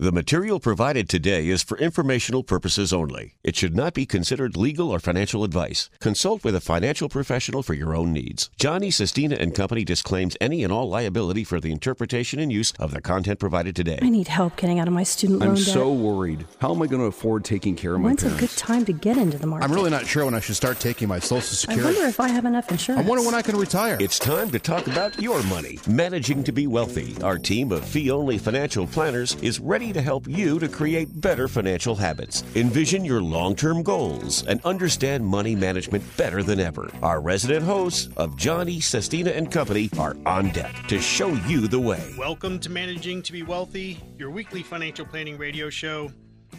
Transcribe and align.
The 0.00 0.12
material 0.12 0.60
provided 0.60 1.10
today 1.10 1.48
is 1.48 1.62
for 1.62 1.76
informational 1.76 2.42
purposes 2.42 2.90
only. 2.90 3.34
It 3.44 3.54
should 3.54 3.76
not 3.76 3.92
be 3.92 4.06
considered 4.06 4.56
legal 4.56 4.88
or 4.88 4.98
financial 4.98 5.44
advice. 5.44 5.90
Consult 6.00 6.42
with 6.42 6.54
a 6.54 6.60
financial 6.62 7.10
professional 7.10 7.62
for 7.62 7.74
your 7.74 7.94
own 7.94 8.10
needs. 8.10 8.48
Johnny 8.58 8.90
Sestina 8.90 9.36
and 9.36 9.54
Company 9.54 9.84
disclaims 9.84 10.38
any 10.40 10.64
and 10.64 10.72
all 10.72 10.88
liability 10.88 11.44
for 11.44 11.60
the 11.60 11.70
interpretation 11.70 12.40
and 12.40 12.50
use 12.50 12.72
of 12.78 12.92
the 12.92 13.02
content 13.02 13.38
provided 13.38 13.76
today. 13.76 13.98
I 14.00 14.08
need 14.08 14.28
help 14.28 14.56
getting 14.56 14.78
out 14.78 14.88
of 14.88 14.94
my 14.94 15.02
student 15.02 15.40
loan 15.40 15.50
I'm 15.50 15.54
debt. 15.56 15.64
so 15.64 15.92
worried. 15.92 16.46
How 16.62 16.72
am 16.74 16.80
I 16.80 16.86
going 16.86 17.02
to 17.02 17.06
afford 17.06 17.44
taking 17.44 17.76
care 17.76 17.94
of 17.94 18.00
my 18.00 18.06
When's 18.06 18.24
a 18.24 18.30
good 18.30 18.56
time 18.56 18.86
to 18.86 18.94
get 18.94 19.18
into 19.18 19.36
the 19.36 19.46
market? 19.46 19.66
I'm 19.66 19.72
really 19.74 19.90
not 19.90 20.06
sure 20.06 20.24
when 20.24 20.34
I 20.34 20.40
should 20.40 20.56
start 20.56 20.80
taking 20.80 21.08
my 21.08 21.18
Social 21.18 21.42
Security. 21.42 21.82
I 21.82 21.92
wonder 21.92 22.08
if 22.08 22.20
I 22.20 22.28
have 22.28 22.46
enough 22.46 22.70
insurance. 22.70 23.04
I 23.04 23.06
wonder 23.06 23.22
when 23.22 23.34
I 23.34 23.42
can 23.42 23.54
retire. 23.58 23.98
It's 24.00 24.18
time 24.18 24.50
to 24.52 24.58
talk 24.58 24.86
about 24.86 25.20
your 25.20 25.42
money. 25.42 25.78
Managing 25.86 26.42
to 26.44 26.52
be 26.52 26.66
wealthy. 26.66 27.20
Our 27.22 27.36
team 27.36 27.70
of 27.70 27.84
fee 27.84 28.10
only 28.10 28.38
financial 28.38 28.86
planners 28.86 29.34
is 29.42 29.60
ready 29.60 29.89
to 29.92 30.00
help 30.00 30.28
you 30.28 30.58
to 30.58 30.68
create 30.68 31.20
better 31.20 31.48
financial 31.48 31.94
habits. 31.94 32.44
Envision 32.54 33.04
your 33.04 33.20
long 33.22 33.54
term 33.54 33.82
goals 33.82 34.46
and 34.46 34.60
understand 34.64 35.24
money 35.24 35.54
management 35.54 36.04
better 36.16 36.42
than 36.42 36.60
ever. 36.60 36.90
Our 37.02 37.20
resident 37.20 37.64
hosts 37.64 38.08
of 38.16 38.36
Johnny 38.36 38.80
Sestina 38.80 39.30
and 39.30 39.50
Company 39.50 39.90
are 39.98 40.16
on 40.26 40.50
deck 40.50 40.74
to 40.88 41.00
show 41.00 41.28
you 41.46 41.68
the 41.68 41.80
way. 41.80 42.14
Welcome 42.18 42.58
to 42.60 42.70
Managing 42.70 43.22
to 43.22 43.32
Be 43.32 43.42
Wealthy, 43.42 44.00
your 44.18 44.30
weekly 44.30 44.62
financial 44.62 45.06
planning 45.06 45.38
radio 45.38 45.70
show. 45.70 46.10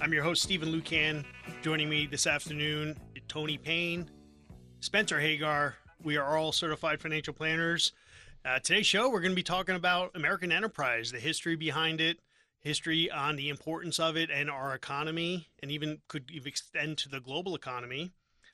I'm 0.02 0.14
your 0.14 0.24
host, 0.24 0.42
Stephen 0.42 0.70
Lucan. 0.72 1.26
Joining 1.62 1.90
me 1.90 2.08
this 2.08 2.26
afternoon, 2.26 2.98
Tony 3.28 3.58
Payne, 3.58 4.10
Spencer 4.80 5.20
Hagar. 5.20 5.76
We 6.04 6.18
are 6.18 6.38
all 6.38 6.52
certified 6.52 7.00
financial 7.00 7.34
planners. 7.34 7.94
Uh, 8.44 8.60
today's 8.60 8.88
show, 8.88 9.10
we're 9.10 9.22
going 9.22 9.32
to 9.32 9.36
be 9.36 9.44
talking 9.44 9.76
about 9.76 10.12
American 10.16 10.52
enterprise, 10.52 11.12
the 11.12 11.20
history 11.20 11.56
behind 11.56 12.02
it, 12.02 12.18
history 12.62 13.10
on 13.12 13.36
the 13.36 13.50
importance 13.50 14.00
of 14.00 14.16
it 14.16 14.30
and 14.30 14.50
our 14.50 14.74
economy, 14.74 15.50
and 15.62 15.72
even 15.72 16.00
could 16.08 16.32
extend 16.46 16.98
to 17.00 17.10
the 17.10 17.20
global 17.20 17.56
economy. 17.56 18.12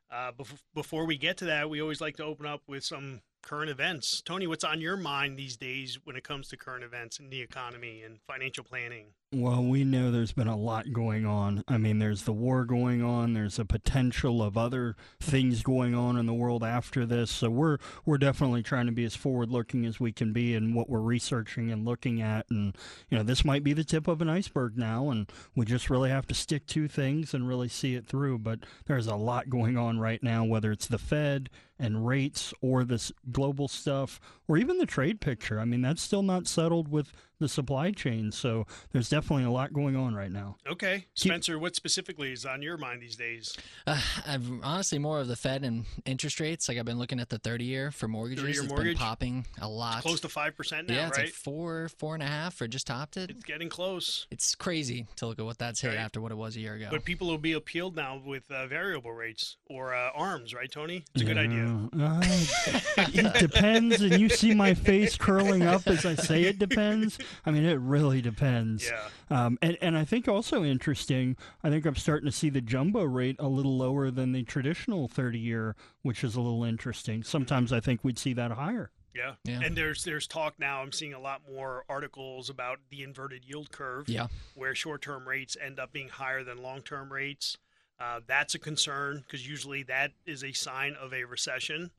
Uh, 0.09 0.31
bef- 0.31 0.61
before 0.73 1.05
we 1.05 1.17
get 1.17 1.37
to 1.37 1.45
that, 1.45 1.69
we 1.69 1.81
always 1.81 2.01
like 2.01 2.15
to 2.17 2.23
open 2.23 2.45
up 2.45 2.61
with 2.67 2.83
some 2.83 3.21
current 3.43 3.69
events. 3.69 4.21
Tony, 4.21 4.47
what's 4.47 4.63
on 4.63 4.81
your 4.81 4.97
mind 4.97 5.37
these 5.37 5.57
days 5.57 5.99
when 6.03 6.15
it 6.15 6.23
comes 6.23 6.47
to 6.49 6.57
current 6.57 6.83
events 6.83 7.19
and 7.19 7.31
the 7.31 7.41
economy 7.41 8.01
and 8.03 8.19
financial 8.27 8.63
planning? 8.63 9.07
Well, 9.33 9.61
we 9.61 9.83
know 9.83 10.09
there's 10.09 10.31
been 10.31 10.47
a 10.47 10.55
lot 10.55 10.93
going 10.93 11.25
on. 11.25 11.61
I 11.67 11.77
mean, 11.77 11.99
there's 11.99 12.23
the 12.23 12.31
war 12.31 12.63
going 12.63 13.03
on. 13.03 13.33
There's 13.33 13.59
a 13.59 13.65
potential 13.65 14.41
of 14.41 14.57
other 14.57 14.95
things 15.19 15.63
going 15.63 15.93
on 15.93 16.15
in 16.15 16.25
the 16.27 16.33
world 16.33 16.63
after 16.63 17.05
this. 17.05 17.29
So 17.29 17.49
we're 17.49 17.77
we're 18.05 18.19
definitely 18.19 18.63
trying 18.63 18.85
to 18.85 18.93
be 18.93 19.03
as 19.03 19.17
forward-looking 19.17 19.85
as 19.85 19.99
we 19.99 20.13
can 20.13 20.31
be 20.31 20.53
in 20.53 20.73
what 20.73 20.89
we're 20.89 21.01
researching 21.01 21.69
and 21.71 21.83
looking 21.83 22.21
at. 22.21 22.49
And 22.49 22.73
you 23.09 23.17
know, 23.17 23.23
this 23.23 23.43
might 23.43 23.65
be 23.65 23.73
the 23.73 23.83
tip 23.83 24.07
of 24.07 24.21
an 24.21 24.29
iceberg 24.29 24.77
now, 24.77 25.09
and 25.09 25.29
we 25.57 25.65
just 25.65 25.89
really 25.89 26.09
have 26.09 26.27
to 26.27 26.33
stick 26.33 26.65
to 26.67 26.87
things 26.87 27.33
and 27.33 27.49
really 27.49 27.67
see 27.67 27.95
it 27.95 28.07
through. 28.07 28.39
But 28.39 28.59
there's 28.85 29.07
a 29.07 29.17
lot 29.17 29.49
going 29.49 29.75
on 29.75 29.99
right 29.99 30.23
now, 30.23 30.45
whether 30.45 30.71
it's 30.71 30.87
the 30.87 30.97
Fed 30.97 31.49
and 31.77 32.07
rates 32.07 32.53
or 32.61 32.83
this 32.83 33.11
global 33.31 33.67
stuff 33.67 34.19
or 34.47 34.57
even 34.57 34.77
the 34.77 34.85
trade 34.85 35.19
picture. 35.19 35.59
I 35.59 35.65
mean, 35.65 35.81
that's 35.81 36.01
still 36.01 36.23
not 36.23 36.47
settled 36.47 36.87
with 36.87 37.11
the 37.39 37.47
supply 37.47 37.91
chain. 37.91 38.31
So 38.31 38.65
there's 38.91 39.09
definitely 39.09 39.45
a 39.45 39.51
lot 39.51 39.73
going 39.73 39.95
on 39.95 40.15
right 40.15 40.31
now. 40.31 40.55
Okay, 40.67 41.05
Spencer, 41.13 41.57
what 41.59 41.75
specifically 41.75 42.31
is 42.31 42.45
on 42.45 42.61
your 42.61 42.77
mind 42.77 43.01
these 43.01 43.15
days? 43.15 43.55
Uh, 43.85 43.99
I've 44.25 44.49
honestly 44.63 44.99
more 44.99 45.19
of 45.19 45.27
the 45.27 45.35
Fed 45.35 45.63
and 45.63 45.85
interest 46.05 46.39
rates. 46.39 46.67
Like 46.69 46.77
I've 46.77 46.85
been 46.85 46.97
looking 46.99 47.19
at 47.19 47.29
the 47.29 47.37
30 47.37 47.65
year 47.65 47.91
for 47.91 48.07
mortgages. 48.07 48.43
30-year 48.43 48.63
It's 48.63 48.69
mortgage? 48.69 48.97
been 48.97 48.97
popping 48.97 49.45
a 49.61 49.67
lot. 49.67 50.01
Close 50.01 50.19
to 50.21 50.29
five 50.29 50.55
percent 50.55 50.87
now, 50.89 50.95
yeah, 50.95 51.07
it's 51.07 51.17
right? 51.17 51.25
like 51.27 51.33
four, 51.33 51.89
four 51.97 52.13
and 52.13 52.23
a 52.23 52.27
half, 52.27 52.59
or 52.61 52.67
just 52.67 52.87
topped 52.87 53.17
it. 53.17 53.29
It's 53.29 53.43
getting 53.43 53.69
close. 53.69 54.27
It's 54.31 54.55
crazy 54.55 55.07
to 55.17 55.27
look 55.27 55.39
at 55.39 55.45
what 55.45 55.57
that's 55.57 55.81
hit 55.81 55.87
Right. 55.89 55.97
after 55.97 56.19
what 56.21 56.31
it 56.31 56.35
was 56.37 56.55
a 56.55 56.59
year 56.59 56.73
ago. 56.73 56.87
But 56.91 57.05
people 57.05 57.27
will 57.27 57.37
be 57.37 57.53
appealed 57.53 57.95
now 57.95 58.21
with 58.25 58.49
uh, 58.51 58.67
variable 58.67 59.11
rates 59.11 59.57
or 59.67 59.93
uh, 59.93 60.09
arms, 60.13 60.53
right, 60.53 60.69
Tony? 60.71 61.03
It's 61.13 61.21
a 61.21 61.25
good 61.25 61.37
idea. 61.37 61.89
Uh, 61.97 62.21
it 63.13 63.33
depends, 63.39 64.01
and 64.01 64.19
you 64.19 64.27
see 64.29 64.53
my 64.53 64.73
face 64.73 65.15
curling 65.17 65.61
up 65.63 65.87
as 65.87 66.05
I 66.05 66.15
say 66.15 66.43
it 66.43 66.59
depends. 66.59 67.17
I 67.45 67.51
mean, 67.51 67.65
it 67.65 67.79
really 67.79 68.21
depends. 68.21 68.89
Yeah. 68.89 69.45
Um, 69.45 69.57
and, 69.61 69.77
and 69.81 69.97
I 69.97 70.05
think 70.05 70.27
also 70.27 70.63
interesting, 70.63 71.37
I 71.63 71.69
think 71.69 71.85
I'm 71.85 71.95
starting 71.95 72.29
to 72.29 72.35
see 72.35 72.49
the 72.49 72.61
jumbo 72.61 73.03
rate 73.03 73.35
a 73.39 73.47
little 73.47 73.77
lower 73.77 74.11
than 74.11 74.31
the 74.31 74.43
traditional 74.43 75.07
30 75.07 75.39
year, 75.39 75.75
which 76.01 76.23
is 76.23 76.35
a 76.35 76.41
little 76.41 76.63
interesting. 76.63 77.23
Sometimes 77.23 77.71
I 77.73 77.79
think 77.79 78.03
we'd 78.03 78.17
see 78.17 78.33
that 78.33 78.51
higher. 78.51 78.91
Yeah. 79.17 79.33
Yeah. 79.43 79.61
And 79.63 79.75
there's 79.75 80.03
there's 80.03 80.27
talk 80.27 80.59
now. 80.59 80.81
I'm 80.81 80.91
seeing 80.91 81.13
a 81.13 81.19
lot 81.19 81.41
more 81.51 81.83
articles 81.89 82.49
about 82.49 82.79
the 82.91 83.01
inverted 83.01 83.43
yield 83.45 83.71
curve. 83.71 84.07
Yeah. 84.07 84.27
Where 84.53 84.75
short-term 84.75 85.27
rates 85.27 85.57
end 85.59 85.79
up 85.79 85.91
being 85.91 86.09
higher 86.09 86.43
than 86.43 86.61
long-term 86.61 87.11
rates. 87.11 87.57
Uh, 87.99 88.19
that's 88.27 88.53
a 88.53 88.59
concern 88.59 89.23
because 89.25 89.47
usually 89.47 89.81
that 89.83 90.11
is 90.27 90.43
a 90.43 90.53
sign 90.53 90.95
of 91.01 91.13
a 91.13 91.23
recession. 91.23 91.89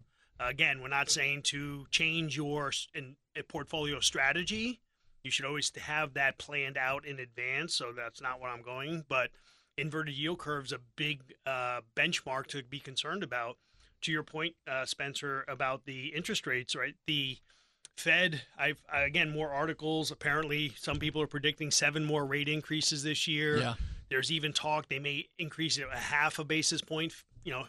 Uh, 0.40 0.46
again, 0.48 0.80
we're 0.80 0.88
not 0.88 1.10
saying 1.10 1.42
to 1.42 1.86
change 1.90 2.36
your 2.36 2.70
in, 2.94 3.16
a 3.36 3.42
portfolio 3.42 3.98
strategy. 3.98 4.80
You 5.22 5.30
should 5.30 5.44
always 5.44 5.72
have 5.76 6.14
that 6.14 6.38
planned 6.38 6.76
out 6.76 7.04
in 7.04 7.18
advance. 7.18 7.74
So 7.74 7.92
that's 7.96 8.20
not 8.20 8.40
what 8.40 8.50
I'm 8.50 8.62
going. 8.62 9.04
But 9.08 9.30
inverted 9.76 10.14
yield 10.14 10.38
curve 10.38 10.66
is 10.66 10.72
a 10.72 10.80
big 10.96 11.22
uh, 11.46 11.80
benchmark 11.96 12.46
to 12.48 12.62
be 12.62 12.80
concerned 12.80 13.22
about. 13.22 13.56
To 14.02 14.12
your 14.12 14.22
point, 14.22 14.54
uh, 14.70 14.84
Spencer, 14.84 15.44
about 15.48 15.84
the 15.84 16.08
interest 16.14 16.46
rates, 16.46 16.76
right? 16.76 16.94
The 17.08 17.36
Fed, 17.96 18.42
I've 18.56 18.80
again 18.92 19.28
more 19.28 19.50
articles. 19.50 20.12
Apparently, 20.12 20.72
some 20.78 21.00
people 21.00 21.20
are 21.20 21.26
predicting 21.26 21.72
seven 21.72 22.04
more 22.04 22.24
rate 22.24 22.48
increases 22.48 23.02
this 23.02 23.26
year. 23.26 23.58
Yeah. 23.58 23.74
There's 24.08 24.30
even 24.30 24.52
talk 24.52 24.88
they 24.88 25.00
may 25.00 25.26
increase 25.36 25.78
it 25.78 25.86
a 25.92 25.96
half 25.96 26.38
a 26.38 26.44
basis 26.44 26.80
point, 26.80 27.12
you 27.42 27.50
know, 27.50 27.64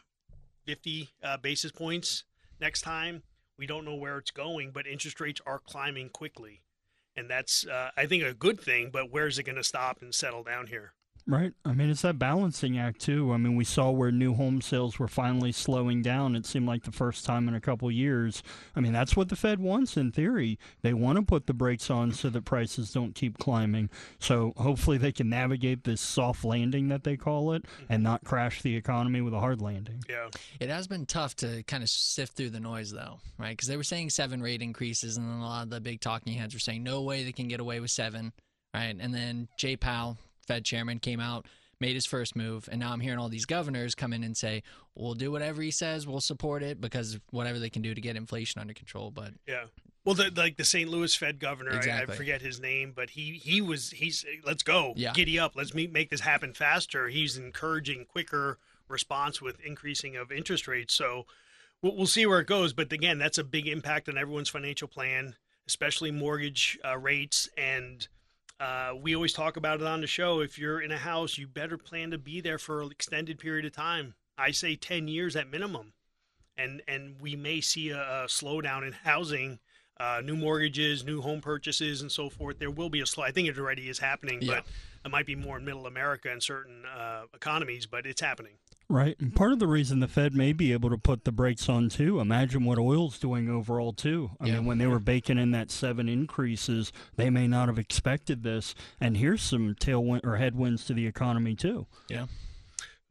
50 0.68 1.10
uh, 1.24 1.38
basis 1.38 1.72
points 1.72 2.26
next 2.62 2.82
time. 2.82 3.24
We 3.58 3.66
don't 3.66 3.86
know 3.86 3.96
where 3.96 4.20
it's 4.20 4.32
going, 4.32 4.70
but 4.72 4.86
interest 4.86 5.20
rates 5.20 5.42
are 5.48 5.60
climbing 5.60 6.10
quickly. 6.10 6.62
And 7.20 7.30
that's, 7.30 7.68
uh, 7.68 7.90
I 7.98 8.06
think, 8.06 8.24
a 8.24 8.34
good 8.34 8.62
thing, 8.62 8.92
but 8.94 9.12
where's 9.12 9.38
it 9.38 9.44
going 9.44 9.58
to 9.58 9.64
stop 9.64 10.02
and 10.02 10.16
settle 10.16 10.42
down 10.42 10.68
here? 10.68 10.94
Right. 11.30 11.54
I 11.64 11.74
mean, 11.74 11.92
it's 11.92 12.02
that 12.02 12.18
balancing 12.18 12.80
act, 12.80 13.02
too. 13.02 13.32
I 13.32 13.38
mean, 13.38 13.56
we 13.56 13.64
saw 13.64 13.92
where 13.92 14.12
new 14.12 14.34
home 14.34 14.62
sales 14.62 14.98
were 14.98 15.08
finally 15.08 15.52
slowing 15.52 16.02
down. 16.02 16.36
It 16.36 16.48
seemed 16.48 16.66
like 16.66 16.86
the 16.86 16.92
first 16.92 17.24
time 17.24 17.48
in 17.48 17.54
a 17.54 17.62
couple 17.62 17.92
years. 17.92 18.42
I 18.76 18.80
mean, 18.80 18.94
that's 18.94 19.16
what 19.16 19.30
the 19.30 19.36
Fed 19.36 19.60
wants 19.60 19.96
in 19.96 20.12
theory. 20.12 20.58
They 20.82 20.96
want 20.96 21.18
to 21.18 21.22
put 21.22 21.46
the 21.46 21.54
brakes 21.54 21.92
on 21.92 22.14
so 22.14 22.32
that 22.32 22.46
prices 22.46 22.92
don't 22.92 23.14
keep 23.14 23.38
climbing. 23.38 23.92
So 24.18 24.54
hopefully 24.58 24.98
they 24.98 25.12
can 25.12 25.30
navigate 25.30 25.84
this 25.84 26.02
soft 26.02 26.44
landing 26.44 26.88
that 26.88 27.04
they 27.04 27.16
call 27.16 27.54
it 27.54 27.62
mm-hmm. 27.62 27.94
and 27.94 28.02
not 28.02 28.24
crash 28.24 28.64
the 28.64 28.76
economy 28.76 29.22
with 29.22 29.36
a 29.36 29.40
hard 29.40 29.62
landing. 29.62 30.04
Yeah. 30.10 30.30
It 30.60 30.70
has 30.72 30.88
been 30.88 31.06
tough 31.06 31.36
to 31.38 31.62
kind 31.68 31.84
of 31.84 31.90
sift 31.90 32.38
through 32.38 32.50
the 32.50 32.60
noise, 32.60 32.92
though, 32.92 33.20
right? 33.38 33.52
Because 33.52 33.68
they 33.68 33.78
were 33.78 33.84
saying 33.84 34.10
seven 34.10 34.42
rate 34.42 34.64
increases, 34.64 35.18
and 35.18 35.30
then 35.30 35.38
a 35.38 35.46
lot 35.46 35.66
of 35.66 35.70
the 35.70 35.80
big 35.80 36.02
talking 36.02 36.34
heads 36.34 36.56
were 36.56 36.60
saying 36.60 36.82
no 36.82 37.04
way 37.04 37.24
they 37.24 37.32
can 37.34 37.48
get 37.48 37.60
away 37.60 37.80
with 37.80 37.92
seven, 37.92 38.34
right? 38.74 38.96
And 39.00 39.14
then 39.14 39.48
Jay 39.60 39.76
Powell, 39.76 40.18
Fed 40.50 40.66
chairman, 40.66 40.98
came 40.98 41.20
out, 41.20 41.46
made 41.80 41.94
his 41.94 42.08
first 42.08 42.36
move, 42.36 42.68
and 42.72 42.80
now 42.80 42.92
I'm 42.92 43.00
hearing 43.00 43.20
all 43.20 43.30
these 43.30 43.46
governors 43.46 43.94
come 43.94 44.14
in 44.14 44.24
and 44.24 44.36
say, 44.36 44.64
"We'll 44.96 45.14
do 45.14 45.32
whatever 45.32 45.62
he 45.62 45.70
says, 45.70 46.08
we'll 46.08 46.22
support 46.22 46.64
it 46.64 46.82
because 46.82 47.20
whatever 47.30 47.60
they 47.60 47.70
can 47.70 47.84
do 47.84 47.94
to 47.94 48.02
get 48.02 48.16
inflation 48.16 48.60
under 48.60 48.74
control." 48.74 49.12
But 49.12 49.34
Yeah. 49.48 49.66
Well, 50.06 50.16
the, 50.16 50.32
like 50.36 50.58
the 50.58 50.66
St. 50.66 50.90
Louis 50.90 51.14
Fed 51.14 51.40
governor, 51.40 51.74
I, 51.74 52.02
I 52.02 52.06
forget 52.08 52.42
his 52.42 52.60
name, 52.60 52.94
but 52.96 53.12
he 53.12 53.34
he 53.34 53.62
was 53.62 53.92
he's 53.92 54.26
let's 54.44 54.64
go, 54.64 54.94
Yeah. 54.98 55.14
giddy 55.14 55.38
up, 55.38 55.56
let's 55.56 55.76
meet, 55.76 55.92
make 55.94 56.10
this 56.10 56.22
happen 56.22 56.54
faster. 56.56 57.10
He's 57.10 57.38
encouraging 57.38 58.06
quicker 58.06 58.58
response 58.88 59.40
with 59.40 59.60
increasing 59.60 60.16
of 60.16 60.32
interest 60.32 60.68
rates. 60.68 60.96
So 60.96 61.28
we'll, 61.84 61.96
we'll 61.96 62.08
see 62.08 62.26
where 62.26 62.40
it 62.40 62.48
goes. 62.48 62.74
But 62.74 62.92
again, 62.92 63.20
that's 63.20 63.38
a 63.38 63.44
big 63.44 63.68
impact 63.68 64.10
on 64.10 64.18
everyone's 64.18 64.50
financial 64.50 64.88
plan, 64.88 65.36
especially 65.68 66.10
mortgage 66.10 66.80
uh, 66.84 66.98
rates. 66.98 67.48
And 67.56 68.08
uh, 68.60 68.94
we 69.02 69.16
always 69.16 69.34
talk 69.34 69.58
about 69.58 69.80
it 69.82 69.88
on 69.88 70.02
the 70.02 70.08
show. 70.08 70.42
If 70.42 70.58
you're 70.60 70.82
in 70.82 70.92
a 70.92 70.98
house, 70.98 71.38
you 71.38 71.48
better 71.48 71.78
plan 71.78 72.12
to 72.12 72.18
be 72.18 72.42
there 72.42 72.58
for 72.58 72.82
an 72.82 72.92
extended 72.92 73.40
period 73.40 73.66
of 73.66 73.72
time. 73.74 74.16
I 74.38 74.52
say 74.52 74.76
ten 74.76 75.08
years 75.08 75.36
at 75.36 75.50
minimum 75.50 75.94
and 76.58 76.82
and 76.88 77.20
we 77.22 77.36
may 77.36 77.62
see 77.62 77.90
a, 77.90 78.00
a 78.02 78.26
slowdown 78.28 78.86
in 78.86 78.94
housing, 78.94 79.60
uh, 80.00 80.22
new 80.24 80.36
mortgages, 80.36 81.04
new 81.06 81.22
home 81.22 81.42
purchases, 81.42 82.02
and 82.02 82.12
so 82.12 82.30
forth. 82.30 82.60
There 82.60 82.72
will 82.72 82.90
be 82.90 83.02
a 83.02 83.06
slow. 83.06 83.24
I 83.24 83.32
think 83.32 83.48
it 83.48 83.58
already 83.58 83.90
is 83.90 84.00
happening, 84.00 84.40
Yeah. 84.42 84.56
but 84.56 84.66
it 85.06 85.12
might 85.12 85.26
be 85.26 85.36
more 85.36 85.58
in 85.58 85.66
Middle 85.66 85.88
America 85.88 86.30
and 86.32 86.44
certain 86.44 86.84
uh, 86.86 87.24
economies, 87.34 87.86
but 87.86 88.06
it's 88.06 88.22
happening. 88.22 88.54
Right. 88.92 89.16
And 89.20 89.36
part 89.36 89.52
of 89.52 89.60
the 89.60 89.68
reason 89.68 90.00
the 90.00 90.08
Fed 90.08 90.34
may 90.34 90.52
be 90.52 90.72
able 90.74 90.90
to 90.90 90.98
put 90.98 91.24
the 91.24 91.32
brakes 91.32 91.70
on 91.70 91.90
too, 91.90 92.20
imagine 92.20 92.66
what 92.66 92.80
oil's 92.80 93.20
doing 93.20 93.48
overall 93.48 93.94
too. 93.94 94.32
I 94.40 94.48
Yeah. 94.48 94.56
mean, 94.56 94.66
when 94.66 94.78
they 94.80 94.88
were 94.88 95.00
baking 95.00 95.38
in 95.38 95.52
that 95.52 95.70
seven 95.70 96.10
increases, 96.10 96.92
they 97.16 97.30
may 97.30 97.48
not 97.48 97.68
have 97.68 97.78
expected 97.78 98.42
this. 98.42 98.74
And 99.00 99.16
here's 99.18 99.44
some 99.44 99.76
tailwind 99.76 100.26
or 100.26 100.38
headwinds 100.38 100.86
to 100.86 100.96
the 100.96 101.06
economy 101.06 101.56
too. 101.56 101.86
yeah, 102.10 102.26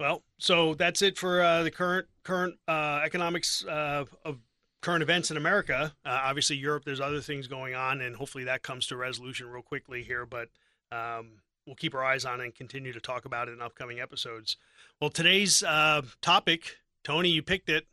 Well, 0.01 0.25
so 0.39 0.75
that's 0.75 1.01
it 1.01 1.17
for 1.17 1.43
uh, 1.43 1.63
the 1.63 1.71
current 1.71 2.09
current 2.25 2.59
uh, 2.67 3.01
economics 3.05 3.65
uh, 3.65 4.05
of 4.25 4.41
current 4.81 5.03
events 5.03 5.31
in 5.31 5.37
America. 5.37 5.95
Uh, 6.05 6.21
obviously, 6.25 6.57
Europe. 6.57 6.85
There's 6.85 7.01
other 7.01 7.21
things 7.21 7.47
going 7.47 7.75
on, 7.75 8.01
and 8.01 8.17
hopefully 8.17 8.45
that 8.45 8.63
comes 8.63 8.87
to 8.89 8.97
resolution 8.97 9.49
real 9.49 9.63
quickly 9.63 10.03
here. 10.03 10.27
But 10.27 10.49
um, 10.93 11.41
we'll 11.69 11.77
keep 11.77 11.95
our 11.95 12.03
eyes 12.03 12.25
on 12.25 12.41
it 12.41 12.45
and 12.45 12.55
continue 12.55 12.93
to 12.93 13.01
talk 13.01 13.27
about 13.27 13.47
it 13.49 13.53
in 13.53 13.63
upcoming 13.63 14.01
episodes. 14.01 14.57
Well, 15.01 15.11
today's 15.11 15.63
uh, 15.63 16.03
topic, 16.23 16.79
Tony, 17.05 17.29
you 17.29 17.43
picked 17.43 17.69
it. 17.69 17.87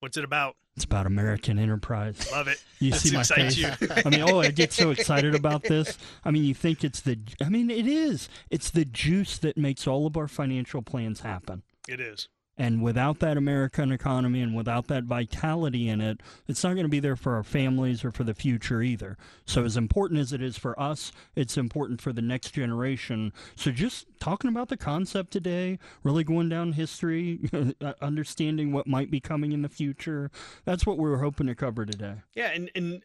What's 0.00 0.16
it 0.16 0.24
about? 0.24 0.56
It's 0.74 0.84
about 0.84 1.06
American 1.06 1.58
enterprise. 1.58 2.28
Love 2.32 2.48
it. 2.48 2.60
You 2.80 2.90
This 2.90 3.02
see 3.02 3.14
my 3.16 3.22
face. 3.22 3.56
you. 3.56 3.70
I 4.04 4.08
mean, 4.10 4.22
oh, 4.22 4.40
I 4.40 4.50
get 4.50 4.72
so 4.72 4.90
excited 4.90 5.34
about 5.34 5.62
this. 5.62 5.96
I 6.24 6.32
mean, 6.32 6.42
you 6.44 6.54
think 6.54 6.82
it's 6.82 7.00
the. 7.00 7.18
I 7.40 7.48
mean, 7.48 7.70
it 7.70 7.86
is. 7.86 8.28
It's 8.50 8.70
the 8.70 8.84
juice 8.84 9.38
that 9.38 9.56
makes 9.56 9.86
all 9.86 10.06
of 10.06 10.16
our 10.16 10.26
financial 10.26 10.82
plans 10.82 11.20
happen. 11.20 11.62
It 11.86 12.00
is. 12.00 12.28
And 12.56 12.82
without 12.82 13.18
that 13.18 13.36
American 13.36 13.90
economy 13.90 14.40
and 14.40 14.54
without 14.54 14.86
that 14.86 15.04
vitality 15.04 15.88
in 15.88 16.00
it, 16.00 16.20
it's 16.46 16.62
not 16.62 16.74
going 16.74 16.84
to 16.84 16.90
be 16.90 17.00
there 17.00 17.16
for 17.16 17.34
our 17.34 17.42
families 17.42 18.04
or 18.04 18.12
for 18.12 18.22
the 18.22 18.34
future 18.34 18.80
either. 18.80 19.16
So, 19.44 19.64
as 19.64 19.76
important 19.76 20.20
as 20.20 20.32
it 20.32 20.40
is 20.40 20.56
for 20.56 20.78
us, 20.80 21.10
it's 21.34 21.56
important 21.56 22.00
for 22.00 22.12
the 22.12 22.22
next 22.22 22.52
generation. 22.52 23.32
So, 23.56 23.72
just 23.72 24.06
talking 24.20 24.48
about 24.48 24.68
the 24.68 24.76
concept 24.76 25.32
today, 25.32 25.80
really 26.04 26.22
going 26.22 26.48
down 26.48 26.74
history, 26.74 27.40
uh, 27.80 27.94
understanding 28.00 28.72
what 28.72 28.86
might 28.86 29.10
be 29.10 29.20
coming 29.20 29.50
in 29.50 29.62
the 29.62 29.68
future, 29.68 30.30
that's 30.64 30.86
what 30.86 30.96
we 30.96 31.10
were 31.10 31.18
hoping 31.18 31.48
to 31.48 31.56
cover 31.56 31.84
today. 31.84 32.14
Yeah, 32.34 32.50
and 32.50 32.70
and 32.76 33.02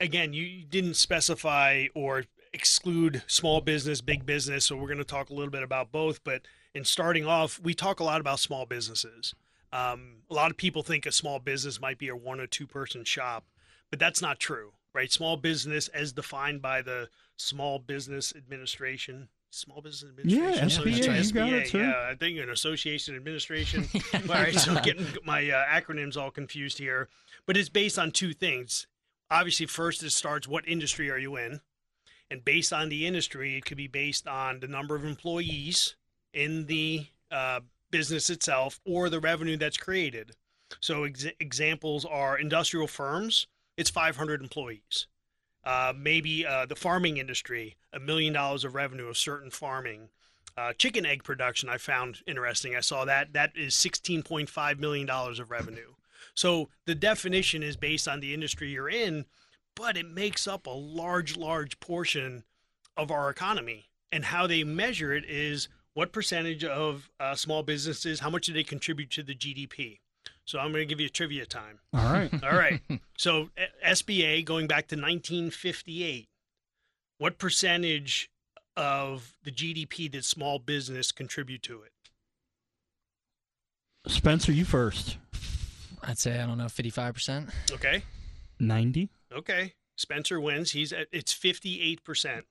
again, 0.00 0.32
you 0.32 0.64
didn't 0.64 0.94
specify 0.94 1.86
or 1.94 2.24
exclude 2.52 3.22
small 3.26 3.60
business, 3.60 4.00
big 4.00 4.26
business. 4.26 4.66
So 4.66 4.76
we're 4.76 4.86
going 4.86 4.98
to 4.98 5.04
talk 5.04 5.30
a 5.30 5.34
little 5.34 5.50
bit 5.50 5.62
about 5.62 5.92
both. 5.92 6.24
But 6.24 6.42
in 6.74 6.84
starting 6.84 7.26
off, 7.26 7.60
we 7.62 7.74
talk 7.74 8.00
a 8.00 8.04
lot 8.04 8.20
about 8.20 8.38
small 8.40 8.66
businesses. 8.66 9.34
Um, 9.72 10.22
a 10.30 10.34
lot 10.34 10.50
of 10.50 10.56
people 10.56 10.82
think 10.82 11.06
a 11.06 11.12
small 11.12 11.38
business 11.38 11.80
might 11.80 11.98
be 11.98 12.08
a 12.08 12.16
one 12.16 12.40
or 12.40 12.46
two 12.46 12.66
person 12.66 13.04
shop, 13.04 13.44
but 13.90 13.98
that's 13.98 14.22
not 14.22 14.38
true, 14.38 14.72
right? 14.94 15.12
Small 15.12 15.36
business, 15.36 15.88
as 15.88 16.12
defined 16.12 16.62
by 16.62 16.82
the 16.82 17.08
Small 17.36 17.78
Business 17.78 18.34
Administration. 18.36 19.28
Small 19.50 19.80
Business 19.80 20.10
Administration, 20.10 20.84
Yeah. 20.84 20.92
SBA, 20.92 21.26
you 21.26 21.32
got 21.32 21.52
it. 21.52 21.74
Yeah, 21.74 22.08
I 22.10 22.14
think 22.14 22.38
an 22.38 22.50
association 22.50 23.16
administration. 23.16 23.88
all 24.14 24.20
right, 24.28 24.54
so 24.54 24.74
getting 24.80 25.06
my 25.24 25.48
uh, 25.50 25.64
acronyms 25.66 26.16
all 26.16 26.30
confused 26.30 26.78
here, 26.78 27.08
but 27.46 27.56
it's 27.56 27.68
based 27.70 27.98
on 27.98 28.10
two 28.10 28.32
things. 28.34 28.86
Obviously, 29.30 29.66
first 29.66 30.02
it 30.02 30.10
starts 30.10 30.48
what 30.48 30.66
industry 30.68 31.10
are 31.10 31.18
you 31.18 31.36
in, 31.36 31.60
and 32.30 32.44
based 32.44 32.72
on 32.72 32.88
the 32.88 33.06
industry, 33.06 33.56
it 33.56 33.64
could 33.64 33.76
be 33.76 33.86
based 33.86 34.26
on 34.26 34.60
the 34.60 34.68
number 34.68 34.94
of 34.94 35.04
employees 35.04 35.96
in 36.32 36.66
the 36.66 37.06
uh, 37.30 37.60
business 37.90 38.30
itself 38.30 38.80
or 38.84 39.08
the 39.08 39.20
revenue 39.20 39.56
that's 39.56 39.76
created. 39.76 40.32
So 40.80 41.04
ex- 41.04 41.26
examples 41.40 42.04
are 42.04 42.38
industrial 42.38 42.86
firms. 42.86 43.46
It's 43.76 43.90
500 43.90 44.42
employees. 44.42 45.06
Uh, 45.64 45.92
maybe 45.96 46.46
uh, 46.46 46.66
the 46.66 46.76
farming 46.76 47.18
industry, 47.18 47.76
a 47.92 48.00
million 48.00 48.32
dollars 48.32 48.64
of 48.64 48.74
revenue 48.74 49.08
of 49.08 49.16
certain 49.18 49.50
farming. 49.50 50.08
Uh, 50.56 50.72
chicken 50.72 51.06
egg 51.06 51.22
production, 51.22 51.68
I 51.68 51.78
found 51.78 52.18
interesting. 52.26 52.74
I 52.74 52.80
saw 52.80 53.04
that 53.04 53.32
that 53.32 53.52
is 53.54 53.74
16.5 53.74 54.78
million 54.78 55.06
dollars 55.06 55.38
of 55.38 55.50
revenue. 55.50 55.94
So 56.34 56.68
the 56.86 56.94
definition 56.94 57.62
is 57.62 57.76
based 57.76 58.08
on 58.08 58.20
the 58.20 58.34
industry 58.34 58.70
you're 58.70 58.88
in, 58.88 59.26
but 59.74 59.96
it 59.96 60.06
makes 60.06 60.48
up 60.48 60.66
a 60.66 60.70
large, 60.70 61.36
large 61.36 61.78
portion 61.80 62.44
of 62.96 63.10
our 63.10 63.30
economy. 63.30 63.86
And 64.10 64.24
how 64.24 64.46
they 64.46 64.64
measure 64.64 65.12
it 65.12 65.24
is 65.28 65.68
what 65.94 66.12
percentage 66.12 66.64
of 66.64 67.10
uh, 67.18 67.34
small 67.34 67.62
businesses, 67.62 68.20
how 68.20 68.30
much 68.30 68.46
do 68.46 68.52
they 68.52 68.64
contribute 68.64 69.10
to 69.10 69.22
the 69.22 69.34
GDP? 69.34 69.98
So 70.44 70.58
I'm 70.58 70.72
going 70.72 70.82
to 70.82 70.86
give 70.86 71.00
you 71.00 71.06
a 71.06 71.10
trivia 71.10 71.44
time. 71.44 71.80
All 71.92 72.12
right. 72.12 72.32
All 72.42 72.56
right. 72.56 72.80
so 73.16 73.50
eh, 73.56 73.66
SBA 73.86 74.44
going 74.44 74.66
back 74.66 74.88
to 74.88 74.96
1958, 74.96 76.28
what 77.18 77.38
percentage 77.38 78.30
of 78.76 79.34
the 79.42 79.50
GDP 79.50 80.10
did 80.10 80.24
small 80.24 80.58
business 80.58 81.12
contribute 81.12 81.62
to 81.64 81.82
it? 81.82 81.92
Spencer, 84.06 84.52
you 84.52 84.64
first. 84.64 85.18
I'd 86.02 86.18
say 86.18 86.40
I 86.40 86.46
don't 86.46 86.58
know, 86.58 86.66
55%. 86.66 87.50
Okay. 87.72 88.02
90? 88.60 89.10
Okay. 89.32 89.74
Spencer 89.96 90.40
wins. 90.40 90.70
He's 90.70 90.92
at 90.92 91.08
it's 91.12 91.34
58%. 91.34 92.42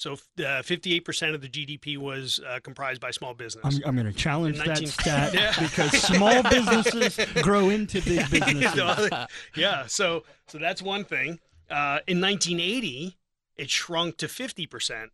So 0.00 0.14
uh, 0.14 0.62
58% 0.62 1.34
of 1.34 1.42
the 1.42 1.48
GDP 1.48 1.98
was 1.98 2.40
uh, 2.48 2.58
comprised 2.62 3.02
by 3.02 3.10
small 3.10 3.34
business. 3.34 3.62
I'm, 3.66 3.82
I'm 3.84 3.94
going 3.96 4.10
to 4.10 4.18
challenge 4.18 4.58
In 4.58 4.64
that 4.64 4.88
stat 4.88 5.34
Yeah. 5.34 5.52
because 5.58 5.90
small 6.00 6.42
businesses 6.42 7.18
grow 7.42 7.68
into 7.68 8.00
big 8.00 8.30
businesses. 8.30 9.10
Yeah. 9.54 9.84
So 9.86 10.24
so 10.48 10.56
that's 10.56 10.80
one 10.80 11.04
thing. 11.04 11.38
Uh, 11.68 12.00
in 12.06 12.18
1980, 12.18 13.18
it 13.58 13.68
shrunk 13.68 14.16
to 14.16 14.28
50 14.28 14.66
percent, 14.66 15.10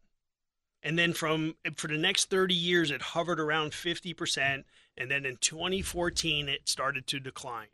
and 0.84 0.96
then 0.96 1.12
from 1.12 1.56
for 1.74 1.88
the 1.88 1.98
next 1.98 2.30
30 2.30 2.54
years, 2.54 2.92
it 2.92 3.02
hovered 3.02 3.40
around 3.40 3.74
50 3.74 4.14
percent, 4.14 4.66
and 4.96 5.10
then 5.10 5.26
in 5.26 5.36
2014, 5.38 6.48
it 6.48 6.68
started 6.68 7.08
to 7.08 7.18
decline, 7.18 7.66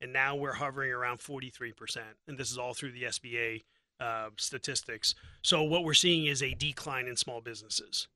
and 0.00 0.12
now 0.12 0.36
we're 0.36 0.54
hovering 0.54 0.92
around 0.92 1.20
43 1.20 1.72
percent, 1.72 2.16
and 2.28 2.38
this 2.38 2.52
is 2.52 2.58
all 2.58 2.74
through 2.74 2.92
the 2.92 3.02
SBA 3.02 3.62
uh, 4.00 4.28
statistics. 4.36 5.14
So 5.42 5.62
what 5.62 5.84
we're 5.84 5.94
seeing 5.94 6.26
is 6.26 6.42
a 6.42 6.54
decline 6.54 7.06
in 7.06 7.16
small 7.16 7.40
businesses. 7.40 8.08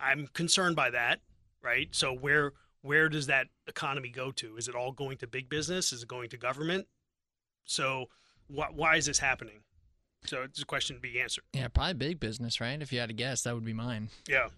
I'm 0.00 0.28
concerned 0.28 0.76
by 0.76 0.90
that, 0.90 1.20
right? 1.62 1.88
So 1.92 2.12
where 2.12 2.52
where 2.82 3.08
does 3.08 3.26
that 3.28 3.46
economy 3.68 4.08
go 4.08 4.32
to? 4.32 4.56
Is 4.56 4.66
it 4.68 4.74
all 4.74 4.92
going 4.92 5.16
to 5.18 5.26
big 5.26 5.48
business? 5.48 5.92
Is 5.92 6.02
it 6.02 6.08
going 6.08 6.28
to 6.30 6.36
government? 6.36 6.86
So 7.64 8.06
wh- 8.48 8.74
why 8.74 8.96
is 8.96 9.06
this 9.06 9.20
happening? 9.20 9.60
So 10.24 10.42
it's 10.42 10.62
a 10.62 10.66
question 10.66 10.96
to 10.96 11.00
be 11.00 11.20
answered. 11.20 11.44
Yeah, 11.52 11.68
probably 11.68 11.94
big 11.94 12.20
business, 12.20 12.60
right? 12.60 12.80
If 12.80 12.92
you 12.92 13.00
had 13.00 13.08
to 13.08 13.14
guess, 13.14 13.42
that 13.42 13.54
would 13.54 13.64
be 13.64 13.72
mine. 13.72 14.08
Yeah. 14.28 14.48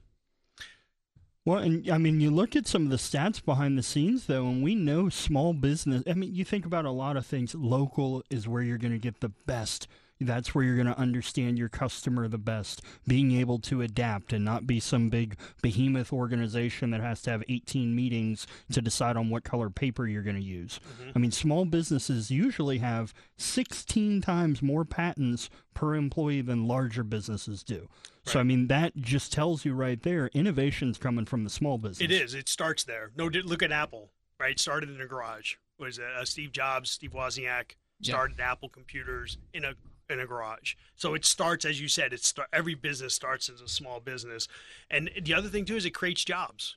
Well, 1.47 1.59
and 1.59 1.91
I 1.91 1.99
mean, 1.99 2.21
you 2.21 2.31
look 2.31 2.57
at 2.57 2.67
some 2.67 2.85
of 2.85 2.91
the 2.91 2.97
stats 2.97 3.45
behind 3.45 3.77
the 3.77 3.83
scenes, 3.83 4.27
though, 4.27 4.47
and 4.47 4.63
we 4.63 4.75
know 4.75 5.11
small 5.11 5.53
business. 5.53 6.03
I 6.07 6.15
mean, 6.15 6.35
you 6.35 6.45
think 6.45 6.65
about 6.65 6.87
a 6.87 6.91
lot 6.91 7.19
of 7.19 7.27
things. 7.27 7.55
Local 7.55 8.25
is 8.31 8.49
where 8.49 8.63
you're 8.63 8.79
going 8.79 8.93
to 8.93 8.99
get 8.99 9.21
the 9.21 9.29
best. 9.29 9.87
That's 10.21 10.55
where 10.55 10.65
you're 10.65 10.77
going 10.77 10.87
to 10.87 10.99
understand 10.99 11.59
your 11.59 11.69
customer 11.69 12.29
the 12.29 12.39
best. 12.39 12.83
Being 13.07 13.33
able 13.33 13.59
to 13.61 13.83
adapt 13.83 14.33
and 14.33 14.45
not 14.45 14.67
be 14.67 14.79
some 14.81 15.09
big 15.09 15.37
behemoth 15.61 16.13
organization 16.13 16.91
that 16.91 17.01
has 17.01 17.21
to 17.23 17.31
have 17.31 17.43
18 17.49 17.95
meetings 17.95 18.47
to 18.73 18.81
decide 18.81 19.17
on 19.17 19.29
what 19.29 19.45
color 19.45 19.71
paper 19.71 20.07
you're 20.07 20.23
going 20.23 20.37
to 20.37 20.43
use. 20.43 20.79
I 21.15 21.19
mean, 21.19 21.33
small 21.33 21.65
businesses 21.65 22.31
usually 22.31 22.79
have 22.79 23.13
16 23.37 24.21
times 24.21 24.63
more 24.63 24.85
patents 24.85 25.51
per 25.75 25.95
employee 25.95 26.41
than 26.43 26.67
larger 26.69 27.03
businesses 27.03 27.63
do. 27.63 27.89
So, 28.27 28.41
I 28.41 28.43
mean, 28.43 28.69
that 28.69 28.97
just 28.97 29.33
tells 29.33 29.65
you 29.67 29.75
right 29.75 30.01
there 30.03 30.29
innovation's 30.33 30.97
coming 30.97 31.27
from 31.27 31.45
the 31.45 31.51
small 31.51 31.77
business. 31.77 32.01
It 32.01 32.11
is. 32.11 32.33
It 32.35 32.49
starts 32.49 32.85
there. 32.85 33.11
No, 33.17 33.27
look 33.27 33.63
at 33.63 33.71
Apple, 33.73 34.11
right? 34.41 34.59
Started 34.59 34.89
in 34.91 35.01
a 35.01 35.07
garage. 35.07 35.57
Was 35.79 35.99
it 35.99 36.05
uh, 36.05 36.25
Steve 36.25 36.53
Jobs, 36.53 36.91
Steve 36.91 37.11
Wozniak 37.13 37.73
Yeah. 38.01 38.13
started 38.15 38.41
Apple 38.41 38.69
computers 38.71 39.37
in 39.53 39.65
a 39.65 39.75
in 40.11 40.21
a 40.21 40.27
garage. 40.27 40.75
So 40.97 41.15
it 41.15 41.25
starts, 41.25 41.65
as 41.65 41.81
you 41.81 41.89
said, 41.89 42.13
it's 42.13 42.29
start, 42.29 42.49
every 42.53 42.75
business 42.75 43.15
starts 43.15 43.49
as 43.49 43.61
a 43.61 43.69
small 43.69 44.01
business, 44.01 44.49
and 44.91 45.11
the 45.23 45.35
other 45.35 45.49
thing 45.49 45.65
too 45.65 45.77
is 45.77 45.85
it 45.85 45.91
creates 45.91 46.25
jobs. 46.25 46.77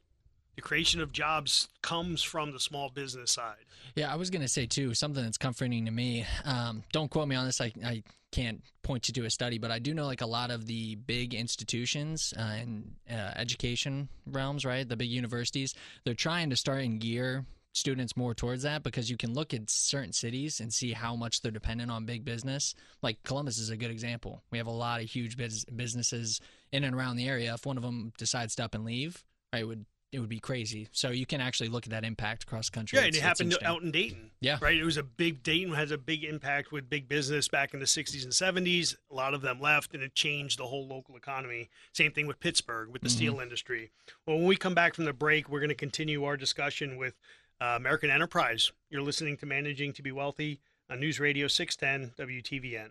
The 0.56 0.62
creation 0.64 1.02
of 1.02 1.12
jobs 1.12 1.68
comes 1.84 2.24
from 2.24 2.52
the 2.52 2.60
small 2.60 2.90
business 2.90 3.32
side. 3.32 3.66
Yeah, 3.96 4.12
I 4.12 4.16
was 4.16 4.32
gonna 4.32 4.48
say 4.48 4.66
too 4.66 4.94
something 4.96 5.24
that's 5.24 5.38
comforting 5.38 5.86
to 5.86 5.92
me. 5.92 6.26
Um, 6.46 6.84
don't 6.92 7.12
quote 7.12 7.28
me 7.28 7.36
on 7.36 7.46
this. 7.46 7.62
I, 7.62 7.72
I 7.86 8.02
can't 8.32 8.64
point 8.82 9.08
you 9.08 9.14
to 9.14 9.26
a 9.26 9.30
study, 9.30 9.58
but 9.58 9.72
I 9.72 9.80
do 9.80 9.94
know 9.94 10.06
like 10.06 10.22
a 10.22 10.26
lot 10.26 10.50
of 10.52 10.66
the 10.66 10.96
big 10.96 11.34
institutions 11.34 12.34
uh, 12.38 12.56
in 12.62 12.96
uh, 13.10 13.34
education 13.36 14.10
realms, 14.26 14.66
right? 14.66 14.88
The 14.88 14.98
big 14.98 15.10
universities, 15.10 15.74
they're 16.04 16.14
trying 16.14 16.50
to 16.50 16.56
start 16.56 16.84
and 16.84 17.00
gear 17.00 17.46
students 17.78 18.18
more 18.18 18.34
towards 18.34 18.64
that 18.64 18.84
because 18.84 19.10
you 19.10 19.18
can 19.18 19.34
look 19.34 19.54
at 19.54 19.70
certain 19.70 20.14
cities 20.14 20.60
and 20.60 20.74
see 20.74 20.94
how 20.94 21.16
much 21.16 21.42
they're 21.42 21.52
dependent 21.52 21.92
on 21.92 22.06
big 22.06 22.26
business. 22.26 22.74
Like 23.02 23.22
Columbus 23.24 23.58
is 23.58 23.70
a 23.70 23.78
good 23.78 23.92
example. 23.92 24.44
We 24.52 24.58
have 24.58 24.68
a 24.68 24.72
lot 24.72 25.02
of 25.02 25.10
huge 25.10 25.38
bus- 25.38 25.66
businesses 25.66 26.42
in 26.72 26.84
and 26.84 26.96
around 26.96 27.16
the 27.16 27.28
area. 27.28 27.54
If 27.54 27.66
one 27.66 27.78
of 27.78 27.84
them 27.84 28.12
decides 28.18 28.56
to 28.56 28.66
up 28.66 28.76
and 28.76 28.84
leave, 28.84 29.24
right, 29.54 29.62
it 29.62 29.66
would 29.66 29.86
it 30.12 30.20
would 30.20 30.30
be 30.30 30.40
crazy. 30.40 30.88
So 30.94 31.10
you 31.10 31.26
can 31.26 31.42
actually 31.42 31.68
look 31.68 31.86
at 31.86 31.92
that 31.92 32.06
impact 32.06 32.44
across 32.44 32.70
the 32.70 32.76
country. 32.76 32.98
Yeah, 32.98 33.06
and 33.06 33.16
It's- 33.16 33.24
it 33.24 33.28
happened 33.28 33.58
out 33.62 33.82
in 33.82 33.92
Dayton. 33.92 34.32
Yeah. 34.40 34.58
Right. 34.62 34.78
It 34.78 34.86
was 34.86 34.96
a 34.96 35.04
big 35.04 35.44
Dayton 35.44 35.74
has 35.74 35.92
a 35.92 35.98
big 35.98 36.24
impact 36.24 36.72
with 36.72 36.90
big 36.90 37.10
business 37.10 37.48
back 37.48 37.74
in 37.74 37.82
the 37.82 37.88
60s 37.88 38.24
and 38.24 38.34
70s. 38.34 38.96
A 39.12 39.14
lot 39.14 39.34
of 39.34 39.42
them 39.42 39.60
left, 39.60 39.94
and 39.94 40.02
it 40.02 40.16
changed 40.16 40.60
the 40.60 40.68
whole 40.68 40.88
local 40.88 41.18
economy. 41.18 41.70
Same 41.94 42.14
thing 42.14 42.26
with 42.26 42.40
Pittsburgh 42.40 42.90
with 42.90 43.02
the 43.02 43.10
mm-hmm. 43.10 43.18
steel 43.18 43.40
industry. 43.40 43.92
Well, 44.26 44.38
when 44.38 44.46
we 44.46 44.56
come 44.56 44.74
back 44.74 44.96
from 44.96 45.06
the 45.06 45.14
break, 45.14 45.50
we're 45.50 45.60
going 45.60 45.70
to 45.70 45.76
continue 45.76 46.24
our 46.24 46.38
discussion 46.38 46.96
with 46.98 47.16
uh, 47.62 47.74
American 47.76 48.10
Enterprise. 48.10 48.72
You're 48.90 49.02
listening 49.02 49.38
to 49.38 49.46
Managing 49.46 49.94
to 49.94 50.02
Be 50.02 50.12
Wealthy 50.12 50.60
on 50.90 51.00
News 51.00 51.20
Radio 51.20 51.48
610 51.48 52.14
WTVN. 52.28 52.90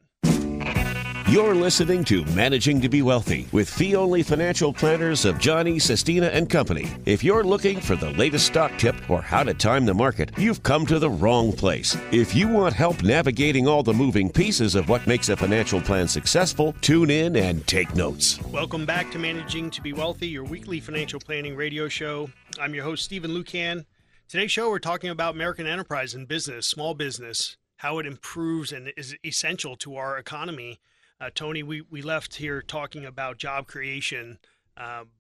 You're 1.28 1.56
listening 1.56 2.04
to 2.04 2.25
Managing 2.26 2.80
to 2.82 2.88
Be 2.88 3.02
Wealthy 3.02 3.49
with 3.50 3.68
fee 3.68 3.96
only 3.96 4.23
financial 4.23 4.73
planners 4.73 5.25
of 5.25 5.40
Johnny, 5.40 5.80
Sestina, 5.80 6.26
and 6.26 6.49
Company. 6.49 6.88
If 7.04 7.25
you're 7.25 7.42
looking 7.42 7.80
for 7.80 7.96
the 7.96 8.12
latest 8.12 8.46
stock 8.46 8.70
tip 8.78 8.94
or 9.11 9.20
how 9.20 9.42
to 9.42 9.52
time 9.52 9.87
the 9.87 9.92
market, 9.92 10.30
you've 10.38 10.62
come 10.62 10.87
to 10.87 11.00
the 11.00 11.11
wrong 11.11 11.52
place. 11.52 11.96
If 12.12 12.32
you 12.32 12.46
want 12.46 12.75
help 12.75 13.02
navigating 13.02 13.66
all 13.66 13.82
the 13.82 13.92
moving 13.92 14.30
pieces 14.30 14.76
of 14.76 14.88
what 14.88 15.04
makes 15.08 15.28
a 15.28 15.37
financial 15.37 15.80
plan 15.80 16.06
successful, 16.06 16.76
tune 16.80 17.11
in 17.11 17.35
and 17.35 17.66
take 17.66 17.92
notes. 17.96 18.40
Welcome 18.42 18.87
back 18.87 19.11
to 19.11 19.18
Managing 19.18 19.68
to 19.73 19.82
Be 19.82 19.92
Wealthy, 19.92 20.28
your 20.28 20.44
weekly 20.44 20.78
financial 20.78 21.18
planning 21.18 21.56
radio 21.56 21.88
show. 21.88 22.30
I'm 22.61 22.73
your 22.73 22.85
host, 22.85 23.02
Stephen 23.02 23.35
Lucan. 23.35 23.85
Today's 24.28 24.50
show, 24.50 24.71
we're 24.71 24.80
talking 24.80 25.09
about 25.09 25.37
American 25.37 25.68
enterprise 25.68 26.12
and 26.12 26.26
business, 26.26 26.66
small 26.66 26.95
business, 26.95 27.56
how 27.76 28.00
it 28.00 28.06
improves 28.06 28.73
and 28.73 28.92
is 28.97 29.14
essential 29.25 29.76
to 29.76 29.95
our 29.95 30.18
economy. 30.18 30.80
Uh, 31.21 31.30
Tony, 31.33 31.62
we, 31.62 31.83
we 31.83 32.02
left 32.02 32.35
here 32.35 32.61
talking 32.61 33.04
about 33.04 33.38
job 33.38 33.68
creation. 33.68 34.38
Um, 34.76 35.11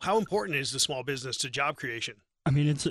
how 0.00 0.18
important 0.18 0.58
is 0.58 0.72
the 0.72 0.80
small 0.80 1.04
business 1.04 1.36
to 1.38 1.50
job 1.50 1.76
creation? 1.76 2.16
I 2.46 2.50
mean, 2.50 2.66
it's 2.66 2.88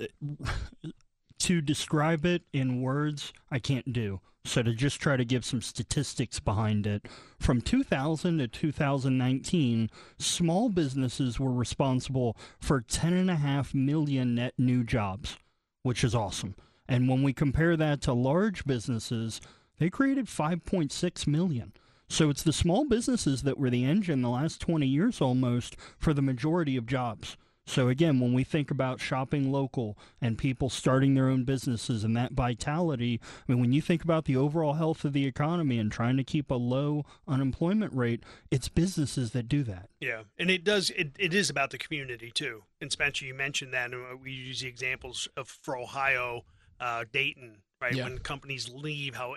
to 1.40 1.62
describe 1.62 2.26
it 2.26 2.44
in 2.54 2.82
words, 2.82 3.34
I 3.52 3.60
can't 3.60 3.92
do. 3.92 4.22
So 4.46 4.64
to 4.64 4.74
just 4.74 5.02
try 5.02 5.18
to 5.18 5.26
give 5.26 5.44
some 5.44 5.62
statistics 5.62 6.40
behind 6.40 6.88
it, 6.88 7.10
from 7.42 7.60
2000 7.60 8.38
to 8.38 8.48
2019, 8.48 9.90
small 10.18 10.70
businesses 10.70 11.42
were 11.42 11.52
responsible 11.52 12.38
for 12.58 12.80
10.5 12.82 13.74
million 13.74 14.34
net 14.36 14.54
new 14.58 14.86
jobs, 14.86 15.38
which 15.84 16.04
is 16.04 16.16
awesome. 16.16 16.56
And 16.88 17.10
when 17.10 17.24
we 17.24 17.34
compare 17.34 17.76
that 17.78 18.02
to 18.02 18.14
large 18.14 18.66
businesses, 18.66 19.42
they 19.80 19.90
created 19.90 20.26
5.6 20.26 21.28
million. 21.28 21.74
So 22.10 22.30
it's 22.30 22.44
the 22.44 22.54
small 22.54 22.86
businesses 22.86 23.44
that 23.44 23.58
were 23.58 23.70
the 23.70 23.84
engine 23.84 24.22
the 24.22 24.30
last 24.30 24.62
20 24.62 24.88
years 24.88 25.20
almost 25.20 25.76
for 26.00 26.14
the 26.14 26.22
majority 26.22 26.78
of 26.78 26.86
jobs. 26.86 27.36
So 27.68 27.90
again, 27.90 28.20
when 28.20 28.34
we 28.34 28.44
think 28.44 28.72
about 28.72 29.02
shopping 29.02 29.52
local 29.52 29.98
and 30.22 30.38
people 30.38 30.70
starting 30.70 31.14
their 31.14 31.30
own 31.30 31.44
businesses 31.44 32.04
and 32.04 32.16
that 32.16 32.32
vitality, 32.32 33.20
I 33.24 33.52
mean, 33.52 33.62
when 33.62 33.74
you 33.74 33.82
think 33.82 34.04
about 34.04 34.26
the 34.26 34.38
overall 34.38 34.74
health 34.74 35.04
of 35.06 35.14
the 35.14 35.26
economy 35.26 35.78
and 35.78 35.92
trying 35.92 36.18
to 36.18 36.24
keep 36.24 36.50
a 36.50 36.56
low 36.56 37.06
unemployment 37.28 37.94
rate, 37.94 38.24
it's 38.50 38.70
businesses 38.70 39.32
that 39.32 39.50
do 39.50 39.64
that. 39.64 39.90
Yeah, 40.00 40.24
and 40.40 40.50
it 40.50 40.64
does. 40.64 40.90
It, 40.92 41.12
it 41.20 41.34
is 41.34 41.50
about 41.50 41.72
the 41.72 41.78
community 41.78 42.32
too. 42.32 42.64
And 42.82 42.92
Spencer, 42.92 43.26
you 43.26 43.34
mentioned 43.34 43.74
that, 43.74 43.92
and 43.92 44.22
we 44.24 44.32
use 44.32 44.62
the 44.62 44.68
examples 44.68 45.28
of 45.36 45.50
for 45.50 45.78
Ohio, 45.78 46.46
uh, 46.80 47.04
Dayton, 47.12 47.58
right? 47.82 47.94
Yeah. 47.94 48.06
When 48.06 48.20
companies 48.20 48.70
leave, 48.70 49.16
how 49.16 49.36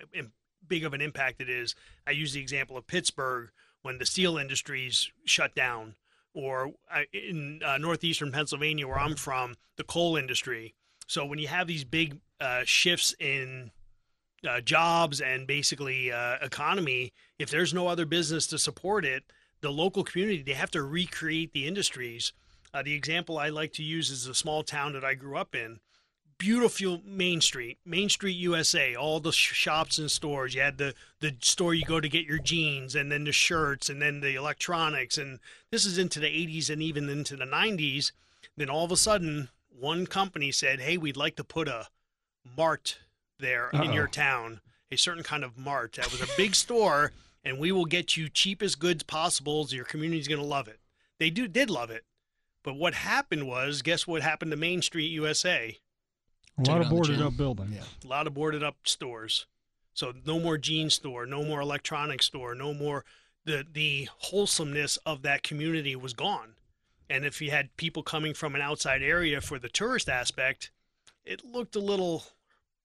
big 0.66 0.84
of 0.84 0.94
an 0.94 1.00
impact 1.00 1.40
it 1.40 1.48
is. 1.48 1.74
I 2.06 2.12
use 2.12 2.32
the 2.32 2.40
example 2.40 2.76
of 2.76 2.86
Pittsburgh 2.86 3.50
when 3.82 3.98
the 3.98 4.06
steel 4.06 4.36
industries 4.38 5.10
shut 5.24 5.54
down, 5.54 5.94
or 6.34 6.72
uh, 6.92 7.02
in 7.12 7.60
uh, 7.64 7.78
northeastern 7.78 8.32
Pennsylvania, 8.32 8.86
where 8.86 8.98
I'm 8.98 9.16
from, 9.16 9.56
the 9.76 9.84
coal 9.84 10.16
industry. 10.16 10.74
So 11.06 11.26
when 11.26 11.38
you 11.38 11.48
have 11.48 11.66
these 11.66 11.84
big 11.84 12.18
uh, 12.40 12.62
shifts 12.64 13.14
in 13.18 13.70
uh, 14.48 14.60
jobs 14.60 15.20
and 15.20 15.46
basically 15.46 16.12
uh, 16.12 16.36
economy, 16.40 17.12
if 17.38 17.50
there's 17.50 17.74
no 17.74 17.88
other 17.88 18.06
business 18.06 18.46
to 18.48 18.58
support 18.58 19.04
it, 19.04 19.24
the 19.60 19.70
local 19.70 20.04
community 20.04 20.42
they 20.42 20.52
have 20.52 20.70
to 20.70 20.82
recreate 20.82 21.52
the 21.52 21.66
industries. 21.66 22.32
Uh, 22.72 22.82
the 22.82 22.94
example 22.94 23.38
I 23.38 23.48
like 23.48 23.72
to 23.74 23.82
use 23.82 24.10
is 24.10 24.24
the 24.24 24.34
small 24.34 24.62
town 24.62 24.92
that 24.92 25.04
I 25.04 25.14
grew 25.14 25.36
up 25.36 25.54
in 25.54 25.80
beautiful 26.40 27.00
Main 27.04 27.40
Street, 27.40 27.78
Main 27.84 28.08
Street 28.08 28.32
USA, 28.32 28.96
all 28.96 29.20
the 29.20 29.30
sh- 29.30 29.52
shops 29.52 29.98
and 29.98 30.10
stores. 30.10 30.54
You 30.54 30.62
had 30.62 30.78
the 30.78 30.94
the 31.20 31.36
store 31.40 31.74
you 31.74 31.84
go 31.84 32.00
to 32.00 32.08
get 32.08 32.26
your 32.26 32.38
jeans, 32.38 32.96
and 32.96 33.12
then 33.12 33.24
the 33.24 33.32
shirts, 33.32 33.88
and 33.88 34.00
then 34.02 34.20
the 34.20 34.34
electronics, 34.34 35.18
and 35.18 35.38
this 35.70 35.84
is 35.84 35.98
into 35.98 36.18
the 36.18 36.26
80s 36.26 36.70
and 36.70 36.82
even 36.82 37.08
into 37.08 37.36
the 37.36 37.44
90s. 37.44 38.10
Then 38.56 38.70
all 38.70 38.84
of 38.86 38.90
a 38.90 38.96
sudden, 38.96 39.50
one 39.68 40.06
company 40.06 40.50
said, 40.50 40.80
"Hey, 40.80 40.96
we'd 40.96 41.16
like 41.16 41.36
to 41.36 41.44
put 41.44 41.68
a 41.68 41.88
mart 42.56 42.98
there 43.38 43.68
in 43.70 43.82
Uh-oh. 43.82 43.92
your 43.92 44.08
town, 44.08 44.60
a 44.90 44.96
certain 44.96 45.22
kind 45.22 45.44
of 45.44 45.56
mart 45.58 45.92
that 45.92 46.10
was 46.10 46.22
a 46.22 46.36
big 46.36 46.54
store, 46.54 47.12
and 47.44 47.58
we 47.58 47.70
will 47.70 47.84
get 47.84 48.16
you 48.16 48.28
cheapest 48.28 48.78
goods 48.78 49.02
possible. 49.02 49.66
So 49.66 49.76
your 49.76 49.84
community's 49.84 50.26
going 50.28 50.40
to 50.40 50.46
love 50.46 50.66
it." 50.68 50.80
They 51.18 51.28
do 51.30 51.46
did 51.46 51.68
love 51.68 51.90
it. 51.90 52.04
But 52.62 52.76
what 52.76 52.94
happened 52.94 53.46
was, 53.46 53.82
guess 53.82 54.06
what 54.06 54.22
happened 54.22 54.50
to 54.50 54.56
Main 54.56 54.80
Street 54.82 55.08
USA? 55.08 55.78
A 56.66 56.70
lot 56.70 56.80
of 56.80 56.90
boarded 56.90 57.20
up 57.22 57.36
buildings. 57.36 57.74
Yeah. 57.74 57.82
a 58.04 58.08
lot 58.08 58.26
of 58.26 58.34
boarded 58.34 58.62
up 58.62 58.76
stores. 58.84 59.46
So 59.94 60.12
no 60.24 60.38
more 60.40 60.56
jean 60.58 60.88
store, 60.90 61.26
no 61.26 61.42
more 61.44 61.60
electronics 61.60 62.26
store, 62.26 62.54
no 62.54 62.72
more 62.74 63.04
the 63.44 63.64
the 63.70 64.08
wholesomeness 64.18 64.96
of 64.98 65.22
that 65.22 65.42
community 65.42 65.96
was 65.96 66.12
gone. 66.12 66.54
And 67.08 67.24
if 67.24 67.40
you 67.42 67.50
had 67.50 67.76
people 67.76 68.02
coming 68.02 68.34
from 68.34 68.54
an 68.54 68.60
outside 68.60 69.02
area 69.02 69.40
for 69.40 69.58
the 69.58 69.68
tourist 69.68 70.08
aspect, 70.08 70.70
it 71.24 71.44
looked 71.44 71.74
a 71.74 71.80
little 71.80 72.24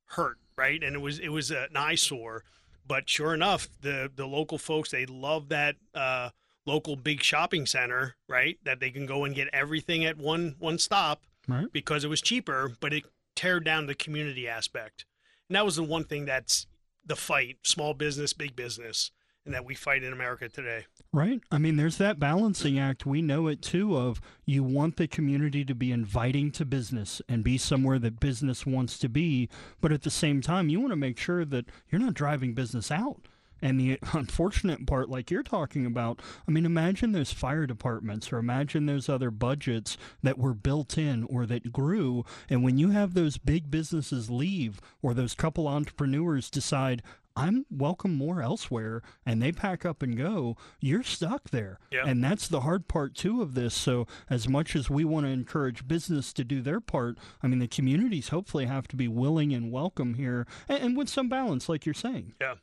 hurt, 0.08 0.38
right? 0.58 0.82
And 0.84 0.96
it 0.96 1.00
was 1.00 1.20
it 1.20 1.30
was 1.30 1.52
an 1.52 1.76
eyesore. 1.76 2.44
But 2.88 3.10
sure 3.10 3.34
enough, 3.34 3.68
the 3.82 4.12
the 4.14 4.26
local 4.28 4.58
folks 4.58 4.92
they 4.92 5.06
love 5.06 5.50
that 5.50 5.76
uh, 5.94 6.30
local 6.66 6.96
big 6.96 7.22
shopping 7.22 7.66
center, 7.66 8.16
right? 8.28 8.58
That 8.64 8.80
they 8.80 8.90
can 8.92 9.06
go 9.06 9.26
and 9.26 9.36
get 9.36 9.48
everything 9.54 10.06
at 10.06 10.18
one 10.18 10.56
one 10.60 10.78
stop 10.80 11.22
Right. 11.48 11.72
because 11.72 12.04
it 12.04 12.08
was 12.08 12.22
cheaper, 12.22 12.72
but 12.80 12.92
it 12.92 13.04
teared 13.46 13.64
down 13.64 13.86
the 13.86 13.96
community 13.96 14.48
aspect. 14.48 15.06
And 15.50 15.56
that 15.56 15.66
was 15.66 15.76
the 15.76 15.84
one 15.84 16.06
thing 16.06 16.26
that's 16.26 16.68
the 17.06 17.16
fight, 17.16 17.58
small 17.64 17.94
business, 17.94 18.34
big 18.34 18.56
business, 18.56 19.12
and 19.46 19.54
that 19.54 19.64
we 19.64 19.76
fight 19.76 20.04
in 20.04 20.12
America 20.12 20.50
today. 20.50 20.86
Right. 21.14 21.40
I 21.52 21.60
mean, 21.60 21.76
there's 21.76 21.98
that 21.98 22.20
balancing 22.20 22.80
act. 22.80 23.06
We 23.06 23.22
know 23.22 23.48
it 23.48 23.62
too 23.62 23.96
of 23.96 24.20
you 24.44 24.64
want 24.64 24.98
the 24.98 25.08
community 25.08 25.64
to 25.66 25.76
be 25.76 25.92
inviting 25.92 26.52
to 26.54 26.66
business 26.66 27.22
and 27.30 27.44
be 27.44 27.60
somewhere 27.60 28.00
that 28.00 28.20
business 28.20 28.66
wants 28.66 28.98
to 29.00 29.10
be, 29.10 29.50
but 29.82 29.92
at 29.92 30.02
the 30.02 30.10
same 30.10 30.42
time, 30.42 30.70
you 30.70 30.80
want 30.80 30.92
to 30.92 30.98
make 30.98 31.20
sure 31.20 31.46
that 31.46 31.66
you're 31.92 32.02
not 32.02 32.16
driving 32.16 32.56
business 32.56 32.90
out. 32.90 33.28
And 33.62 33.80
the 33.80 34.00
unfortunate 34.14 34.86
part, 34.86 35.10
like 35.10 35.32
you're 35.32 35.44
talking 35.44 35.86
about, 35.86 36.22
I 36.48 36.52
mean, 36.52 36.66
imagine 36.66 37.12
those 37.12 37.32
fire 37.32 37.66
departments 37.66 38.32
or 38.32 38.38
imagine 38.38 38.86
those 38.86 39.10
other 39.10 39.32
budgets 39.32 39.98
that 40.24 40.38
were 40.38 40.54
built 40.54 40.98
in 40.98 41.24
or 41.26 41.46
that 41.46 41.72
grew. 41.72 42.26
And 42.50 42.64
when 42.64 42.78
you 42.78 42.92
have 42.92 43.14
those 43.14 43.38
big 43.38 43.72
businesses 43.72 44.30
leave 44.30 44.80
or 45.02 45.14
those 45.14 45.36
couple 45.36 45.68
entrepreneurs 45.68 46.50
decide, 46.50 47.02
I'm 47.38 47.66
welcome 47.70 48.16
more 48.16 48.42
elsewhere, 48.42 49.02
and 49.26 49.42
they 49.42 49.52
pack 49.52 49.86
up 49.86 50.02
and 50.02 50.18
go, 50.18 50.56
you're 50.80 51.04
stuck 51.04 51.50
there. 51.50 51.80
Yeah. 51.92 52.04
And 52.06 52.24
that's 52.24 52.48
the 52.48 52.62
hard 52.62 52.88
part, 52.88 53.14
too, 53.14 53.42
of 53.42 53.56
this. 53.56 53.74
So, 53.74 54.08
as 54.30 54.48
much 54.48 54.74
as 54.76 54.90
we 54.90 55.04
want 55.04 55.26
to 55.26 55.32
encourage 55.32 55.88
business 55.88 56.32
to 56.34 56.46
do 56.46 56.62
their 56.62 56.80
part, 56.80 57.18
I 57.44 57.48
mean, 57.48 57.60
the 57.60 57.68
communities 57.68 58.30
hopefully 58.30 58.66
have 58.66 58.88
to 58.88 58.96
be 58.96 59.10
willing 59.10 59.54
and 59.54 59.72
welcome 59.72 60.14
here 60.14 60.48
and, 60.70 60.82
and 60.82 60.98
with 60.98 61.10
some 61.10 61.28
balance, 61.28 61.68
like 61.68 61.86
you're 61.86 61.94
saying. 61.94 62.34
Yeah. 62.40 62.56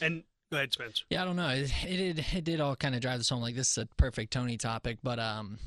And 0.00 0.22
go 0.50 0.58
ahead, 0.58 0.72
Spence. 0.72 1.04
Yeah, 1.10 1.22
I 1.22 1.24
don't 1.24 1.36
know. 1.36 1.48
It, 1.48 1.72
it 1.84 2.14
did 2.14 2.24
it 2.32 2.44
did 2.44 2.60
all 2.60 2.76
kind 2.76 2.94
of 2.94 3.00
drive 3.00 3.18
this 3.18 3.28
home. 3.28 3.42
Like 3.42 3.54
this 3.54 3.70
is 3.70 3.78
a 3.78 3.86
perfect 3.96 4.32
Tony 4.32 4.56
topic, 4.56 4.98
but 5.02 5.18
um, 5.18 5.58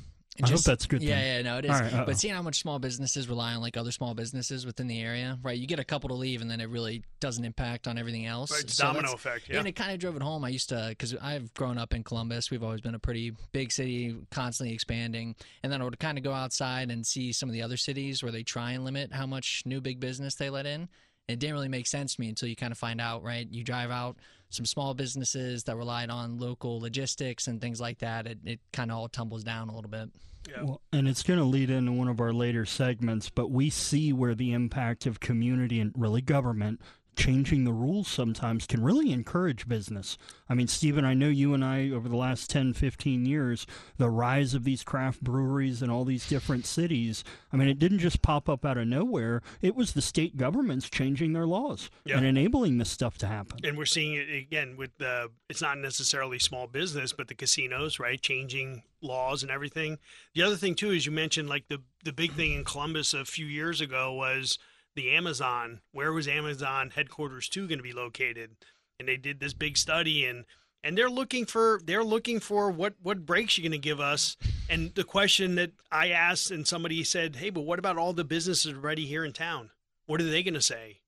I 0.42 0.48
hope 0.48 0.62
that's 0.62 0.86
good 0.86 1.00
Yeah, 1.00 1.14
thing. 1.14 1.26
yeah, 1.26 1.42
no, 1.42 1.58
it 1.58 1.64
is. 1.66 1.70
All 1.70 1.80
right, 1.80 1.94
uh-oh. 1.94 2.06
but 2.06 2.18
seeing 2.18 2.34
how 2.34 2.42
much 2.42 2.58
small 2.58 2.80
businesses 2.80 3.28
rely 3.28 3.54
on 3.54 3.60
like 3.60 3.76
other 3.76 3.92
small 3.92 4.14
businesses 4.14 4.66
within 4.66 4.88
the 4.88 5.00
area, 5.00 5.38
right? 5.44 5.56
You 5.56 5.68
get 5.68 5.78
a 5.78 5.84
couple 5.84 6.08
to 6.08 6.14
leave, 6.16 6.42
and 6.42 6.50
then 6.50 6.60
it 6.60 6.68
really 6.68 7.04
doesn't 7.20 7.44
impact 7.44 7.86
on 7.86 7.98
everything 7.98 8.26
else. 8.26 8.50
Right, 8.50 8.62
it's 8.64 8.74
So 8.74 8.84
domino 8.84 9.12
effect. 9.12 9.48
Yeah. 9.48 9.58
And 9.58 9.68
it 9.68 9.76
kind 9.76 9.92
of 9.92 10.00
drove 10.00 10.16
it 10.16 10.22
home. 10.22 10.44
I 10.44 10.48
used 10.48 10.70
to, 10.70 10.86
because 10.88 11.14
I've 11.14 11.54
grown 11.54 11.78
up 11.78 11.94
in 11.94 12.02
Columbus. 12.02 12.50
We've 12.50 12.64
always 12.64 12.80
been 12.80 12.96
a 12.96 12.98
pretty 12.98 13.32
big 13.52 13.70
city, 13.70 14.16
constantly 14.32 14.74
expanding. 14.74 15.36
And 15.62 15.72
then 15.72 15.80
I 15.80 15.84
would 15.84 16.00
kind 16.00 16.18
of 16.18 16.24
go 16.24 16.32
outside 16.32 16.90
and 16.90 17.06
see 17.06 17.30
some 17.32 17.48
of 17.48 17.52
the 17.52 17.62
other 17.62 17.76
cities 17.76 18.20
where 18.20 18.32
they 18.32 18.42
try 18.42 18.72
and 18.72 18.84
limit 18.84 19.12
how 19.12 19.26
much 19.26 19.62
new 19.64 19.80
big 19.80 20.00
business 20.00 20.34
they 20.34 20.50
let 20.50 20.66
in. 20.66 20.88
It 21.28 21.38
didn't 21.38 21.54
really 21.54 21.68
make 21.68 21.86
sense 21.86 22.14
to 22.14 22.20
me 22.20 22.28
until 22.28 22.48
you 22.48 22.56
kind 22.56 22.72
of 22.72 22.78
find 22.78 23.00
out, 23.00 23.22
right? 23.22 23.46
You 23.50 23.64
drive 23.64 23.90
out 23.90 24.16
some 24.50 24.66
small 24.66 24.94
businesses 24.94 25.64
that 25.64 25.76
relied 25.76 26.10
on 26.10 26.38
local 26.38 26.80
logistics 26.80 27.46
and 27.46 27.60
things 27.60 27.80
like 27.80 27.98
that. 27.98 28.26
It, 28.26 28.38
it 28.44 28.60
kind 28.72 28.90
of 28.90 28.98
all 28.98 29.08
tumbles 29.08 29.42
down 29.42 29.68
a 29.68 29.74
little 29.74 29.90
bit. 29.90 30.10
Yeah. 30.48 30.62
Well, 30.62 30.80
and 30.92 31.08
it's 31.08 31.22
going 31.22 31.38
to 31.38 31.44
lead 31.44 31.70
into 31.70 31.92
one 31.92 32.08
of 32.08 32.20
our 32.20 32.32
later 32.32 32.66
segments, 32.66 33.30
but 33.30 33.50
we 33.50 33.70
see 33.70 34.12
where 34.12 34.34
the 34.34 34.52
impact 34.52 35.06
of 35.06 35.18
community 35.20 35.80
and 35.80 35.92
really 35.96 36.20
government 36.20 36.80
changing 37.16 37.64
the 37.64 37.72
rules 37.72 38.08
sometimes 38.08 38.66
can 38.66 38.82
really 38.82 39.12
encourage 39.12 39.68
business. 39.68 40.16
I 40.48 40.54
mean, 40.54 40.68
Stephen, 40.68 41.04
I 41.04 41.14
know 41.14 41.28
you 41.28 41.54
and 41.54 41.64
I, 41.64 41.90
over 41.90 42.08
the 42.08 42.16
last 42.16 42.50
10, 42.50 42.74
15 42.74 43.24
years, 43.26 43.66
the 43.96 44.10
rise 44.10 44.54
of 44.54 44.64
these 44.64 44.82
craft 44.84 45.22
breweries 45.22 45.82
in 45.82 45.90
all 45.90 46.04
these 46.04 46.28
different 46.28 46.66
cities, 46.66 47.24
I 47.52 47.56
mean, 47.56 47.68
it 47.68 47.78
didn't 47.78 48.00
just 48.00 48.22
pop 48.22 48.48
up 48.48 48.64
out 48.64 48.76
of 48.78 48.86
nowhere. 48.86 49.42
It 49.62 49.74
was 49.74 49.92
the 49.92 50.02
state 50.02 50.36
governments 50.36 50.90
changing 50.90 51.32
their 51.32 51.46
laws 51.46 51.90
Yeah. 52.04 52.18
and 52.18 52.26
enabling 52.26 52.78
this 52.78 52.90
stuff 52.90 53.18
to 53.18 53.26
happen. 53.26 53.58
and 53.64 53.78
we're 53.78 53.86
seeing 53.86 54.14
it 54.14 54.28
again 54.34 54.76
with 54.76 54.96
the 54.98 55.30
it's 55.48 55.62
not 55.62 55.78
necessarily 55.78 56.38
small 56.38 56.66
business 56.66 57.12
but 57.12 57.28
the 57.28 57.34
casinos 57.34 57.98
right 57.98 58.20
changing 58.20 58.82
laws 59.00 59.42
and 59.42 59.50
everything 59.50 59.98
the 60.34 60.42
other 60.42 60.56
thing 60.56 60.74
too 60.74 60.90
is 60.90 61.06
you 61.06 61.12
mentioned 61.12 61.48
like 61.48 61.66
the 61.68 61.78
the 62.04 62.12
big 62.12 62.32
thing 62.32 62.52
in 62.52 62.64
columbus 62.64 63.12
a 63.14 63.24
few 63.24 63.46
years 63.46 63.80
ago 63.80 64.12
was 64.12 64.58
the 64.94 65.10
amazon 65.10 65.80
where 65.92 66.12
was 66.12 66.28
amazon 66.28 66.90
headquarters 66.90 67.48
2 67.48 67.66
going 67.66 67.78
to 67.78 67.82
be 67.82 67.92
located 67.92 68.50
and 68.98 69.08
they 69.08 69.16
did 69.16 69.40
this 69.40 69.52
big 69.52 69.76
study 69.76 70.24
and 70.24 70.44
and 70.84 70.98
they're 70.98 71.10
looking 71.10 71.46
for 71.46 71.80
they're 71.84 72.04
looking 72.04 72.38
for 72.38 72.70
what 72.70 72.94
what 73.02 73.24
breaks 73.24 73.56
you're 73.56 73.62
going 73.62 73.72
to 73.72 73.78
give 73.78 74.00
us. 74.00 74.36
And 74.68 74.94
the 74.94 75.02
question 75.02 75.54
that 75.56 75.72
I 75.90 76.10
asked, 76.10 76.50
and 76.50 76.68
somebody 76.68 77.02
said, 77.02 77.36
"Hey, 77.36 77.50
but 77.50 77.62
what 77.62 77.78
about 77.78 77.96
all 77.96 78.12
the 78.12 78.22
businesses 78.22 78.74
already 78.74 79.06
here 79.06 79.24
in 79.24 79.32
town? 79.32 79.70
What 80.06 80.20
are 80.20 80.24
they 80.24 80.42
going 80.42 80.54
to 80.54 80.60
say?" 80.60 81.00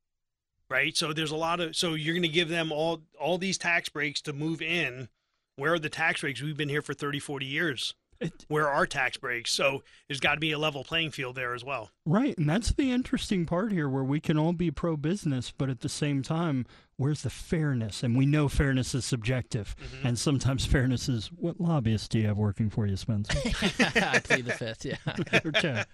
Right. 0.68 0.96
So 0.96 1.12
there's 1.12 1.30
a 1.30 1.36
lot 1.36 1.60
of 1.60 1.76
so 1.76 1.94
you're 1.94 2.14
going 2.14 2.22
to 2.22 2.28
give 2.28 2.48
them 2.48 2.72
all 2.72 3.02
all 3.20 3.36
these 3.38 3.58
tax 3.58 3.90
breaks 3.90 4.22
to 4.22 4.32
move 4.32 4.62
in. 4.62 5.08
Where 5.56 5.74
are 5.74 5.78
the 5.78 5.90
tax 5.90 6.22
breaks? 6.22 6.42
We've 6.42 6.56
been 6.56 6.68
here 6.68 6.82
for 6.82 6.94
30, 6.94 7.18
40 7.18 7.46
years. 7.46 7.94
It- 8.20 8.44
Where 8.48 8.68
are 8.68 8.86
tax 8.86 9.16
breaks? 9.16 9.50
So 9.52 9.82
there's 10.08 10.20
got 10.20 10.34
to 10.34 10.40
be 10.40 10.52
a 10.52 10.58
level 10.58 10.84
playing 10.84 11.10
field 11.10 11.36
there 11.36 11.54
as 11.54 11.64
well. 11.64 11.90
Right, 12.04 12.36
and 12.38 12.48
that's 12.48 12.72
the 12.72 12.90
interesting 12.92 13.46
part 13.46 13.72
here 13.72 13.88
where 13.88 14.04
we 14.04 14.20
can 14.20 14.38
all 14.38 14.52
be 14.52 14.70
pro 14.70 14.96
business, 14.96 15.52
but 15.56 15.68
at 15.68 15.80
the 15.80 15.88
same 15.88 16.22
time, 16.22 16.66
where's 16.96 17.22
the 17.22 17.30
fairness? 17.30 18.02
And 18.02 18.16
we 18.16 18.26
know 18.26 18.48
fairness 18.48 18.94
is 18.94 19.04
subjective, 19.04 19.74
Mm-hmm. 19.76 20.06
and 20.06 20.18
sometimes 20.18 20.64
fairness 20.66 21.08
is 21.08 21.26
what 21.28 21.60
lobbyists 21.60 22.08
do 22.08 22.18
you 22.20 22.26
have 22.28 22.38
working 22.38 22.70
for 22.70 22.86
you, 22.86 22.96
Spencer? 22.96 23.38
I 23.44 24.20
plead 24.20 24.44
the 24.46 24.52
fifth. 24.56 24.84
Yeah. 24.84 24.96
okay. 25.46 25.84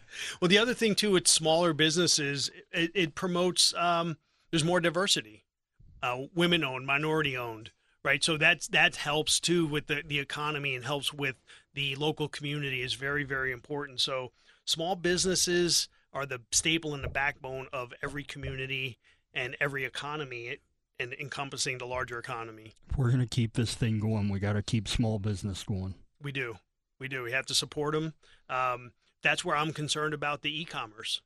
Well, 0.40 0.48
the 0.48 0.58
other 0.58 0.74
thing 0.74 0.94
too 0.94 1.12
with 1.12 1.26
smaller 1.26 1.72
businesses, 1.72 2.50
it, 2.72 2.90
it 2.94 3.14
promotes 3.14 3.72
um, 3.74 4.16
there's 4.50 4.64
more 4.64 4.80
diversity, 4.80 5.44
uh, 6.02 6.18
women 6.34 6.62
owned, 6.64 6.86
minority 6.86 7.36
owned, 7.36 7.70
right? 8.04 8.22
So 8.22 8.36
that's 8.36 8.68
that 8.68 8.96
helps 8.96 9.40
too 9.40 9.66
with 9.66 9.86
the 9.86 10.02
the 10.06 10.18
economy 10.18 10.74
and 10.74 10.84
helps 10.84 11.12
with 11.12 11.36
the 11.74 11.94
local 11.96 12.28
community 12.28 12.82
is 12.82 12.94
very 12.94 13.24
very 13.24 13.52
important. 13.52 14.00
So 14.00 14.32
small 14.64 14.96
businesses 14.96 15.88
are 16.12 16.26
the 16.26 16.40
staple 16.50 16.94
and 16.94 17.02
the 17.02 17.08
backbone 17.08 17.68
of 17.72 17.92
every 18.02 18.24
community 18.24 18.98
and 19.34 19.56
every 19.60 19.84
economy, 19.84 20.58
and 21.00 21.14
encompassing 21.14 21.78
the 21.78 21.86
larger 21.86 22.18
economy. 22.18 22.74
If 22.90 22.98
we're 22.98 23.08
going 23.08 23.20
to 23.20 23.26
keep 23.26 23.54
this 23.54 23.74
thing 23.74 23.98
going, 23.98 24.28
we 24.28 24.38
got 24.38 24.52
to 24.54 24.62
keep 24.62 24.86
small 24.86 25.18
business 25.18 25.64
going. 25.64 25.94
We 26.22 26.32
do. 26.32 26.56
We 26.98 27.08
do. 27.08 27.22
We 27.22 27.32
have 27.32 27.46
to 27.46 27.54
support 27.54 27.94
them. 27.94 28.12
Um, 28.50 28.92
that's 29.22 29.44
where 29.44 29.56
I'm 29.56 29.72
concerned 29.72 30.14
about 30.14 30.42
the 30.42 30.60
e-commerce, 30.60 31.22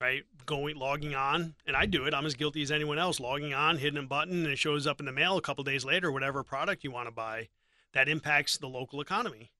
right? 0.00 0.22
Going, 0.46 0.76
logging 0.76 1.14
on, 1.14 1.54
and 1.66 1.76
I 1.76 1.86
do 1.86 2.06
it. 2.06 2.14
I'm 2.14 2.26
as 2.26 2.34
guilty 2.34 2.62
as 2.62 2.72
anyone 2.72 2.98
else. 2.98 3.20
Logging 3.20 3.54
on, 3.54 3.78
hitting 3.78 4.02
a 4.02 4.06
button, 4.06 4.44
and 4.44 4.52
it 4.52 4.58
shows 4.58 4.86
up 4.86 5.00
in 5.00 5.06
the 5.06 5.12
mail 5.12 5.36
a 5.36 5.42
couple 5.42 5.62
days 5.64 5.84
later. 5.84 6.10
Whatever 6.10 6.42
product 6.42 6.84
you 6.84 6.90
want 6.90 7.08
to 7.08 7.12
buy, 7.12 7.48
that 7.92 8.08
impacts 8.08 8.56
the 8.56 8.68
local 8.68 9.00
economy, 9.00 9.50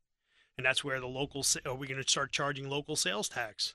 and 0.57 0.65
that's 0.65 0.83
where 0.83 1.01
the 1.01 1.07
local. 1.07 1.45
Are 1.67 1.75
we 1.75 1.87
going 1.87 2.03
to 2.03 2.09
start 2.09 2.33
charging 2.33 2.69
local 2.69 2.97
sales 2.97 3.29
tax 3.29 3.75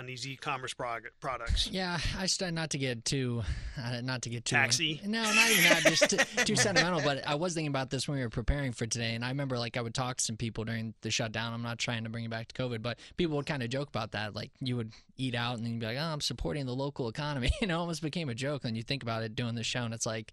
on 0.00 0.06
these 0.06 0.26
e-commerce 0.26 0.72
prog- 0.72 1.10
products? 1.20 1.68
Yeah, 1.70 1.98
I 2.18 2.24
started 2.26 2.54
not 2.54 2.70
to 2.70 2.78
get 2.78 3.04
too, 3.04 3.42
uh, 3.78 4.00
not 4.00 4.22
to 4.22 4.30
get 4.30 4.46
too 4.46 4.56
Taxi? 4.56 4.98
No, 5.04 5.22
not 5.22 5.50
even 5.50 5.64
that. 5.64 5.82
Just 5.84 6.10
t- 6.10 6.44
too 6.44 6.56
sentimental. 6.56 7.02
But 7.04 7.26
I 7.28 7.34
was 7.34 7.52
thinking 7.54 7.68
about 7.68 7.90
this 7.90 8.08
when 8.08 8.16
we 8.16 8.24
were 8.24 8.30
preparing 8.30 8.72
for 8.72 8.86
today, 8.86 9.14
and 9.14 9.22
I 9.24 9.28
remember 9.28 9.58
like 9.58 9.76
I 9.76 9.82
would 9.82 9.94
talk 9.94 10.16
to 10.16 10.24
some 10.24 10.36
people 10.38 10.64
during 10.64 10.94
the 11.02 11.10
shutdown. 11.10 11.52
I'm 11.52 11.62
not 11.62 11.78
trying 11.78 12.04
to 12.04 12.10
bring 12.10 12.24
it 12.24 12.30
back 12.30 12.48
to 12.48 12.62
COVID, 12.62 12.80
but 12.80 12.98
people 13.18 13.36
would 13.36 13.46
kind 13.46 13.62
of 13.62 13.68
joke 13.68 13.88
about 13.88 14.12
that. 14.12 14.34
Like 14.34 14.50
you 14.60 14.76
would 14.76 14.92
eat 15.18 15.34
out, 15.34 15.56
and 15.56 15.64
then 15.64 15.74
you'd 15.74 15.80
be 15.80 15.86
like, 15.86 15.98
"Oh, 15.98 16.12
I'm 16.12 16.22
supporting 16.22 16.64
the 16.66 16.74
local 16.74 17.08
economy." 17.08 17.50
You 17.60 17.66
know, 17.66 17.76
it 17.76 17.80
almost 17.80 18.00
became 18.00 18.30
a 18.30 18.34
joke. 18.34 18.64
And 18.64 18.74
you 18.74 18.82
think 18.82 19.02
about 19.02 19.22
it 19.22 19.36
doing 19.36 19.54
the 19.54 19.62
show, 19.62 19.82
and 19.82 19.92
it's 19.92 20.06
like 20.06 20.32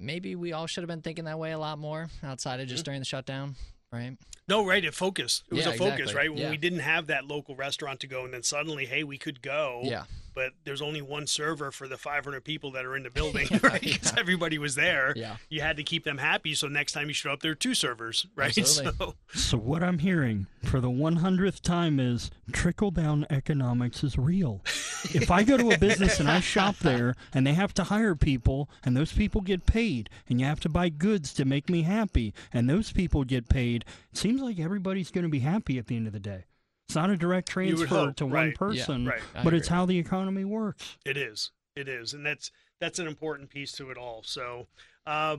maybe 0.00 0.34
we 0.34 0.52
all 0.52 0.66
should 0.66 0.82
have 0.82 0.88
been 0.88 1.00
thinking 1.00 1.26
that 1.26 1.38
way 1.38 1.52
a 1.52 1.58
lot 1.58 1.78
more 1.78 2.08
outside 2.24 2.58
of 2.58 2.66
just 2.66 2.84
during 2.84 3.00
the 3.00 3.06
shutdown, 3.06 3.54
right? 3.92 4.16
No, 4.48 4.64
right. 4.64 4.84
It 4.84 4.94
focused. 4.94 5.44
It 5.50 5.54
was 5.54 5.66
Yeah, 5.66 5.72
a 5.72 5.76
focus, 5.76 5.98
exactly. 6.10 6.14
right? 6.16 6.30
When 6.30 6.38
Yeah. 6.42 6.50
we 6.50 6.56
didn't 6.56 6.80
have 6.80 7.06
that 7.08 7.26
local 7.26 7.56
restaurant 7.56 8.00
to 8.00 8.06
go, 8.06 8.24
and 8.24 8.32
then 8.32 8.42
suddenly, 8.42 8.86
hey, 8.86 9.02
we 9.04 9.18
could 9.18 9.42
go. 9.42 9.80
Yeah. 9.84 10.04
But 10.36 10.52
there's 10.64 10.82
only 10.82 11.00
one 11.00 11.26
server 11.26 11.72
for 11.72 11.88
the 11.88 11.96
500 11.96 12.44
people 12.44 12.70
that 12.72 12.84
are 12.84 12.94
in 12.94 13.02
the 13.04 13.10
building, 13.18 13.48
right? 13.62 13.80
Because 13.80 14.16
everybody 14.18 14.58
was 14.58 14.74
there. 14.74 15.14
Yeah. 15.16 15.36
You 15.48 15.62
had 15.62 15.78
to 15.78 15.82
keep 15.82 16.04
them 16.04 16.18
happy. 16.18 16.54
So 16.54 16.68
next 16.68 16.92
time 16.92 17.08
you 17.08 17.14
show 17.14 17.32
up, 17.32 17.40
there 17.40 17.52
are 17.52 17.56
two 17.56 17.72
servers, 17.74 18.26
right? 18.36 18.56
Absolutely. 18.58 18.92
So 18.98 19.14
So, 19.32 19.56
what 19.56 19.82
I'm 19.82 19.98
hearing 19.98 20.46
for 20.62 20.78
the 20.80 20.90
100th 20.90 21.62
time 21.62 21.98
is 21.98 22.30
trickle 22.52 22.90
down 22.90 23.26
economics 23.30 24.04
is 24.04 24.18
real. 24.18 24.60
if 25.14 25.30
I 25.30 25.42
go 25.42 25.56
to 25.56 25.70
a 25.70 25.78
business 25.78 26.20
and 26.20 26.28
I 26.30 26.40
shop 26.40 26.76
there 26.80 27.14
and 27.32 27.46
they 27.46 27.54
have 27.54 27.72
to 27.74 27.84
hire 27.84 28.14
people 28.14 28.68
and 28.84 28.94
those 28.94 29.12
people 29.14 29.40
get 29.40 29.64
paid 29.64 30.10
and 30.28 30.38
you 30.38 30.44
have 30.44 30.60
to 30.60 30.68
buy 30.68 30.90
goods 30.90 31.32
to 31.34 31.46
make 31.46 31.70
me 31.70 31.82
happy 31.82 32.34
and 32.52 32.68
those 32.68 32.92
people 32.92 33.24
get 33.24 33.48
paid, 33.48 33.86
it 34.12 34.18
seems 34.18 34.42
like 34.42 34.58
everybody's 34.60 35.10
going 35.10 35.24
to 35.24 35.30
be 35.30 35.40
happy 35.40 35.78
at 35.78 35.86
the 35.86 35.96
end 35.96 36.06
of 36.06 36.12
the 36.12 36.20
day. 36.20 36.44
It's 36.88 36.94
not 36.94 37.10
a 37.10 37.16
direct 37.16 37.48
transfer 37.48 37.86
hope, 37.86 38.16
to 38.16 38.26
one 38.26 38.32
right. 38.32 38.46
Yeah, 38.48 38.56
person, 38.56 39.06
right. 39.06 39.20
But 39.42 39.54
it's 39.54 39.68
how 39.68 39.86
the 39.86 39.98
economy 39.98 40.44
works. 40.44 40.96
it 41.04 41.16
is. 41.16 41.50
It 41.74 41.88
is. 41.88 42.14
And 42.14 42.24
that's 42.24 42.50
that's 42.80 42.98
an 42.98 43.06
important 43.06 43.50
piece 43.50 43.72
to 43.72 43.90
it 43.90 43.98
all. 43.98 44.22
So 44.24 44.66
uh, 45.06 45.38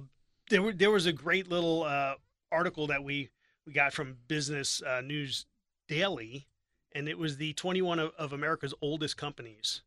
there, 0.49 0.61
were, 0.61 0.73
there 0.73 0.91
was 0.91 1.05
a 1.05 1.13
great 1.13 1.49
little 1.49 1.83
uh, 1.83 2.15
article 2.51 2.87
that 2.87 3.03
we, 3.03 3.29
we 3.65 3.73
got 3.73 3.93
from 3.93 4.17
Business 4.27 4.81
uh, 4.81 5.01
News 5.01 5.45
Daily, 5.87 6.47
and 6.93 7.07
it 7.07 7.17
was 7.17 7.37
the 7.37 7.53
21 7.53 7.99
of, 7.99 8.11
of 8.17 8.33
America's 8.33 8.73
oldest 8.81 9.17
companies, 9.17 9.81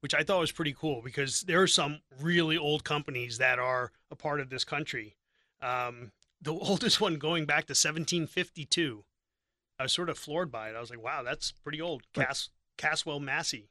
which 0.00 0.14
I 0.14 0.22
thought 0.22 0.40
was 0.40 0.52
pretty 0.52 0.74
cool 0.78 1.00
because 1.02 1.42
there 1.42 1.62
are 1.62 1.68
some 1.68 2.00
really 2.20 2.56
old 2.56 2.84
companies 2.84 3.38
that 3.38 3.58
are 3.58 3.92
a 4.10 4.16
part 4.16 4.40
of 4.40 4.50
this 4.50 4.64
country. 4.64 5.16
Um, 5.62 6.12
the 6.42 6.52
oldest 6.60 7.00
one 7.00 7.16
going 7.16 7.46
back 7.46 7.66
to 7.66 7.72
1752. 7.72 9.04
I 9.78 9.82
was 9.84 9.92
sort 9.92 10.08
of 10.08 10.18
floored 10.18 10.50
by 10.50 10.70
it. 10.70 10.76
I 10.76 10.80
was 10.80 10.90
like, 10.90 11.02
wow, 11.02 11.22
that's 11.22 11.52
pretty 11.52 11.80
old. 11.80 12.02
Right. 12.16 12.26
Cas- 12.28 12.50
Caswell 12.78 13.20
Massey. 13.20 13.68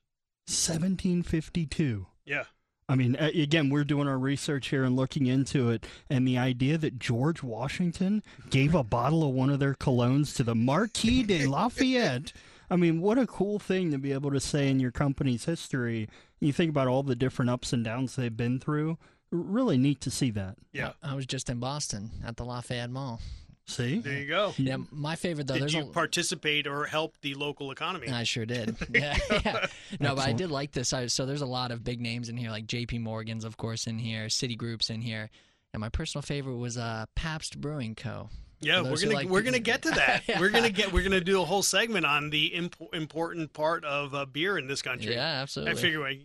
1752. 0.47 2.05
Yeah. 2.25 2.43
I 2.87 2.93
mean, 2.95 3.15
again, 3.15 3.71
we're 3.71 3.83
doing 3.83 4.07
our 4.07 4.17
research 4.19 4.67
here 4.67 4.83
and 4.83 4.95
looking 4.95 5.25
into 5.25 5.71
it, 5.71 5.87
and 6.07 6.27
the 6.27 6.37
idea 6.37 6.77
that 6.77 6.99
George 6.99 7.41
Washington 7.41 8.21
gave 8.51 8.75
a 8.75 8.83
bottle 8.83 9.27
of 9.27 9.33
one 9.33 9.49
of 9.49 9.59
their 9.59 9.73
colognes 9.73 10.35
to 10.35 10.43
the 10.43 10.53
Marquis 10.53 11.23
de 11.23 11.45
Lafayette. 11.47 12.31
I 12.69 12.75
mean, 12.75 13.01
what 13.01 13.17
a 13.17 13.25
cool 13.25 13.57
thing 13.57 13.89
to 13.91 13.97
be 13.97 14.11
able 14.11 14.29
to 14.31 14.39
say 14.39 14.69
in 14.69 14.79
your 14.79 14.91
company's 14.91 15.45
history. 15.45 16.07
You 16.39 16.53
think 16.53 16.69
about 16.69 16.87
all 16.87 17.01
the 17.01 17.15
different 17.15 17.49
ups 17.49 17.73
and 17.73 17.83
downs 17.83 18.15
they've 18.15 18.35
been 18.35 18.59
through. 18.59 18.99
Really 19.31 19.77
neat 19.79 19.99
to 20.01 20.11
see 20.11 20.29
that. 20.31 20.55
Yeah. 20.71 20.91
I 21.01 21.15
was 21.15 21.25
just 21.25 21.49
in 21.49 21.59
Boston 21.59 22.11
at 22.23 22.37
the 22.37 22.45
Lafayette 22.45 22.91
Mall. 22.91 23.19
See? 23.67 23.99
There 23.99 24.17
you 24.19 24.28
go. 24.28 24.54
Yeah, 24.58 24.78
my 24.91 25.15
favorite 25.15 25.47
though. 25.47 25.56
Did 25.56 25.63
there's 25.63 25.73
you 25.73 25.82
a, 25.82 25.86
participate 25.86 26.67
or 26.67 26.86
help 26.86 27.15
the 27.21 27.34
local 27.34 27.71
economy? 27.71 28.10
I 28.10 28.23
sure 28.23 28.45
did. 28.45 28.75
Yeah, 28.93 29.17
yeah. 29.32 29.65
No, 29.99 30.15
but 30.15 30.28
I 30.28 30.34
did 30.34 30.51
like 30.51 30.71
this. 30.71 30.93
I, 30.93 31.08
so 31.08 31.25
there's 31.25 31.41
a 31.41 31.47
lot 31.47 31.71
of 31.71 31.84
big 31.84 31.99
names 31.99 32.30
in 32.30 32.38
here, 32.38 32.51
like 32.51 32.67
J.P. 32.67 32.99
Morgan's, 32.99 33.43
of 33.43 33.58
course, 33.58 33.88
in 33.88 33.97
here, 33.97 34.28
Citigroup's 34.28 34.89
in 34.91 35.01
here, 35.01 35.30
and 35.73 35.82
my 35.82 35.89
personal 35.89 36.21
favorite 36.21 36.58
was 36.58 36.78
uh, 36.78 37.06
Pabst 37.15 37.60
Brewing 37.60 37.95
Co. 37.95 38.30
Yeah, 38.62 38.82
we're 38.82 38.97
gonna 38.97 39.13
like 39.13 39.28
we're 39.28 39.39
to- 39.41 39.45
gonna 39.45 39.60
get 39.60 39.82
to 39.84 39.91
that. 39.91 40.23
Yeah. 40.28 40.39
We're 40.39 40.49
gonna 40.49 40.69
get 40.69 40.93
we're 40.93 41.04
gonna 41.04 41.19
do 41.19 41.41
a 41.41 41.45
whole 41.45 41.62
segment 41.63 42.06
on 42.06 42.30
the 42.30 42.45
imp- 42.47 42.75
important 42.93 43.51
part 43.54 43.84
of 43.84 44.13
uh, 44.15 44.25
beer 44.25 44.58
in 44.58 44.67
this 44.67 44.82
country. 44.82 45.13
Yeah, 45.13 45.41
absolutely. 45.41 45.73
I 45.73 45.82
figure 45.82 46.06
I 46.06 46.19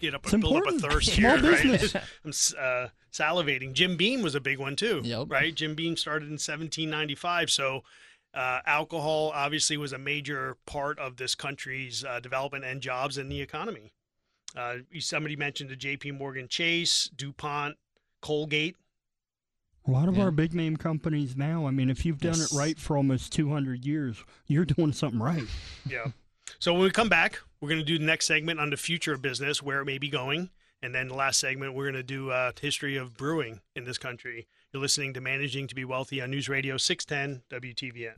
get 0.00 0.14
up 0.14 0.22
It's 0.24 0.30
build 0.32 0.44
up 0.44 0.50
a 0.52 0.56
important. 0.70 0.82
thirst 0.82 1.12
Small 1.14 1.36
here. 1.38 1.50
right? 1.52 1.62
business. 1.62 1.94
I'm 2.24 2.30
uh, 2.58 2.88
salivating. 3.12 3.72
Jim 3.72 3.96
Beam 3.96 4.22
was 4.22 4.34
a 4.34 4.40
big 4.40 4.58
one 4.58 4.76
too. 4.76 5.00
Yep. 5.04 5.26
Right. 5.28 5.54
Jim 5.54 5.74
Beam 5.74 5.96
started 5.96 6.26
in 6.26 6.32
1795, 6.32 7.50
so. 7.50 7.82
Uh, 8.32 8.60
alcohol 8.64 9.32
obviously 9.34 9.76
was 9.76 9.92
a 9.92 9.98
major 9.98 10.56
part 10.64 11.00
of 11.00 11.16
this 11.16 11.34
country's 11.34 12.04
uh, 12.04 12.20
development 12.20 12.64
and 12.64 12.80
jobs 12.80 13.18
and 13.18 13.28
the 13.28 13.40
economy. 13.40 13.92
Uh, 14.56 14.76
somebody 15.00 15.34
mentioned 15.34 15.68
the 15.68 15.74
J.P. 15.74 16.12
Morgan 16.12 16.46
Chase, 16.46 17.10
DuPont, 17.16 17.76
Colgate. 18.22 18.76
A 19.84 19.90
lot 19.90 20.08
of 20.08 20.16
Yeah. 20.16 20.22
our 20.24 20.30
big 20.30 20.54
name 20.54 20.76
companies 20.76 21.36
now, 21.36 21.66
I 21.66 21.72
mean, 21.72 21.90
if 21.90 22.06
you've 22.06 22.20
done 22.20 22.36
Yes. 22.36 22.52
it 22.52 22.56
right 22.56 22.78
for 22.78 22.96
almost 22.96 23.32
200 23.32 23.84
years, 23.84 24.22
you're 24.46 24.64
doing 24.64 24.92
something 24.92 25.18
right. 25.20 25.48
Yeah. 25.84 26.12
So 26.60 26.72
when 26.72 26.82
we 26.82 26.90
come 26.92 27.08
back, 27.08 27.40
we're 27.60 27.68
going 27.68 27.80
to 27.80 27.84
do 27.84 27.98
the 27.98 28.04
next 28.04 28.26
segment 28.26 28.58
on 28.58 28.70
the 28.70 28.76
future 28.76 29.12
of 29.12 29.20
business, 29.20 29.62
where 29.62 29.80
it 29.80 29.84
may 29.84 29.98
be 29.98 30.08
going. 30.08 30.48
And 30.82 30.94
then 30.94 31.08
the 31.08 31.14
last 31.14 31.38
segment, 31.38 31.74
we're 31.74 31.84
going 31.84 31.94
to 31.94 32.02
do 32.02 32.30
uh, 32.30 32.52
history 32.58 32.96
of 32.96 33.14
brewing 33.18 33.60
in 33.76 33.84
this 33.84 33.98
country. 33.98 34.46
You're 34.72 34.80
listening 34.80 35.12
to 35.14 35.20
Managing 35.20 35.66
to 35.66 35.74
Be 35.74 35.84
Wealthy 35.84 36.22
on 36.22 36.30
News 36.30 36.48
Radio 36.48 36.78
610 36.78 37.42
WTVN. 37.60 38.14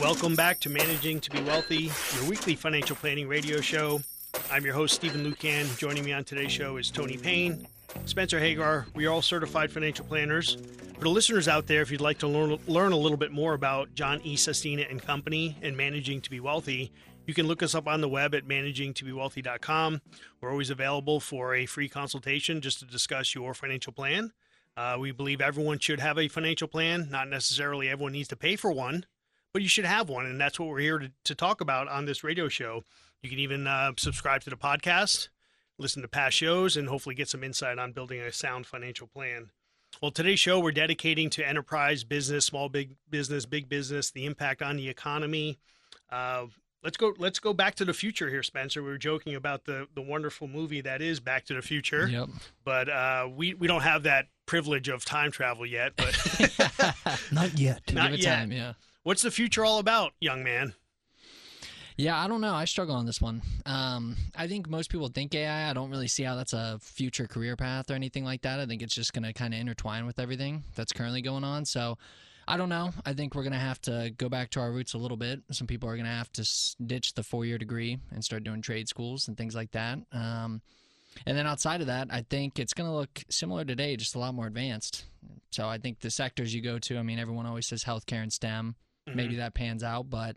Welcome 0.00 0.34
back 0.36 0.58
to 0.60 0.70
Managing 0.70 1.20
to 1.20 1.30
Be 1.30 1.42
Wealthy, 1.42 1.90
your 2.14 2.30
weekly 2.30 2.54
financial 2.54 2.96
planning 2.96 3.28
radio 3.28 3.60
show. 3.60 4.00
I'm 4.50 4.64
your 4.64 4.74
host, 4.74 4.94
Stephen 4.94 5.22
Lucan. 5.22 5.66
Joining 5.76 6.04
me 6.04 6.12
on 6.12 6.24
today's 6.24 6.52
show 6.52 6.78
is 6.78 6.90
Tony 6.90 7.18
Payne, 7.18 7.66
Spencer 8.04 8.38
Hagar. 8.38 8.86
We 8.94 9.06
are 9.06 9.10
all 9.10 9.22
certified 9.22 9.70
financial 9.70 10.04
planners. 10.04 10.56
For 10.94 11.04
the 11.04 11.10
listeners 11.10 11.48
out 11.48 11.66
there, 11.66 11.82
if 11.82 11.90
you'd 11.90 12.00
like 12.00 12.18
to 12.18 12.28
learn, 12.28 12.58
learn 12.66 12.92
a 12.92 12.96
little 12.96 13.18
bit 13.18 13.32
more 13.32 13.54
about 13.54 13.94
John 13.94 14.20
E. 14.24 14.36
Sestina 14.36 14.86
and 14.88 15.02
Company 15.02 15.56
and 15.62 15.76
Managing 15.76 16.20
to 16.22 16.30
Be 16.30 16.40
Wealthy, 16.40 16.92
you 17.26 17.34
can 17.34 17.46
look 17.48 17.62
us 17.62 17.74
up 17.74 17.88
on 17.88 18.00
the 18.00 18.08
web 18.08 18.34
at 18.34 18.46
managingtobewealthy.com. 18.46 20.00
We're 20.40 20.50
always 20.50 20.70
available 20.70 21.18
for 21.18 21.54
a 21.54 21.66
free 21.66 21.88
consultation 21.88 22.60
just 22.60 22.78
to 22.78 22.84
discuss 22.84 23.34
your 23.34 23.52
financial 23.52 23.92
plan. 23.92 24.32
Uh, 24.76 24.96
we 24.98 25.10
believe 25.10 25.40
everyone 25.40 25.78
should 25.78 26.00
have 26.00 26.18
a 26.18 26.28
financial 26.28 26.68
plan. 26.68 27.08
Not 27.10 27.28
necessarily 27.28 27.88
everyone 27.88 28.12
needs 28.12 28.28
to 28.28 28.36
pay 28.36 28.56
for 28.56 28.70
one, 28.70 29.06
but 29.52 29.62
you 29.62 29.68
should 29.68 29.86
have 29.86 30.08
one. 30.08 30.26
And 30.26 30.40
that's 30.40 30.60
what 30.60 30.68
we're 30.68 30.78
here 30.78 30.98
to, 30.98 31.10
to 31.24 31.34
talk 31.34 31.60
about 31.60 31.88
on 31.88 32.04
this 32.04 32.22
radio 32.22 32.48
show. 32.48 32.84
You 33.22 33.30
can 33.30 33.38
even 33.38 33.66
uh, 33.66 33.92
subscribe 33.98 34.42
to 34.42 34.50
the 34.50 34.56
podcast. 34.56 35.28
Listen 35.78 36.02
to 36.02 36.08
past 36.08 36.36
shows, 36.36 36.76
and 36.76 36.88
hopefully 36.88 37.14
get 37.14 37.28
some 37.28 37.44
insight 37.44 37.78
on 37.78 37.92
building 37.92 38.20
a 38.20 38.32
sound 38.32 38.66
financial 38.66 39.06
plan. 39.06 39.50
Well, 40.02 40.10
today's 40.10 40.40
show 40.40 40.60
we're 40.60 40.72
dedicating 40.72 41.30
to 41.30 41.46
enterprise 41.46 42.04
business, 42.04 42.44
small 42.44 42.68
big 42.68 42.90
business, 43.08 43.46
big 43.46 43.68
business, 43.68 44.10
the 44.10 44.26
impact 44.26 44.60
on 44.60 44.76
the 44.76 44.88
economy. 44.88 45.58
Uh, 46.10 46.46
let's 46.82 46.96
go. 46.96 47.14
Let's 47.18 47.38
go 47.38 47.54
back 47.54 47.74
to 47.76 47.84
the 47.84 47.94
future 47.94 48.28
here, 48.28 48.42
Spencer. 48.42 48.82
We 48.82 48.90
were 48.90 48.98
joking 48.98 49.34
about 49.34 49.64
the 49.64 49.86
the 49.94 50.02
wonderful 50.02 50.48
movie 50.48 50.82
that 50.82 51.00
is 51.00 51.18
Back 51.20 51.46
to 51.46 51.54
the 51.54 51.62
Future. 51.62 52.08
Yep. 52.08 52.28
But 52.64 52.88
uh, 52.88 53.28
we 53.34 53.54
we 53.54 53.66
don't 53.66 53.82
have 53.82 54.02
that 54.02 54.26
privilege 54.44 54.88
of 54.88 55.04
time 55.04 55.30
travel 55.30 55.64
yet. 55.64 55.92
But 55.96 56.14
Not 57.32 57.58
yet. 57.58 57.82
Not 57.92 58.10
Give 58.10 58.20
it 58.20 58.24
yet. 58.24 58.36
time, 58.36 58.52
yeah. 58.52 58.74
what's 59.02 59.22
the 59.22 59.30
future 59.30 59.64
all 59.64 59.78
about, 59.78 60.12
young 60.20 60.44
man? 60.44 60.74
Yeah, 61.96 62.22
I 62.22 62.28
don't 62.28 62.42
know. 62.42 62.54
I 62.54 62.66
struggle 62.66 62.94
on 62.94 63.06
this 63.06 63.22
one. 63.22 63.40
Um, 63.64 64.16
I 64.36 64.48
think 64.48 64.68
most 64.68 64.90
people 64.90 65.08
think 65.08 65.34
AI. 65.34 65.70
I 65.70 65.72
don't 65.72 65.90
really 65.90 66.08
see 66.08 66.24
how 66.24 66.36
that's 66.36 66.52
a 66.52 66.78
future 66.80 67.26
career 67.26 67.56
path 67.56 67.90
or 67.90 67.94
anything 67.94 68.22
like 68.22 68.42
that. 68.42 68.60
I 68.60 68.66
think 68.66 68.82
it's 68.82 68.94
just 68.94 69.14
going 69.14 69.24
to 69.24 69.32
kind 69.32 69.54
of 69.54 69.60
intertwine 69.60 70.04
with 70.04 70.18
everything 70.18 70.62
that's 70.74 70.92
currently 70.92 71.22
going 71.22 71.42
on. 71.42 71.64
So 71.64 71.96
I 72.46 72.58
don't 72.58 72.68
know. 72.68 72.90
I 73.06 73.14
think 73.14 73.34
we're 73.34 73.44
going 73.44 73.54
to 73.54 73.58
have 73.58 73.80
to 73.82 74.12
go 74.18 74.28
back 74.28 74.50
to 74.50 74.60
our 74.60 74.70
roots 74.70 74.92
a 74.92 74.98
little 74.98 75.16
bit. 75.16 75.40
Some 75.52 75.66
people 75.66 75.88
are 75.88 75.96
going 75.96 76.04
to 76.04 76.12
have 76.12 76.30
to 76.34 76.46
ditch 76.84 77.14
the 77.14 77.22
four 77.22 77.46
year 77.46 77.56
degree 77.56 77.98
and 78.12 78.22
start 78.22 78.44
doing 78.44 78.60
trade 78.60 78.88
schools 78.88 79.26
and 79.26 79.36
things 79.36 79.54
like 79.54 79.72
that. 79.72 79.98
Um, 80.12 80.60
and 81.24 81.36
then 81.36 81.46
outside 81.46 81.80
of 81.80 81.86
that, 81.86 82.08
I 82.10 82.26
think 82.28 82.58
it's 82.58 82.74
going 82.74 82.90
to 82.90 82.94
look 82.94 83.24
similar 83.30 83.64
today, 83.64 83.96
just 83.96 84.14
a 84.16 84.18
lot 84.18 84.34
more 84.34 84.46
advanced. 84.46 85.06
So 85.50 85.66
I 85.66 85.78
think 85.78 86.00
the 86.00 86.10
sectors 86.10 86.54
you 86.54 86.60
go 86.60 86.78
to, 86.78 86.98
I 86.98 87.02
mean, 87.02 87.18
everyone 87.18 87.46
always 87.46 87.66
says 87.66 87.84
healthcare 87.84 88.22
and 88.22 88.32
STEM. 88.32 88.74
Maybe 89.14 89.36
that 89.36 89.54
pans 89.54 89.82
out, 89.82 90.10
but 90.10 90.36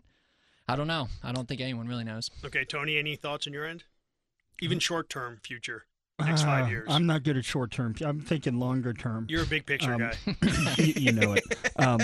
I 0.72 0.76
don't 0.76 0.86
know. 0.86 1.08
I 1.22 1.32
don't 1.32 1.48
think 1.48 1.60
anyone 1.60 1.88
really 1.88 2.04
knows. 2.04 2.30
Okay, 2.44 2.64
Tony, 2.64 2.96
any 2.98 3.16
thoughts 3.16 3.46
on 3.46 3.52
your 3.52 3.66
end? 3.66 3.84
Even 4.60 4.78
short 4.78 5.08
term 5.10 5.40
future, 5.42 5.84
next 6.18 6.42
five 6.42 6.66
Uh, 6.66 6.68
years. 6.68 6.86
I'm 6.90 7.06
not 7.06 7.22
good 7.22 7.36
at 7.36 7.44
short 7.44 7.70
term. 7.70 7.94
I'm 8.04 8.20
thinking 8.20 8.58
longer 8.60 8.92
term. 8.92 9.26
You're 9.28 9.42
a 9.44 9.46
big 9.46 9.66
picture 9.66 9.94
Um, 9.94 9.98
guy. 10.00 10.14
you, 10.78 10.92
you 10.96 11.12
know 11.12 11.32
it. 11.32 11.44
Um, 11.76 12.00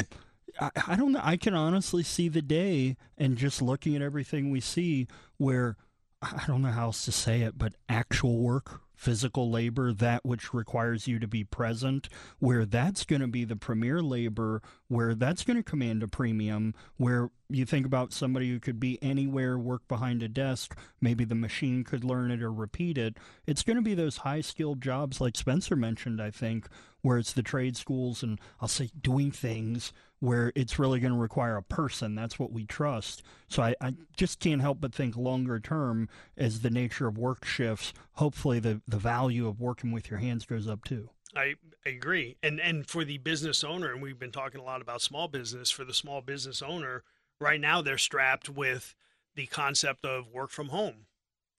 I, 0.58 0.70
I 0.88 0.96
don't 0.96 1.12
know. 1.12 1.20
I 1.22 1.36
can 1.36 1.54
honestly 1.54 2.02
see 2.02 2.28
the 2.28 2.40
day, 2.42 2.96
and 3.18 3.36
just 3.36 3.60
looking 3.60 3.94
at 3.94 4.02
everything 4.02 4.50
we 4.50 4.60
see, 4.60 5.06
where 5.36 5.76
I 6.22 6.44
don't 6.46 6.62
know 6.62 6.70
how 6.70 6.84
else 6.86 7.04
to 7.04 7.12
say 7.12 7.42
it, 7.42 7.58
but 7.58 7.74
actual 7.90 8.38
work, 8.38 8.80
physical 8.96 9.50
labor, 9.50 9.92
that 9.92 10.24
which 10.24 10.52
requires 10.52 11.06
you 11.06 11.18
to 11.18 11.28
be 11.28 11.44
present, 11.44 12.08
where 12.38 12.64
that's 12.64 13.04
going 13.04 13.20
to 13.20 13.28
be 13.28 13.44
the 13.44 13.54
premier 13.54 14.02
labor, 14.02 14.62
where 14.88 15.14
that's 15.14 15.44
going 15.44 15.56
to 15.56 15.62
command 15.62 16.02
a 16.02 16.08
premium, 16.08 16.74
where 16.96 17.30
you 17.48 17.64
think 17.64 17.86
about 17.86 18.12
somebody 18.12 18.50
who 18.50 18.58
could 18.58 18.80
be 18.80 18.98
anywhere, 19.02 19.58
work 19.58 19.86
behind 19.86 20.22
a 20.22 20.28
desk, 20.28 20.76
maybe 21.00 21.24
the 21.24 21.34
machine 21.34 21.84
could 21.84 22.02
learn 22.02 22.30
it 22.30 22.42
or 22.42 22.52
repeat 22.52 22.98
it. 22.98 23.18
It's 23.46 23.62
going 23.62 23.76
to 23.76 23.82
be 23.82 23.94
those 23.94 24.18
high 24.18 24.40
skilled 24.40 24.80
jobs, 24.80 25.20
like 25.20 25.36
Spencer 25.36 25.76
mentioned, 25.76 26.20
I 26.20 26.30
think, 26.30 26.66
where 27.02 27.18
it's 27.18 27.32
the 27.32 27.42
trade 27.42 27.76
schools 27.76 28.22
and 28.22 28.40
I'll 28.60 28.68
say 28.68 28.90
doing 29.00 29.30
things 29.30 29.92
where 30.20 30.52
it's 30.54 30.78
really 30.78 31.00
going 31.00 31.12
to 31.12 31.18
require 31.18 31.56
a 31.56 31.62
person. 31.62 32.14
That's 32.14 32.38
what 32.38 32.52
we 32.52 32.64
trust. 32.64 33.22
So 33.48 33.62
I, 33.62 33.74
I 33.80 33.94
just 34.16 34.40
can't 34.40 34.60
help 34.60 34.80
but 34.80 34.94
think 34.94 35.16
longer 35.16 35.60
term 35.60 36.08
as 36.36 36.60
the 36.60 36.70
nature 36.70 37.06
of 37.06 37.18
work 37.18 37.44
shifts, 37.44 37.92
hopefully 38.12 38.58
the, 38.58 38.80
the 38.88 38.98
value 38.98 39.46
of 39.46 39.60
working 39.60 39.92
with 39.92 40.10
your 40.10 40.18
hands 40.18 40.46
goes 40.46 40.66
up 40.66 40.84
too. 40.84 41.10
I 41.34 41.54
agree. 41.84 42.36
And 42.42 42.58
and 42.60 42.86
for 42.86 43.04
the 43.04 43.18
business 43.18 43.62
owner, 43.62 43.92
and 43.92 44.00
we've 44.00 44.18
been 44.18 44.32
talking 44.32 44.60
a 44.60 44.64
lot 44.64 44.80
about 44.80 45.02
small 45.02 45.28
business, 45.28 45.70
for 45.70 45.84
the 45.84 45.92
small 45.92 46.22
business 46.22 46.62
owner, 46.62 47.04
right 47.40 47.60
now 47.60 47.82
they're 47.82 47.98
strapped 47.98 48.48
with 48.48 48.94
the 49.34 49.46
concept 49.46 50.04
of 50.04 50.32
work 50.32 50.50
from 50.50 50.68
home, 50.68 51.06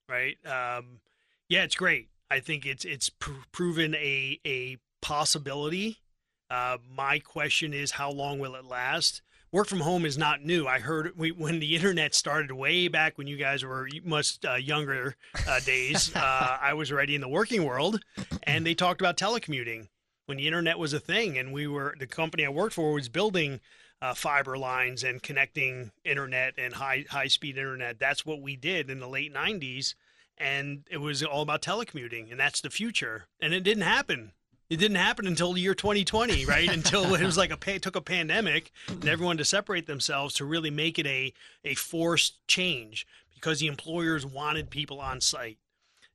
right? 0.10 0.38
Um, 0.46 1.02
yeah, 1.48 1.64
it's 1.64 1.76
great. 1.76 2.10
I 2.32 2.40
think 2.40 2.66
it's 2.66 2.86
it's 2.86 3.10
pr- 3.10 3.32
proven 3.52 3.94
a 3.96 4.40
a 4.46 4.78
possibility. 5.02 6.00
Uh, 6.50 6.78
my 6.96 7.20
question 7.20 7.74
is, 7.74 7.92
how 7.92 8.12
long 8.12 8.40
will 8.40 8.56
it 8.56 8.66
last? 8.66 9.22
Work 9.52 9.68
from 9.68 9.80
home 9.80 10.06
is 10.06 10.18
not 10.18 10.44
new. 10.44 10.68
I 10.68 10.80
heard 10.80 11.18
we, 11.18 11.32
when 11.32 11.60
the 11.60 11.76
internet 11.76 12.14
started 12.14 12.52
way 12.52 12.88
back 12.90 13.18
when 13.18 13.28
you 13.28 13.38
guys 13.38 13.64
were 13.64 13.88
much 14.04 14.40
uh, 14.46 14.56
younger 14.56 15.16
uh, 15.48 15.60
days. 15.62 16.14
uh, 16.16 16.58
I 16.62 16.74
was 16.74 16.92
already 16.92 17.16
in 17.16 17.22
the 17.22 17.30
working 17.30 17.64
world, 17.64 18.02
and 18.44 18.66
they 18.66 18.74
talked 18.74 19.02
about 19.02 19.18
telecommuting 19.18 19.88
when 20.26 20.38
the 20.38 20.48
internet 20.48 20.78
was 20.78 20.94
a 20.94 21.00
thing. 21.00 21.38
And 21.38 21.54
we 21.54 21.66
were 21.66 21.96
the 21.98 22.08
company 22.08 22.46
I 22.46 22.50
worked 22.50 22.74
for 22.76 22.92
was 22.92 23.08
building 23.08 23.62
uh, 24.02 24.14
fiber 24.14 24.58
lines 24.58 25.04
and 25.04 25.24
connecting 25.24 25.92
internet 26.04 26.54
and 26.58 26.74
high 26.74 27.06
high 27.10 27.28
speed 27.28 27.58
internet. 27.58 28.00
That's 28.00 28.26
what 28.26 28.42
we 28.42 28.56
did 28.56 28.90
in 28.90 29.00
the 29.00 29.08
late 29.08 29.34
'90s, 29.34 29.96
and 30.38 30.84
it 30.92 30.98
was 30.98 31.24
all 31.24 31.42
about 31.42 31.62
telecommuting, 31.62 32.32
and 32.32 32.40
that's 32.40 32.62
the 32.62 32.70
future. 32.70 33.28
And 33.42 33.54
it 33.54 33.62
didn't 33.62 33.84
happen. 33.84 34.34
It 34.70 34.78
didn't 34.78 34.98
happen 34.98 35.28
until 35.28 35.54
the 35.54 35.62
year 35.62 35.74
2020, 35.74 36.46
right? 36.46 36.70
until 36.70 37.16
it 37.16 37.24
was 37.24 37.38
like 37.38 37.52
a 37.52 37.80
took 37.80 37.96
a 37.96 38.02
pandemic 38.02 38.72
and 38.90 39.08
everyone 39.08 39.38
to 39.38 39.46
separate 39.46 39.88
themselves 39.88 40.34
to 40.36 40.46
really 40.46 40.70
make 40.70 41.00
it 41.00 41.08
a 41.08 41.34
a 41.64 41.74
forced 41.76 42.46
change 42.48 43.08
because 43.34 43.60
the 43.60 43.68
employers 43.68 44.26
wanted 44.26 44.70
people 44.70 45.00
on 45.00 45.22
site. 45.22 45.60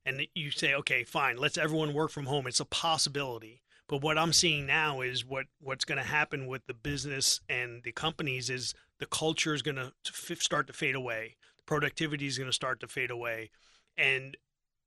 And 0.05 0.27
you 0.35 0.51
say, 0.51 0.75
okay, 0.75 1.05
fine, 1.05 1.37
let's 1.37 1.57
everyone 1.57 1.95
work 1.95 2.11
from 2.11 2.27
home. 2.27 2.47
It's 2.47 2.61
a 2.61 2.65
possibility. 2.65 3.63
But 3.89 4.03
what 4.03 4.19
I'm 4.19 4.33
seeing 4.33 4.67
now 4.67 5.01
is 5.01 5.25
what 5.25 5.47
what's 5.61 5.85
going 5.85 5.99
to 5.99 6.05
happen 6.05 6.47
with 6.47 6.67
the 6.67 6.75
business 6.75 7.41
and 7.49 7.83
the 7.85 7.93
companies 7.93 8.51
is 8.51 8.75
the 8.99 9.07
culture 9.07 9.55
is 9.55 9.63
going 9.63 9.77
to 9.77 9.93
start 10.37 10.67
to 10.67 10.73
fade 10.73 10.95
away. 10.95 11.37
Productivity 11.65 12.27
is 12.27 12.37
going 12.37 12.51
to 12.51 12.55
start 12.55 12.81
to 12.81 12.89
fade 12.89 13.11
away, 13.11 13.51
and 13.97 14.37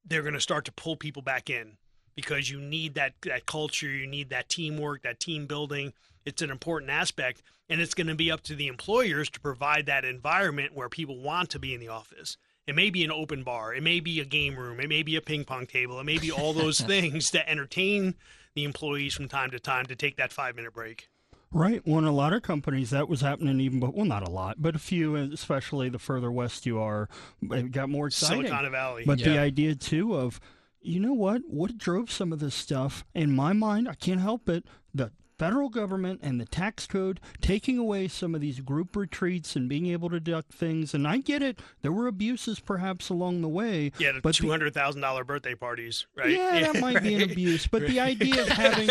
they're 0.06 0.22
going 0.22 0.34
to 0.34 0.42
start 0.42 0.66
to 0.66 0.72
pull 0.72 0.96
people 0.96 1.22
back 1.22 1.50
in 1.50 1.78
because 2.16 2.50
you 2.50 2.60
need 2.60 2.96
that 2.96 3.14
that 3.22 3.46
culture, 3.46 3.90
you 3.90 4.08
need 4.08 4.30
that 4.30 4.50
teamwork, 4.50 5.04
that 5.04 5.20
team 5.20 5.46
building. 5.46 5.94
It's 6.26 6.42
an 6.42 6.50
important 6.50 6.90
aspect, 6.90 7.44
and 7.70 7.80
it's 7.80 7.94
going 7.94 8.08
to 8.08 8.16
be 8.16 8.32
up 8.32 8.42
to 8.44 8.56
the 8.56 8.68
employers 8.68 9.30
to 9.32 9.40
provide 9.40 9.86
that 9.86 10.06
environment 10.06 10.76
where 10.76 10.90
people 10.90 11.20
want 11.20 11.52
to 11.52 11.60
be 11.60 11.74
in 11.74 11.80
the 11.80 11.90
office. 11.90 12.38
It 12.66 12.76
may 12.76 12.90
be 12.90 13.04
an 13.04 13.12
open 13.12 13.44
bar, 13.44 13.76
it 13.76 13.84
may 13.84 14.00
be 14.00 14.20
a 14.20 14.26
game 14.26 14.56
room, 14.56 14.80
it 14.80 14.90
may 14.90 15.04
be 15.04 15.16
a 15.16 15.22
ping 15.22 15.46
pong 15.46 15.68
table, 15.68 16.00
it 16.00 16.04
may 16.04 16.18
be 16.18 16.32
all 16.32 16.54
those 16.54 16.80
things 16.82 17.30
that 17.32 17.50
entertain 17.50 18.16
the 18.56 18.64
employees 18.64 19.14
from 19.14 19.28
time 19.28 19.52
to 19.52 19.60
time 19.60 19.86
to 19.86 19.96
take 19.96 20.18
that 20.18 20.34
five 20.34 20.56
minute 20.56 20.74
break. 20.74 21.10
Right. 21.52 21.82
Well, 21.86 22.00
in 22.00 22.06
a 22.06 22.12
lot 22.12 22.34
of 22.34 22.42
companies, 22.42 22.90
that 22.90 23.08
was 23.08 23.22
happening 23.22 23.62
even, 23.62 23.80
but 23.80 23.94
well, 23.94 24.06
not 24.06 24.28
a 24.28 24.30
lot, 24.30 24.58
but 24.60 24.76
a 24.76 24.80
few, 24.80 25.16
especially 25.16 25.90
the 25.90 26.00
further 26.00 26.32
west 26.32 26.66
you 26.66 26.80
are, 26.80 27.08
it 27.42 27.72
got 27.72 27.88
more 27.88 28.08
exciting. 28.08 28.48
Silicon 28.48 28.72
Valley. 28.72 29.04
But 29.06 29.20
the 29.20 29.38
idea 29.38 29.76
too 29.76 30.16
of, 30.16 30.42
you 30.86 31.00
know 31.00 31.14
what? 31.14 31.42
What 31.48 31.78
drove 31.78 32.12
some 32.12 32.32
of 32.32 32.40
this 32.40 32.56
stuff? 32.56 33.04
In 33.14 33.36
my 33.36 33.54
mind, 33.54 33.88
I 33.90 33.96
can't 33.96 34.22
help 34.22 34.48
it. 34.50 34.66
The 34.94 35.12
federal 35.38 35.68
government 35.68 36.22
and 36.24 36.40
the 36.40 36.46
tax 36.46 36.88
code 36.88 37.20
taking 37.42 37.78
away 37.78 38.08
some 38.08 38.34
of 38.34 38.40
these 38.40 38.62
group 38.62 38.96
retreats 38.96 39.58
and 39.58 39.68
being 39.68 39.88
able 39.88 40.10
to 40.10 40.18
deduct 40.18 40.54
things. 40.54 40.94
And 40.94 41.06
I 41.06 41.18
get 41.18 41.44
it. 41.44 41.60
There 41.82 41.92
were 41.92 42.08
abuses 42.08 42.62
perhaps 42.62 43.10
along 43.10 43.42
the 43.42 43.50
way. 43.50 43.92
yeah, 43.98 44.14
the 44.14 44.22
but 44.22 44.34
two 44.36 44.50
hundred 44.50 44.74
thousand 44.74 45.02
dollar 45.02 45.26
birthday 45.26 45.54
parties, 45.54 46.08
right? 46.16 46.30
Yeah, 46.30 46.72
that 46.72 46.80
might 46.82 47.04
be 47.04 47.16
an 47.16 47.24
abuse. 47.30 47.68
But 47.68 47.86
the 47.86 48.00
idea 48.00 48.44
of 48.44 48.48
having, 48.48 48.90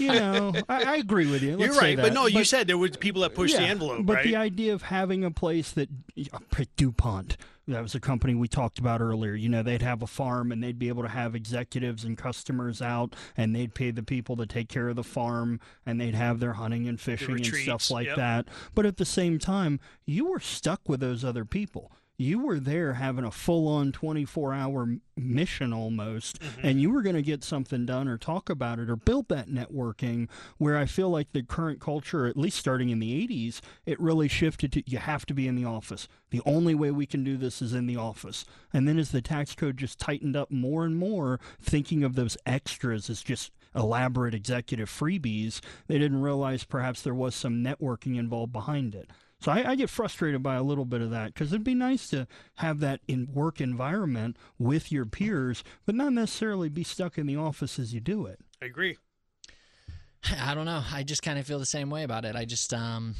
you 0.00 0.08
know, 0.18 0.52
I, 0.68 0.82
I 0.82 0.96
agree 0.96 1.30
with 1.30 1.44
you. 1.44 1.56
Let's 1.56 1.74
You're 1.74 1.80
right, 1.80 1.96
but 1.96 2.12
no, 2.12 2.26
you 2.26 2.42
said 2.42 2.66
there 2.66 2.76
was 2.78 2.96
people 2.96 3.22
that 3.22 3.36
pushed 3.36 3.54
the 3.54 3.62
Yeah, 3.62 3.68
envelope, 3.68 4.04
But 4.04 4.14
right? 4.14 4.24
the 4.24 4.34
idea 4.34 4.74
of 4.74 4.82
having 4.82 5.22
a 5.24 5.30
place 5.30 5.70
that 5.72 5.88
DuPont, 6.76 7.36
that 7.66 7.82
was 7.82 7.94
a 7.94 8.00
company 8.00 8.34
we 8.34 8.48
talked 8.48 8.78
about 8.78 9.00
earlier. 9.00 9.34
You 9.34 9.48
know, 9.48 9.62
they'd 9.62 9.82
have 9.82 10.02
a 10.02 10.06
farm 10.06 10.52
and 10.52 10.62
they'd 10.62 10.78
be 10.78 10.88
able 10.88 11.02
to 11.02 11.08
have 11.08 11.34
executives 11.34 12.04
and 12.04 12.16
customers 12.16 12.82
out, 12.82 13.14
and 13.36 13.54
they'd 13.54 13.74
pay 13.74 13.90
the 13.90 14.02
people 14.02 14.36
to 14.36 14.46
take 14.46 14.68
care 14.68 14.88
of 14.88 14.96
the 14.96 15.04
farm, 15.04 15.60
and 15.86 16.00
they'd 16.00 16.14
have 16.14 16.40
their 16.40 16.54
hunting 16.54 16.86
and 16.86 17.00
fishing 17.00 17.36
and 17.36 17.46
stuff 17.46 17.90
like 17.90 18.06
yep. 18.06 18.16
that. 18.16 18.48
But 18.74 18.86
at 18.86 18.98
the 18.98 19.04
same 19.04 19.38
time, 19.38 19.80
you 20.04 20.26
were 20.26 20.40
stuck 20.40 20.88
with 20.88 21.00
those 21.00 21.24
other 21.24 21.44
people. 21.44 21.92
You 22.16 22.38
were 22.38 22.60
there 22.60 22.92
having 22.94 23.24
a 23.24 23.30
full 23.32 23.66
on 23.66 23.90
24 23.90 24.54
hour 24.54 24.96
mission 25.16 25.72
almost, 25.72 26.40
Mm-hmm. 26.40 26.66
and 26.66 26.80
you 26.80 26.90
were 26.90 27.02
going 27.02 27.16
to 27.16 27.22
get 27.22 27.42
something 27.42 27.84
done 27.86 28.06
or 28.06 28.16
talk 28.18 28.48
about 28.48 28.78
it 28.78 28.88
or 28.88 28.94
build 28.96 29.28
that 29.28 29.48
networking. 29.48 30.28
Where 30.58 30.76
I 30.78 30.86
feel 30.86 31.10
like 31.10 31.32
the 31.32 31.42
current 31.42 31.80
culture, 31.80 32.26
at 32.26 32.36
least 32.36 32.58
starting 32.58 32.90
in 32.90 33.00
the 33.00 33.26
80s, 33.26 33.60
it 33.84 33.98
really 33.98 34.28
shifted 34.28 34.70
to 34.72 34.82
you 34.88 34.98
have 34.98 35.26
to 35.26 35.34
be 35.34 35.48
in 35.48 35.56
the 35.56 35.64
office. 35.64 36.06
The 36.30 36.42
only 36.46 36.74
way 36.74 36.90
we 36.92 37.06
can 37.06 37.24
do 37.24 37.36
this 37.36 37.60
is 37.60 37.72
in 37.74 37.86
the 37.86 37.96
office. 37.96 38.44
And 38.72 38.86
then 38.86 38.98
as 38.98 39.10
the 39.10 39.22
tax 39.22 39.54
code 39.56 39.76
just 39.76 39.98
tightened 39.98 40.36
up 40.36 40.50
more 40.52 40.84
and 40.84 40.96
more, 40.96 41.40
thinking 41.60 42.04
of 42.04 42.14
those 42.14 42.36
extras 42.46 43.10
as 43.10 43.22
just 43.22 43.50
elaborate 43.74 44.34
executive 44.34 44.88
freebies, 44.88 45.60
they 45.88 45.98
didn't 45.98 46.22
realize 46.22 46.62
perhaps 46.62 47.02
there 47.02 47.14
was 47.14 47.34
some 47.34 47.62
networking 47.64 48.16
involved 48.16 48.52
behind 48.52 48.94
it. 48.94 49.10
So 49.44 49.52
I, 49.52 49.72
I 49.72 49.74
get 49.74 49.90
frustrated 49.90 50.42
by 50.42 50.54
a 50.54 50.62
little 50.62 50.86
bit 50.86 51.02
of 51.02 51.10
that 51.10 51.34
because 51.34 51.52
it'd 51.52 51.64
be 51.64 51.74
nice 51.74 52.08
to 52.08 52.26
have 52.54 52.80
that 52.80 53.00
in 53.06 53.28
work 53.30 53.60
environment 53.60 54.38
with 54.58 54.90
your 54.90 55.04
peers, 55.04 55.62
but 55.84 55.94
not 55.94 56.14
necessarily 56.14 56.70
be 56.70 56.82
stuck 56.82 57.18
in 57.18 57.26
the 57.26 57.36
office 57.36 57.78
as 57.78 57.92
you 57.92 58.00
do 58.00 58.24
it. 58.24 58.40
I 58.62 58.64
agree. 58.64 58.96
I 60.40 60.54
don't 60.54 60.64
know. 60.64 60.82
I 60.90 61.02
just 61.02 61.22
kind 61.22 61.38
of 61.38 61.46
feel 61.46 61.58
the 61.58 61.66
same 61.66 61.90
way 61.90 62.04
about 62.04 62.24
it. 62.24 62.34
I 62.34 62.46
just 62.46 62.72
um 62.72 63.16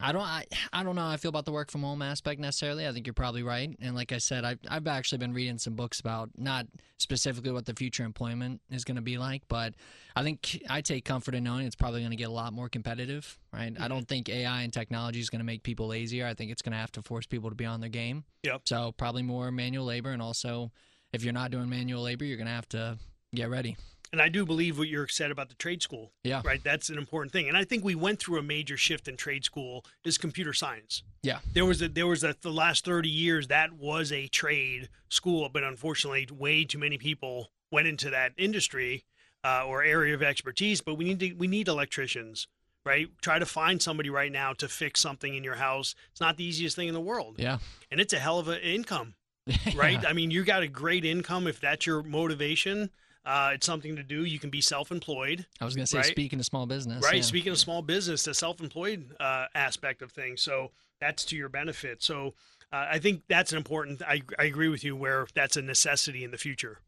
I 0.00 0.12
don't. 0.12 0.22
I, 0.22 0.44
I 0.72 0.82
don't 0.82 0.94
know. 0.94 1.02
how 1.02 1.10
I 1.10 1.16
feel 1.16 1.28
about 1.30 1.44
the 1.46 1.52
work 1.52 1.70
from 1.70 1.82
home 1.82 2.02
aspect 2.02 2.40
necessarily. 2.40 2.86
I 2.86 2.92
think 2.92 3.06
you're 3.06 3.14
probably 3.14 3.42
right. 3.42 3.74
And 3.80 3.94
like 3.94 4.12
I 4.12 4.18
said, 4.18 4.44
I've 4.44 4.58
I've 4.68 4.86
actually 4.86 5.18
been 5.18 5.32
reading 5.32 5.58
some 5.58 5.74
books 5.74 6.00
about 6.00 6.30
not 6.36 6.66
specifically 6.98 7.50
what 7.50 7.66
the 7.66 7.74
future 7.74 8.04
employment 8.04 8.60
is 8.70 8.84
going 8.84 8.96
to 8.96 9.02
be 9.02 9.18
like, 9.18 9.42
but 9.48 9.74
I 10.14 10.22
think 10.22 10.62
I 10.68 10.80
take 10.80 11.04
comfort 11.04 11.34
in 11.34 11.44
knowing 11.44 11.66
it's 11.66 11.76
probably 11.76 12.00
going 12.00 12.10
to 12.10 12.16
get 12.16 12.28
a 12.28 12.32
lot 12.32 12.52
more 12.52 12.68
competitive. 12.68 13.38
Right. 13.52 13.74
I 13.78 13.88
don't 13.88 14.00
mm-hmm. 14.00 14.04
think 14.04 14.28
AI 14.28 14.62
and 14.62 14.72
technology 14.72 15.20
is 15.20 15.30
going 15.30 15.40
to 15.40 15.46
make 15.46 15.62
people 15.62 15.88
lazier. 15.88 16.26
I 16.26 16.34
think 16.34 16.50
it's 16.50 16.62
going 16.62 16.72
to 16.72 16.78
have 16.78 16.92
to 16.92 17.02
force 17.02 17.26
people 17.26 17.50
to 17.50 17.56
be 17.56 17.64
on 17.64 17.80
their 17.80 17.90
game. 17.90 18.24
Yep. 18.42 18.62
So 18.64 18.92
probably 18.92 19.22
more 19.22 19.50
manual 19.50 19.86
labor, 19.86 20.10
and 20.10 20.20
also 20.20 20.72
if 21.12 21.24
you're 21.24 21.32
not 21.32 21.50
doing 21.50 21.68
manual 21.68 22.02
labor, 22.02 22.24
you're 22.24 22.36
going 22.36 22.48
to 22.48 22.52
have 22.52 22.68
to 22.70 22.98
get 23.34 23.48
ready. 23.48 23.76
And 24.12 24.22
I 24.22 24.28
do 24.28 24.46
believe 24.46 24.78
what 24.78 24.88
you're 24.88 25.08
said 25.08 25.30
about 25.30 25.48
the 25.48 25.54
trade 25.56 25.82
school. 25.82 26.12
Yeah. 26.22 26.42
Right. 26.44 26.62
That's 26.62 26.88
an 26.88 26.98
important 26.98 27.32
thing. 27.32 27.48
And 27.48 27.56
I 27.56 27.64
think 27.64 27.84
we 27.84 27.94
went 27.94 28.20
through 28.20 28.38
a 28.38 28.42
major 28.42 28.76
shift 28.76 29.08
in 29.08 29.16
trade 29.16 29.44
school 29.44 29.84
is 30.04 30.16
computer 30.16 30.52
science. 30.52 31.02
Yeah. 31.22 31.40
There 31.52 31.64
was 31.64 31.82
a 31.82 31.88
there 31.88 32.06
was 32.06 32.22
a 32.24 32.34
the 32.40 32.52
last 32.52 32.84
30 32.84 33.08
years 33.08 33.48
that 33.48 33.72
was 33.72 34.12
a 34.12 34.28
trade 34.28 34.88
school, 35.08 35.48
but 35.52 35.64
unfortunately 35.64 36.28
way 36.32 36.64
too 36.64 36.78
many 36.78 36.98
people 36.98 37.50
went 37.72 37.88
into 37.88 38.10
that 38.10 38.32
industry 38.36 39.04
uh, 39.44 39.64
or 39.66 39.82
area 39.82 40.14
of 40.14 40.22
expertise. 40.22 40.80
But 40.80 40.94
we 40.94 41.04
need 41.04 41.20
to 41.20 41.32
we 41.34 41.46
need 41.46 41.68
electricians. 41.68 42.46
Right, 42.84 43.08
try 43.20 43.40
to 43.40 43.46
find 43.46 43.82
somebody 43.82 44.10
right 44.10 44.30
now 44.30 44.52
to 44.52 44.68
fix 44.68 45.00
something 45.00 45.34
in 45.34 45.42
your 45.42 45.56
house. 45.56 45.96
It's 46.12 46.20
not 46.20 46.36
the 46.36 46.44
easiest 46.44 46.76
thing 46.76 46.86
in 46.86 46.94
the 46.94 47.00
world, 47.00 47.34
Yeah. 47.36 47.58
and 47.90 48.00
it's 48.00 48.12
a 48.12 48.18
hell 48.20 48.38
of 48.38 48.46
an 48.46 48.60
income 48.60 49.16
right? 49.74 50.04
I 50.06 50.12
mean, 50.12 50.30
you 50.30 50.44
got 50.44 50.62
a 50.62 50.68
great 50.68 51.04
income 51.04 51.48
if 51.48 51.60
that's 51.60 51.84
your 51.84 52.02
motivation. 52.04 52.90
Uh, 53.26 53.50
it's 53.54 53.66
something 53.66 53.96
to 53.96 54.02
do. 54.04 54.24
You 54.24 54.38
can 54.38 54.50
be 54.50 54.60
self-employed, 54.60 55.44
I 55.60 55.64
was 55.64 55.74
going 55.74 55.84
to 55.84 55.90
say, 55.90 55.98
Right. 55.98 56.06
speaking 56.06 56.38
of 56.38 56.46
small 56.46 56.64
business. 56.64 57.02
right? 57.04 57.16
yeah. 57.16 57.22
Speaking 57.22 57.50
of 57.52 57.58
small 57.58 57.82
business, 57.82 58.22
the 58.22 58.32
self-employed 58.34 59.16
uh, 59.18 59.46
aspect 59.54 60.00
of 60.00 60.12
things, 60.12 60.40
so 60.42 60.70
that's 61.00 61.24
to 61.26 61.36
your 61.36 61.48
benefit. 61.48 62.02
So 62.02 62.34
uh, 62.72 62.86
I 62.92 62.98
think 63.00 63.22
that's 63.28 63.50
an 63.52 63.58
important. 63.58 64.00
I, 64.02 64.22
I 64.38 64.44
agree 64.44 64.68
with 64.68 64.84
you 64.84 64.94
where 64.96 65.26
that's 65.34 65.56
a 65.56 65.62
necessity 65.62 66.22
in 66.24 66.30
the 66.30 66.38
future. 66.38 66.78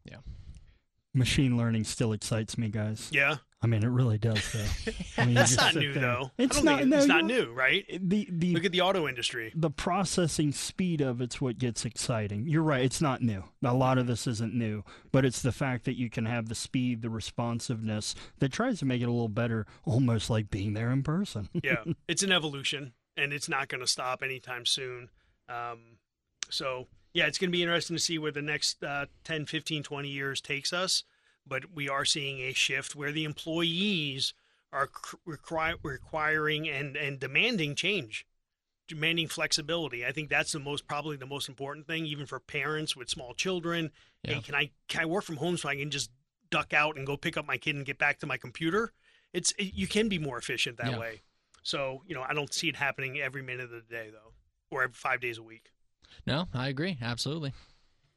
Machine 1.13 1.57
learning 1.57 1.83
still 1.85 2.13
excites 2.13 2.57
me, 2.57 2.69
guys. 2.69 3.09
Yeah, 3.11 3.37
I 3.63 3.67
mean, 3.67 3.83
it 3.83 3.87
really 3.89 4.19
does, 4.19 4.41
though. 4.53 4.91
I 5.17 5.25
mean, 5.25 5.33
that's 5.33 5.57
not 5.57 5.73
new 5.75 5.91
there. 5.91 6.01
though. 6.03 6.31
It's 6.37 6.61
not. 6.61 6.81
it- 6.81 6.87
no, 6.87 6.97
it's 6.97 7.07
not 7.07 7.25
new, 7.25 7.51
right? 7.51 7.83
The 8.01 8.27
the 8.31 8.53
Look 8.53 8.63
at 8.65 8.71
the 8.71 8.81
auto 8.81 9.07
industry. 9.07 9.51
the 9.55 9.71
processing 9.71 10.51
speed 10.51 11.01
of 11.01 11.19
it's 11.19 11.41
what 11.41 11.57
gets 11.57 11.83
exciting. 11.83 12.47
You're 12.47 12.61
right, 12.61 12.83
it's 12.83 13.01
not 13.01 13.23
new. 13.23 13.43
A 13.63 13.73
lot 13.73 13.97
of 13.97 14.05
this 14.05 14.27
isn't 14.27 14.53
new, 14.53 14.83
but 15.11 15.25
it's 15.25 15.41
the 15.41 15.51
fact 15.51 15.85
that 15.85 15.97
you 15.97 16.11
can 16.11 16.25
have 16.27 16.47
the 16.47 16.55
speed, 16.55 17.01
the 17.01 17.09
responsiveness 17.09 18.13
that 18.37 18.51
tries 18.51 18.77
to 18.79 18.85
make 18.85 19.01
it 19.01 19.05
a 19.05 19.11
little 19.11 19.29
better, 19.29 19.65
almost 19.85 20.29
like 20.29 20.51
being 20.51 20.73
there 20.75 20.91
in 20.91 21.01
person. 21.01 21.49
yeah, 21.63 21.83
it's 22.07 22.21
an 22.21 22.31
evolution, 22.31 22.93
and 23.17 23.33
it's 23.33 23.49
not 23.49 23.67
going 23.67 23.81
to 23.81 23.87
stop 23.87 24.21
anytime 24.21 24.65
soon. 24.65 25.09
Um, 25.49 25.97
so, 26.51 26.85
yeah, 27.13 27.25
it's 27.27 27.37
going 27.37 27.49
to 27.49 27.57
be 27.57 27.63
interesting 27.63 27.95
to 27.95 28.01
see 28.01 28.17
where 28.17 28.31
the 28.31 28.41
next 28.41 28.83
uh, 28.83 29.07
10, 29.23 29.45
15, 29.45 29.83
20 29.83 30.07
years 30.09 30.41
takes 30.41 30.71
us. 30.73 31.03
But 31.47 31.73
we 31.73 31.89
are 31.89 32.05
seeing 32.05 32.39
a 32.41 32.53
shift 32.53 32.95
where 32.95 33.11
the 33.11 33.23
employees 33.23 34.33
are 34.71 34.87
cr- 34.87 35.15
require, 35.25 35.75
requiring 35.81 36.69
and, 36.69 36.95
and 36.95 37.19
demanding 37.19 37.73
change, 37.73 38.27
demanding 38.87 39.27
flexibility. 39.27 40.05
I 40.05 40.11
think 40.11 40.29
that's 40.29 40.51
the 40.51 40.59
most 40.59 40.87
probably 40.87 41.17
the 41.17 41.25
most 41.25 41.49
important 41.49 41.87
thing, 41.87 42.05
even 42.05 42.27
for 42.27 42.39
parents 42.39 42.95
with 42.95 43.09
small 43.09 43.33
children. 43.33 43.91
Yeah. 44.23 44.35
Hey, 44.35 44.41
can 44.41 44.55
I 44.55 44.69
can 44.87 45.01
I 45.01 45.05
work 45.05 45.23
from 45.23 45.37
home 45.37 45.57
so 45.57 45.69
I 45.69 45.75
can 45.75 45.89
just 45.89 46.11
duck 46.51 46.73
out 46.73 46.97
and 46.97 47.07
go 47.07 47.17
pick 47.17 47.35
up 47.37 47.47
my 47.47 47.57
kid 47.57 47.75
and 47.75 47.85
get 47.85 47.97
back 47.97 48.19
to 48.19 48.27
my 48.27 48.37
computer? 48.37 48.91
It's 49.33 49.51
it, 49.57 49.73
you 49.73 49.87
can 49.87 50.07
be 50.07 50.19
more 50.19 50.37
efficient 50.37 50.77
that 50.77 50.91
Yeah. 50.91 50.99
way. 50.99 51.21
So 51.63 52.03
you 52.05 52.13
know, 52.13 52.21
I 52.21 52.33
don't 52.35 52.53
see 52.53 52.69
it 52.69 52.75
happening 52.75 53.17
every 53.19 53.41
minute 53.41 53.65
of 53.65 53.71
the 53.71 53.81
day 53.89 54.09
though, 54.11 54.33
or 54.69 54.83
every 54.83 54.93
five 54.93 55.19
days 55.19 55.39
a 55.39 55.43
week. 55.43 55.71
No, 56.25 56.47
I 56.53 56.67
agree. 56.67 56.97
Absolutely. 57.01 57.53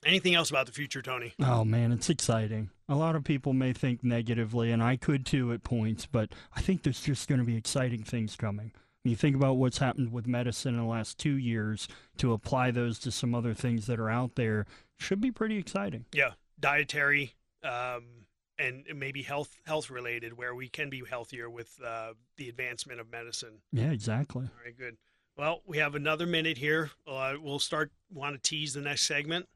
Anything 0.04 0.34
else 0.34 0.50
about 0.50 0.66
the 0.66 0.72
future, 0.72 1.00
Tony? 1.00 1.32
Oh 1.40 1.64
man, 1.64 1.92
it's 1.92 2.10
exciting. 2.10 2.70
A 2.88 2.96
lot 2.96 3.14
of 3.14 3.22
people 3.22 3.52
may 3.52 3.72
think 3.72 4.02
negatively, 4.02 4.72
and 4.72 4.82
I 4.82 4.96
could 4.96 5.24
too 5.24 5.52
at 5.52 5.62
points, 5.62 6.06
but 6.06 6.32
I 6.56 6.60
think 6.60 6.82
there's 6.82 7.00
just 7.00 7.28
going 7.28 7.40
to 7.40 7.46
be 7.46 7.56
exciting 7.56 8.02
things 8.02 8.34
coming. 8.34 8.72
When 9.04 9.10
you 9.10 9.16
think 9.16 9.36
about 9.36 9.56
what's 9.56 9.78
happened 9.78 10.12
with 10.12 10.26
medicine 10.26 10.74
in 10.74 10.80
the 10.80 10.86
last 10.86 11.18
two 11.18 11.36
years, 11.36 11.88
to 12.18 12.32
apply 12.32 12.70
those 12.72 12.98
to 13.00 13.10
some 13.10 13.34
other 13.34 13.54
things 13.54 13.86
that 13.86 14.00
are 14.00 14.10
out 14.10 14.34
there 14.34 14.66
should 14.98 15.20
be 15.20 15.30
pretty 15.30 15.56
exciting. 15.56 16.06
Yeah, 16.12 16.32
dietary 16.58 17.34
um, 17.62 18.26
and 18.58 18.84
maybe 18.94 19.22
health 19.22 19.56
health 19.66 19.88
related, 19.90 20.36
where 20.36 20.54
we 20.54 20.68
can 20.68 20.90
be 20.90 21.02
healthier 21.08 21.48
with 21.48 21.78
uh, 21.84 22.14
the 22.36 22.48
advancement 22.48 23.00
of 23.00 23.10
medicine. 23.10 23.62
Yeah, 23.72 23.90
exactly. 23.90 24.44
All 24.44 24.64
right, 24.64 24.76
good. 24.76 24.96
Well, 25.36 25.62
we 25.66 25.78
have 25.78 25.94
another 25.94 26.26
minute 26.26 26.58
here. 26.58 26.90
Uh, 27.06 27.34
we'll 27.40 27.58
start. 27.58 27.90
Want 28.12 28.34
to 28.42 28.48
tease 28.50 28.74
the 28.74 28.80
next 28.82 29.02
segment? 29.06 29.48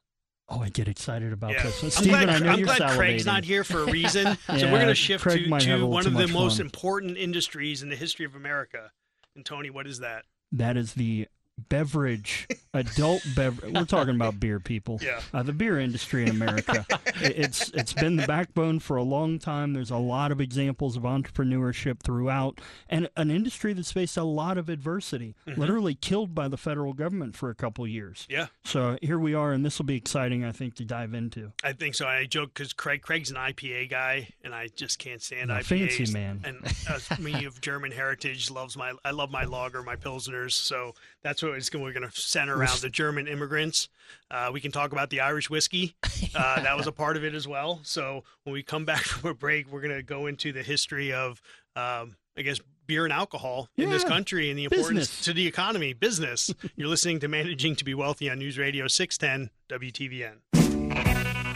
Oh, 0.49 0.61
I 0.63 0.69
get 0.69 0.89
excited 0.89 1.33
about 1.33 1.51
Yeah. 1.53 1.65
this. 1.65 1.83
I'm 1.83 1.91
Stephen, 1.91 2.11
glad, 2.11 2.29
I 2.29 2.39
know 2.39 2.53
I'm 2.53 2.59
you're 2.61 2.67
glad 2.67 2.81
salivating. 2.81 2.97
Craig's 2.97 3.27
not 3.27 3.45
here 3.45 3.65
for 3.65 3.81
a 3.83 3.87
reason. 3.87 4.39
so 4.47 4.55
Yeah, 4.55 4.65
we're 4.73 4.79
going 4.79 4.87
to 4.89 4.95
shift 4.95 5.25
Craig 5.25 5.45
to, 5.45 5.51
might 5.51 5.65
have 5.65 5.79
a 5.81 5.83
to 5.83 5.87
one 5.87 6.07
of 6.07 6.13
the 6.15 6.21
much 6.21 6.33
most 6.33 6.57
fun. 6.59 6.67
important 6.67 7.17
industries 7.19 7.83
in 7.83 7.89
the 7.89 7.97
history 7.97 8.25
of 8.25 8.35
America. 8.37 8.91
And 9.35 9.45
Tony, 9.45 9.71
what 9.71 9.87
is 9.87 9.99
that? 9.99 10.25
That 10.53 10.77
is 10.77 10.95
the 10.95 11.27
beverage, 11.69 12.47
adult 12.75 13.23
beverage. 13.35 13.73
We're 13.75 13.85
talking 13.85 14.15
about 14.15 14.39
beer, 14.39 14.61
people. 14.61 14.99
Yeah. 15.03 15.21
Uh, 15.33 15.43
the 15.43 15.53
beer 15.53 15.79
industry 15.81 16.23
in 16.25 16.29
America. 16.31 16.87
It- 17.21 17.37
it's 17.47 17.71
it's 17.71 17.93
been 17.95 18.17
the 18.17 18.27
backbone 18.27 18.79
for 18.79 18.97
a 18.97 19.03
long 19.03 19.39
time. 19.39 19.73
There's 19.73 19.91
a 19.91 19.97
lot 19.97 20.31
of 20.33 20.41
examples 20.41 20.97
of 20.99 21.05
entrepreneurship 21.05 22.01
throughout, 22.03 22.61
and 22.91 23.09
an 23.17 23.31
industry 23.31 23.73
that's 23.73 23.91
faced 23.93 24.17
a 24.19 24.23
lot 24.25 24.59
of 24.59 24.69
adversity. 24.69 25.35
Mm-hmm. 25.47 25.59
Literally 25.61 25.95
killed 25.95 26.35
by 26.35 26.49
the 26.49 26.59
federal 26.59 26.93
government 26.93 27.35
for 27.35 27.49
a 27.49 27.55
couple 27.55 27.87
years. 27.87 28.27
Yeah, 28.29 28.47
So 28.65 28.99
here 29.01 29.19
we 29.19 29.33
are, 29.35 29.53
and 29.53 29.65
this 29.65 29.79
will 29.79 29.87
be 29.87 29.97
exciting, 29.97 30.45
I 30.45 30.53
think, 30.53 30.75
to 30.77 30.85
dive 30.85 31.15
into. 31.15 31.53
I 31.65 31.73
think 31.73 31.95
so. 31.95 32.07
I 32.07 32.27
joke 32.27 32.53
because 32.53 32.73
Craig 32.75 33.01
Craig's 33.03 33.31
an 33.31 33.37
IPA 33.37 33.89
guy, 33.91 34.29
and 34.45 34.55
I 34.55 34.69
just 34.69 34.99
can't 34.99 35.23
stand 35.23 35.49
IPAs. 35.51 35.65
fancy 35.65 36.13
man. 36.13 36.43
And 36.45 36.59
uh, 36.89 36.99
me 37.19 37.47
of 37.47 37.61
German 37.63 37.93
heritage 37.93 38.51
loves 38.51 38.77
my. 38.77 38.93
I 39.07 39.13
love 39.13 39.31
my 39.31 39.45
lager, 39.45 39.83
my 39.83 39.97
pilsners. 39.97 40.53
So 40.53 40.93
that's 41.23 41.43
what 41.51 41.59
it's, 41.59 41.73
we're 41.73 41.93
going 41.93 42.09
to 42.09 42.11
center 42.13 42.57
around 42.57 42.81
the 42.81 42.91
German 42.91 43.27
immigrants. 43.29 43.89
Uh, 44.31 44.51
we 44.53 44.61
can 44.61 44.73
talk 44.73 44.93
about 44.93 45.11
the 45.11 45.21
Irish 45.21 45.51
whiskey. 45.51 45.97
Uh, 46.35 46.61
that 46.61 46.77
was 46.77 46.87
a 46.87 46.93
part 46.93 47.17
of 47.17 47.25
it 47.25 47.35
as 47.35 47.49
well. 47.49 47.81
So 47.83 48.23
when 48.45 48.53
we 48.53 48.63
come 48.63 48.85
back 48.85 49.03
from 49.05 49.31
a 49.31 49.35
break, 49.35 49.71
we're 49.73 49.81
going 49.81 49.95
to 49.95 50.03
go 50.03 50.27
into 50.27 50.53
the 50.53 50.63
history 50.63 51.11
of, 51.13 51.41
um, 51.77 52.17
I 52.37 52.43
guess, 52.43 52.61
beer 52.87 53.05
and 53.05 53.13
alcohol 53.13 53.69
in 53.77 53.89
this 53.89 54.05
country 54.05 54.51
and 54.51 54.59
the 54.59 54.65
importance 54.65 55.09
Business. 55.09 55.25
to 55.25 55.33
the 55.33 55.47
economy, 55.47 55.95
business. 55.95 56.53
You're 56.77 56.89
listening 56.89 57.21
to 57.21 57.29
Managing 57.29 57.75
to 57.77 57.85
Be 57.85 57.95
Wealthy 57.95 58.29
on 58.29 58.39
News 58.39 58.59
Radio 58.59 58.87
610 58.87 59.51
WTVN. 59.71 60.56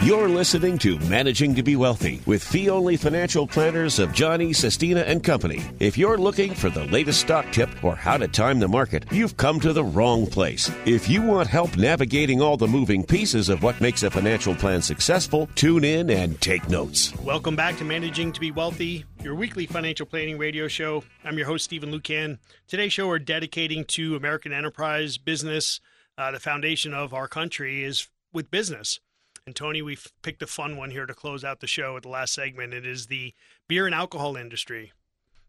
You're 0.02 0.30
listening 0.30 0.78
to 0.78 0.98
Managing 1.00 1.54
to 1.56 1.62
Be 1.62 1.76
Wealthy 1.76 2.22
with 2.24 2.42
fee 2.42 2.70
only 2.70 2.96
financial 2.96 3.46
planners 3.46 3.98
of 3.98 4.14
Johnny, 4.14 4.54
Sestina, 4.54 5.00
and 5.00 5.22
Company. 5.22 5.62
If 5.78 5.98
you're 5.98 6.16
looking 6.16 6.54
for 6.54 6.70
the 6.70 6.86
latest 6.86 7.20
stock 7.20 7.44
tip 7.52 7.68
or 7.84 7.94
how 7.96 8.16
to 8.16 8.26
time 8.26 8.60
the 8.60 8.66
market, 8.66 9.04
you've 9.12 9.36
come 9.36 9.60
to 9.60 9.74
the 9.74 9.84
wrong 9.84 10.26
place. 10.26 10.70
If 10.86 11.06
you 11.06 11.20
want 11.20 11.48
help 11.48 11.76
navigating 11.76 12.40
all 12.40 12.56
the 12.56 12.66
moving 12.66 13.04
pieces 13.04 13.50
of 13.50 13.62
what 13.62 13.78
makes 13.82 14.02
a 14.02 14.10
financial 14.10 14.54
plan 14.54 14.80
successful, 14.80 15.50
tune 15.54 15.84
in 15.84 16.08
and 16.08 16.40
take 16.40 16.66
notes. 16.70 17.14
Welcome 17.16 17.54
back 17.54 17.76
to 17.76 17.84
Managing 17.84 18.32
to 18.32 18.40
Be 18.40 18.52
Wealthy, 18.52 19.04
your 19.22 19.34
weekly 19.34 19.66
financial 19.66 20.06
planning 20.06 20.38
radio 20.38 20.66
show. 20.66 21.04
I'm 21.26 21.36
your 21.36 21.46
host, 21.46 21.64
Stephen 21.66 21.90
Lucan. 21.90 22.38
Today's 22.68 22.94
show 22.94 23.06
we're 23.06 23.18
dedicating 23.18 23.84
to 23.88 24.16
American 24.16 24.54
enterprise 24.54 25.18
business. 25.18 25.78
Uh, 26.16 26.30
the 26.30 26.40
foundation 26.40 26.94
of 26.94 27.12
our 27.12 27.28
country 27.28 27.84
is 27.84 28.08
with 28.32 28.50
business. 28.50 28.98
And 29.46 29.56
Tony, 29.56 29.82
we've 29.82 30.06
picked 30.22 30.42
a 30.42 30.46
fun 30.46 30.76
one 30.76 30.90
here 30.90 31.06
to 31.06 31.14
close 31.14 31.44
out 31.44 31.60
the 31.60 31.66
show 31.66 31.96
at 31.96 32.02
the 32.02 32.08
last 32.08 32.34
segment. 32.34 32.74
It 32.74 32.86
is 32.86 33.06
the 33.06 33.34
beer 33.68 33.86
and 33.86 33.94
alcohol 33.94 34.36
industry. 34.36 34.92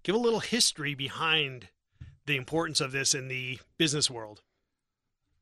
Give 0.04 0.16
a 0.16 0.20
little 0.20 0.40
history 0.40 0.96
behind 0.96 1.68
the 2.26 2.38
importance 2.38 2.82
of 2.82 2.92
this 2.92 3.14
in 3.14 3.28
the 3.28 3.60
business 3.78 4.10
world. 4.10 4.42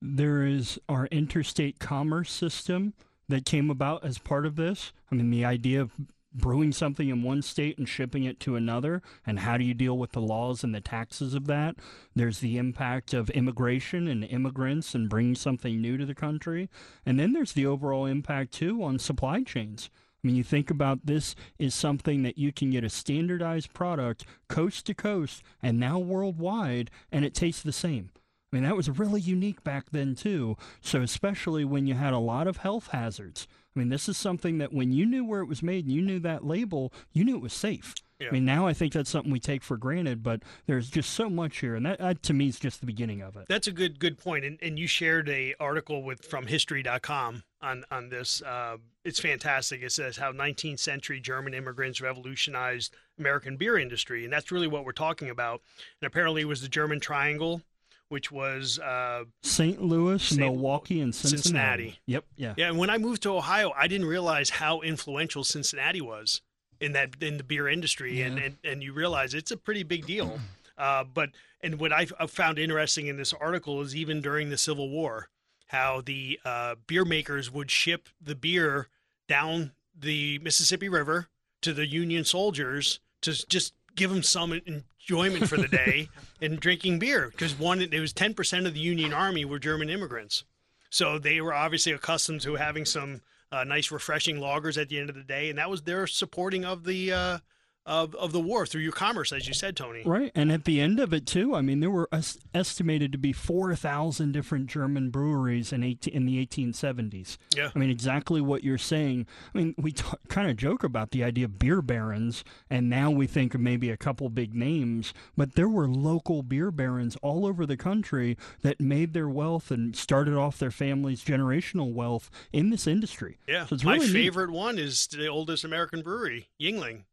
There 0.02 0.46
is 0.46 0.80
our 0.88 1.08
interstate 1.08 1.80
commerce 1.80 2.32
system 2.32 2.94
that 3.28 3.46
came 3.46 3.70
about 3.70 4.04
as 4.04 4.18
part 4.18 4.46
of 4.46 4.56
this. 4.56 4.92
I 5.12 5.16
mean, 5.16 5.30
the 5.30 5.46
idea 5.46 5.82
of 5.82 5.92
brewing 6.34 6.72
something 6.72 7.10
in 7.10 7.24
one 7.24 7.42
state 7.42 7.78
and 7.78 7.90
shipping 7.90 8.24
it 8.24 8.40
to 8.42 8.56
another, 8.56 9.02
and 9.26 9.40
how 9.40 9.58
do 9.58 9.64
you 9.64 9.74
deal 9.74 9.98
with 9.98 10.12
the 10.12 10.22
laws 10.22 10.64
and 10.64 10.74
the 10.74 10.82
taxes 10.82 11.34
of 11.34 11.48
that? 11.48 11.76
There's 12.16 12.40
the 12.40 12.58
impact 12.58 13.14
of 13.14 13.30
immigration 13.32 14.08
and 14.08 14.24
immigrants 14.24 14.94
and 14.94 15.10
bringing 15.10 15.36
something 15.36 15.82
new 15.82 15.98
to 15.98 16.06
the 16.06 16.16
country. 16.16 16.70
And 17.06 17.20
then 17.20 17.34
there's 17.34 17.54
the 17.54 17.66
overall 17.66 18.06
impact, 18.06 18.54
too, 18.54 18.84
on 18.84 19.00
supply 19.00 19.44
chains. 19.44 19.90
I 20.24 20.28
mean, 20.28 20.36
you 20.36 20.44
think 20.44 20.70
about 20.70 21.06
this 21.06 21.34
is 21.58 21.74
something 21.74 22.24
that 22.24 22.38
you 22.38 22.52
can 22.52 22.72
get 22.72 22.84
a 22.84 22.90
standardized 22.90 23.74
product 23.74 24.26
coast 24.50 24.86
to 24.88 24.94
coast 24.94 25.42
and 25.64 25.80
now 25.80 25.98
worldwide, 25.98 26.92
and 27.12 27.24
it 27.24 27.34
tastes 27.34 27.64
the 27.64 27.72
same. 27.72 28.12
I 28.52 28.56
mean, 28.56 28.64
that 28.64 28.76
was 28.76 28.90
really 28.90 29.22
unique 29.22 29.64
back 29.64 29.92
then, 29.92 30.16
too. 30.16 30.58
So, 30.82 31.02
especially 31.02 31.64
when 31.64 31.88
you 31.88 31.94
had 31.94 32.14
a 32.14 32.20
lot 32.20 32.48
of 32.48 32.58
health 32.58 32.88
hazards. 32.92 33.48
I 33.80 33.84
mean, 33.84 33.90
this 33.90 34.10
is 34.10 34.18
something 34.18 34.58
that 34.58 34.74
when 34.74 34.92
you 34.92 35.06
knew 35.06 35.24
where 35.24 35.40
it 35.40 35.46
was 35.46 35.64
made 35.64 35.86
and 35.86 35.94
you 35.94 36.02
knew 36.02 36.20
that 36.20 36.46
label, 36.46 36.92
you 37.14 37.24
knew 37.24 37.38
it 37.38 37.42
was 37.42 37.54
safe. 37.54 37.96
Yeah. 38.20 38.28
I 38.28 38.32
mean, 38.32 38.44
now 38.44 38.68
I 38.68 38.74
think 38.74 38.92
that's 38.92 39.10
something 39.10 39.32
we 39.32 39.40
take 39.40 39.64
for 39.64 39.78
granted, 39.78 40.22
but 40.22 40.42
there's 40.66 40.90
just 40.90 41.12
so 41.12 41.30
much 41.30 41.60
here, 41.60 41.76
and 41.76 41.86
that, 41.86 42.00
that 42.00 42.22
to 42.24 42.34
me 42.34 42.50
is 42.50 42.60
just 42.60 42.82
the 42.82 42.86
beginning 42.86 43.22
of 43.22 43.38
it. 43.38 43.46
That's 43.48 43.68
a 43.68 43.72
good 43.72 43.98
good 43.98 44.18
point. 44.18 44.44
And, 44.44 44.60
and 44.62 44.78
you 44.78 44.88
shared 44.88 45.30
a 45.30 45.56
article 45.62 46.04
with 46.04 46.26
from 46.26 46.48
history.com 46.48 47.44
on 47.62 47.86
on 47.90 48.10
this. 48.10 48.42
Uh, 48.42 48.76
it's 49.06 49.22
fantastic. 49.22 49.82
It 49.82 49.94
says 49.94 50.18
how 50.18 50.34
19th 50.34 50.80
century 50.80 51.22
German 51.22 51.54
immigrants 51.54 52.02
revolutionized 52.02 52.94
American 53.18 53.56
beer 53.56 53.78
industry, 53.78 54.26
and 54.26 54.34
that's 54.34 54.52
really 54.52 54.68
what 54.68 54.84
we're 54.84 54.92
talking 54.92 55.30
about. 55.30 55.62
And 56.02 56.08
apparently, 56.08 56.42
it 56.42 56.46
was 56.50 56.62
the 56.62 56.68
German 56.68 57.00
Triangle, 57.00 57.62
which 58.10 58.32
was 58.32 58.78
uh, 58.80 59.24
St. 59.44 59.82
Louis, 59.82 60.22
St. 60.22 60.40
Milwaukee, 60.40 61.00
and 61.00 61.14
Cincinnati. 61.16 61.42
Cincinnati. 61.44 62.00
Yep, 62.08 62.26
yeah. 62.36 62.54
yeah. 62.58 62.68
And 62.70 62.78
when 62.78 62.90
I 62.90 62.98
moved 62.98 63.24
to 63.24 63.36
Ohio, 63.36 63.72
I 63.78 63.88
didn't 63.88 64.08
realize 64.08 64.50
how 64.50 64.82
influential 64.82 65.44
Cincinnati 65.44 66.02
was 66.02 66.42
in 66.82 66.92
that 66.94 67.16
in 67.22 67.38
the 67.38 67.44
beer 67.44 67.68
industry, 67.68 68.22
and, 68.22 68.38
Yeah. 68.38 68.44
and 68.46 68.58
and 68.64 68.84
you 68.84 68.94
realize 68.94 69.34
it's 69.34 69.52
a 69.52 69.58
pretty 69.58 69.84
big 69.84 70.06
deal. 70.06 70.40
Uh, 70.78 71.04
but 71.04 71.30
and 71.62 71.80
what 71.80 71.92
I 71.94 72.08
I 72.20 72.26
found 72.28 72.58
interesting 72.60 73.08
in 73.08 73.18
this 73.18 73.34
article 73.34 73.82
is 73.82 73.96
even 73.96 74.22
during 74.22 74.50
the 74.50 74.58
Civil 74.58 74.90
War, 74.90 75.30
how 75.68 76.02
the 76.02 76.40
uh, 76.46 76.76
beer 76.88 77.06
makers 77.06 77.52
would 77.52 77.70
ship 77.70 78.10
the 78.22 78.36
beer 78.36 78.88
down 79.28 79.74
the 79.98 80.40
Mississippi 80.40 80.88
River 80.90 81.28
to 81.62 81.74
the 81.74 81.86
Union 81.86 82.24
soldiers 82.24 83.00
to 83.22 83.34
just 83.48 83.74
give 83.96 84.10
them 84.10 84.24
some 84.24 84.54
enjoyment 85.02 85.48
for 85.48 85.58
the 85.58 85.68
day 85.68 86.10
and 86.42 86.60
drinking 86.60 87.00
beer 87.00 87.30
because 87.30 87.58
one 87.58 87.82
it 87.82 88.00
was 88.00 88.14
10% 88.14 88.66
of 88.66 88.74
the 88.74 88.80
Union 88.80 89.14
army 89.14 89.46
were 89.46 89.60
German 89.60 89.90
immigrants. 89.90 90.44
So 90.90 91.20
they 91.20 91.40
were 91.42 91.54
obviously 91.54 91.92
accustomed 91.92 92.42
to 92.42 92.56
having 92.56 92.86
some 92.86 93.22
uh, 93.52 93.64
nice, 93.64 93.92
refreshing 93.92 94.38
lagers 94.38 94.80
at 94.80 94.90
the 94.90 95.00
end 95.00 95.10
of 95.10 95.16
the 95.16 95.24
day, 95.24 95.50
and 95.50 95.58
that 95.58 95.70
was 95.70 95.82
their 95.82 96.08
supporting 96.08 96.66
of 96.66 96.84
the 96.84 97.12
uh, 97.12 97.38
of 97.86 98.14
of 98.16 98.32
the 98.32 98.40
war 98.40 98.66
through 98.66 98.82
your 98.82 98.92
commerce, 98.92 99.32
as 99.32 99.48
you 99.48 99.54
said, 99.54 99.76
Tony. 99.76 100.04
Right, 100.06 100.32
and 100.36 100.52
at 100.52 100.66
the 100.66 100.80
end 100.80 101.00
of 101.00 101.14
it 101.14 101.26
too, 101.26 101.56
I 101.56 101.62
mean, 101.62 101.80
there 101.80 101.90
were 101.90 102.08
es- 102.12 102.38
estimated 102.54 103.12
to 103.14 103.18
be 103.18 103.34
four 103.34 103.76
thousand 103.76 104.32
different 104.32 104.68
German 104.68 105.10
breweries 105.10 105.74
in 105.74 105.84
18, 105.84 106.14
in 106.14 106.26
the 106.26 106.46
1870s. 106.46 107.38
Yeah. 107.56 107.72
I 107.74 107.80
mean, 107.80 107.90
exactly 107.90 108.42
what 108.42 108.64
you're 108.64 108.78
saying. 108.78 109.26
I 109.54 109.58
mean, 109.58 109.76
we 109.78 109.92
t- 109.94 110.04
kind 110.28 110.50
of 110.52 110.58
joke 110.58 110.84
about 110.84 111.12
the 111.12 111.24
idea 111.24 111.46
of 111.46 111.58
beer 111.58 111.82
barons, 111.82 112.44
and 112.70 112.90
now 112.90 113.10
we 113.12 113.26
think 113.28 113.56
of 113.56 113.62
maybe 113.62 113.90
a 113.90 113.98
couple 113.98 114.30
big 114.30 114.54
names, 114.54 115.14
but 115.36 115.56
there 115.56 115.70
were 115.70 115.88
local 115.88 116.44
beer 116.44 116.72
barons 116.72 117.18
all 117.22 117.46
over 117.46 117.66
the 117.66 117.78
country 117.78 118.38
that 118.62 118.80
made 118.80 119.14
their 119.14 119.30
wealth 119.30 119.72
and 119.72 119.96
started 119.96 120.36
off 120.36 120.60
their 120.60 120.72
family's 120.72 121.24
generational 121.24 121.92
wealth 121.94 122.30
in 122.54 122.70
this 122.70 122.86
industry. 122.88 123.38
Yeah, 123.48 123.66
So 123.66 123.76
it's 123.76 123.84
my 123.84 123.94
really 123.94 124.08
neat. 124.08 124.14
favorite 124.14 124.52
one 124.52 124.78
is 124.78 125.08
the 125.08 125.28
oldest 125.28 125.64
American 125.64 126.02
brewery, 126.02 126.50
Yuengling. 126.62 127.04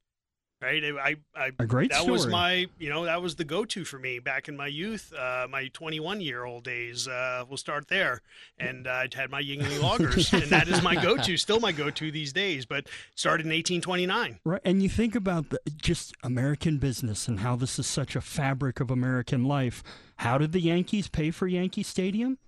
Right, 0.63 0.83
I, 0.83 1.17
I, 1.35 1.53
A 1.59 1.67
great 1.67 1.91
that 1.91 2.07
was 2.07 2.27
my, 2.27 2.67
you 2.79 2.89
know, 2.89 3.05
that 3.05 3.21
was 3.21 3.37
the 3.37 3.45
go-to 3.45 3.85
for 3.85 3.99
me 3.99 4.21
back 4.21 4.49
in 4.49 4.57
my 4.57 4.69
youth, 4.69 5.13
uh, 5.13 5.47
my 5.51 5.65
21-year-old 5.75 6.65
days. 6.65 7.07
Uh, 7.07 7.45
we'll 7.47 7.59
start 7.59 7.89
there, 7.89 8.23
and 8.59 8.87
uh, 8.87 8.91
I 8.91 9.09
had 9.15 9.31
my 9.31 9.43
Yuengling 9.43 9.81
lagers, 9.81 10.33
and 10.33 10.51
that 10.51 10.67
is 10.67 10.83
my 10.83 10.95
go-to, 10.95 11.37
still 11.37 11.61
my 11.61 11.73
go-to 11.73 12.11
these 12.11 12.33
days. 12.33 12.65
But 12.65 12.89
started 13.15 13.45
in 13.45 13.53
1829. 13.53 14.41
Right, 14.45 14.61
and 14.65 14.83
you 14.83 14.89
think 14.89 15.15
about 15.15 15.51
the, 15.51 15.61
just 15.77 16.15
American 16.23 16.79
business 16.79 17.29
and 17.29 17.41
how 17.41 17.57
this 17.57 17.79
is 17.79 17.87
such 17.87 18.17
a 18.17 18.23
fabric 18.23 18.81
of 18.81 18.91
American 18.91 19.45
life. 19.45 19.83
How 20.17 20.39
did 20.39 20.53
the 20.53 20.61
Yankees 20.61 21.07
pay 21.07 21.31
for 21.33 21.47
Yankee 21.47 21.83
Stadium? 21.83 22.39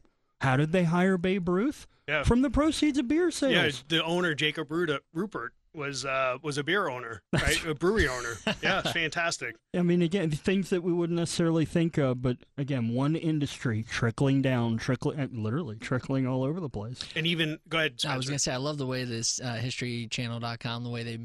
How 0.40 0.56
did 0.56 0.72
they 0.72 0.84
hire 0.84 1.18
Babe 1.18 1.46
Ruth? 1.46 1.86
Yeah. 2.08 2.22
From 2.22 2.40
the 2.40 2.48
proceeds 2.48 2.98
of 2.98 3.06
beer 3.06 3.30
sales. 3.30 3.84
Yeah, 3.90 3.98
the 3.98 4.02
owner 4.04 4.32
Jacob 4.32 4.70
Ruppert 4.70 5.50
was 5.78 6.04
uh, 6.04 6.36
was 6.42 6.58
a 6.58 6.64
beer 6.64 6.88
owner, 6.88 7.22
right? 7.32 7.64
a 7.64 7.74
brewery 7.74 8.08
owner. 8.08 8.36
Yeah, 8.62 8.80
it's 8.80 8.92
fantastic. 8.92 9.56
I 9.74 9.82
mean, 9.82 10.02
again, 10.02 10.30
things 10.30 10.70
that 10.70 10.82
we 10.82 10.92
wouldn't 10.92 11.18
necessarily 11.18 11.64
think 11.64 11.96
of, 11.96 12.20
but 12.20 12.36
again, 12.58 12.92
one 12.92 13.16
industry 13.16 13.84
trickling 13.88 14.42
down, 14.42 14.76
trickling, 14.76 15.20
uh, 15.20 15.28
literally 15.32 15.76
trickling 15.76 16.26
all 16.26 16.42
over 16.42 16.60
the 16.60 16.68
place. 16.68 17.00
And 17.16 17.26
even 17.26 17.58
go 17.68 17.78
ahead. 17.78 18.00
I 18.06 18.16
was 18.16 18.26
gonna 18.26 18.38
say 18.38 18.52
I 18.52 18.56
love 18.56 18.76
the 18.76 18.86
way 18.86 19.04
this 19.04 19.40
uh, 19.40 19.58
HistoryChannel.com 19.62 20.84
the 20.84 20.90
way 20.90 21.02
they 21.02 21.18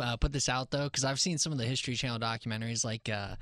uh, 0.00 0.16
put 0.16 0.32
this 0.32 0.48
out 0.48 0.70
though 0.70 0.84
because 0.84 1.04
I've 1.04 1.20
seen 1.20 1.38
some 1.38 1.52
of 1.52 1.58
the 1.58 1.64
History 1.64 1.94
Channel 1.94 2.18
documentaries 2.18 2.84
like 2.84 3.08
uh, 3.08 3.36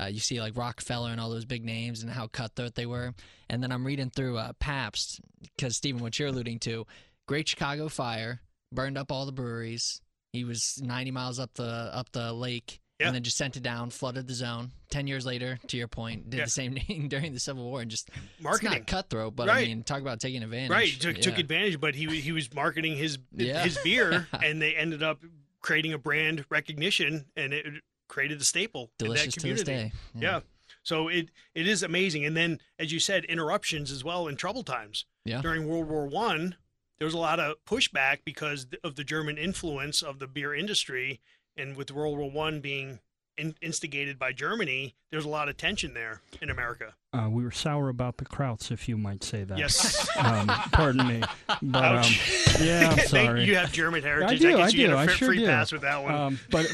uh, 0.00 0.06
you 0.06 0.20
see 0.20 0.40
like 0.40 0.56
Rockefeller 0.56 1.10
and 1.10 1.20
all 1.20 1.30
those 1.30 1.44
big 1.44 1.64
names 1.64 2.02
and 2.02 2.12
how 2.12 2.26
cutthroat 2.26 2.74
they 2.74 2.86
were, 2.86 3.14
and 3.48 3.62
then 3.62 3.72
I'm 3.72 3.86
reading 3.86 4.10
through 4.10 4.38
uh, 4.38 4.52
Pabst 4.60 5.20
because 5.56 5.76
Stephen, 5.76 6.02
what 6.02 6.18
you're 6.18 6.28
alluding 6.28 6.58
to, 6.60 6.86
Great 7.26 7.48
Chicago 7.48 7.88
Fire 7.88 8.40
burned 8.72 8.98
up 8.98 9.10
all 9.12 9.26
the 9.26 9.32
breweries. 9.32 10.00
He 10.32 10.44
was 10.44 10.80
90 10.82 11.10
miles 11.10 11.38
up 11.38 11.54
the 11.54 11.64
up 11.64 12.10
the 12.12 12.32
lake. 12.32 12.80
Yeah. 13.00 13.06
And 13.06 13.14
then 13.14 13.22
just 13.22 13.36
sent 13.36 13.56
it 13.56 13.62
down, 13.62 13.90
flooded 13.90 14.26
the 14.26 14.34
zone. 14.34 14.72
Ten 14.90 15.06
years 15.06 15.24
later, 15.24 15.60
to 15.68 15.76
your 15.76 15.86
point, 15.86 16.30
did 16.30 16.38
Yeah. 16.38 16.44
the 16.46 16.50
same 16.50 16.74
thing 16.86 17.06
during 17.08 17.32
the 17.32 17.38
Civil 17.38 17.62
War, 17.70 17.80
and 17.80 17.88
just 17.88 18.10
Marketing. 18.40 18.72
It's 18.72 18.78
not 18.80 18.86
cutthroat, 18.88 19.36
but 19.36 19.46
Right. 19.46 19.66
I 19.66 19.68
mean, 19.68 19.84
talk 19.84 20.00
about 20.00 20.18
taking 20.18 20.42
advantage. 20.42 20.70
Right, 20.70 20.90
took, 21.00 21.16
took 21.18 21.38
advantage, 21.38 21.78
but 21.80 21.94
he 21.94 22.06
he 22.20 22.32
was 22.32 22.52
marketing 22.52 22.96
his 22.96 23.18
Yeah. 23.32 23.62
his 23.62 23.78
beer, 23.84 24.26
and 24.42 24.60
they 24.60 24.74
ended 24.74 25.04
up 25.04 25.22
creating 25.60 25.92
a 25.92 25.98
brand 25.98 26.44
recognition, 26.50 27.26
and 27.36 27.52
it 27.54 27.66
created 28.08 28.40
a 28.40 28.44
staple 28.44 28.90
Delicious 28.98 29.26
in 29.26 29.30
to 29.30 29.40
that 29.54 29.64
community. 29.64 29.92
Yeah. 30.16 30.40
So 30.82 31.06
it 31.06 31.30
it 31.54 31.68
is 31.68 31.84
amazing, 31.84 32.24
and 32.24 32.36
then 32.36 32.58
as 32.80 32.90
you 32.90 32.98
said, 32.98 33.24
interruptions 33.26 33.92
as 33.92 34.02
well 34.02 34.26
in 34.26 34.34
trouble 34.34 34.64
times. 34.64 35.04
Yeah. 35.24 35.40
During 35.40 35.68
World 35.68 35.86
War 35.88 36.08
One, 36.08 36.56
there 36.98 37.06
was 37.06 37.14
a 37.14 37.18
lot 37.18 37.40
of 37.40 37.56
pushback 37.64 38.18
because 38.24 38.66
of 38.82 38.96
the 38.96 39.04
German 39.04 39.38
influence 39.38 40.02
of 40.02 40.18
the 40.18 40.26
beer 40.26 40.54
industry, 40.54 41.20
and 41.56 41.76
with 41.76 41.90
World 41.90 42.18
War 42.18 42.30
One 42.30 42.60
being 42.60 43.00
in, 43.38 43.54
instigated 43.62 44.18
by 44.18 44.32
Germany, 44.32 44.94
there's 45.10 45.24
a 45.24 45.28
lot 45.28 45.48
of 45.48 45.56
tension 45.56 45.94
there 45.94 46.20
in 46.42 46.50
America. 46.50 46.92
Uh, 47.14 47.28
we 47.30 47.42
were 47.42 47.50
sour 47.50 47.88
about 47.88 48.18
the 48.18 48.24
Krauts, 48.26 48.70
if 48.70 48.86
you 48.88 48.98
might 48.98 49.24
say 49.24 49.44
that. 49.44 49.56
Yes. 49.58 50.06
Um, 50.18 50.48
pardon 50.72 51.06
me. 51.06 51.22
But, 51.62 51.84
um, 52.04 52.12
yeah, 52.60 52.90
I'm 52.90 52.98
sorry. 53.06 53.44
you 53.44 53.54
have 53.54 53.72
German 53.72 54.02
heritage. 54.02 54.30
I 54.30 54.50
do. 54.50 54.58
I 54.58 54.66
you 54.68 54.88
do. 54.88 54.96
I 54.96 55.06
sure 55.06 55.28
free 55.28 55.38
do. 55.38 55.46
pass 55.46 55.70
with 55.70 55.82
that 55.82 56.02
one. 56.02 56.12
Um, 56.12 56.40
but 56.50 56.66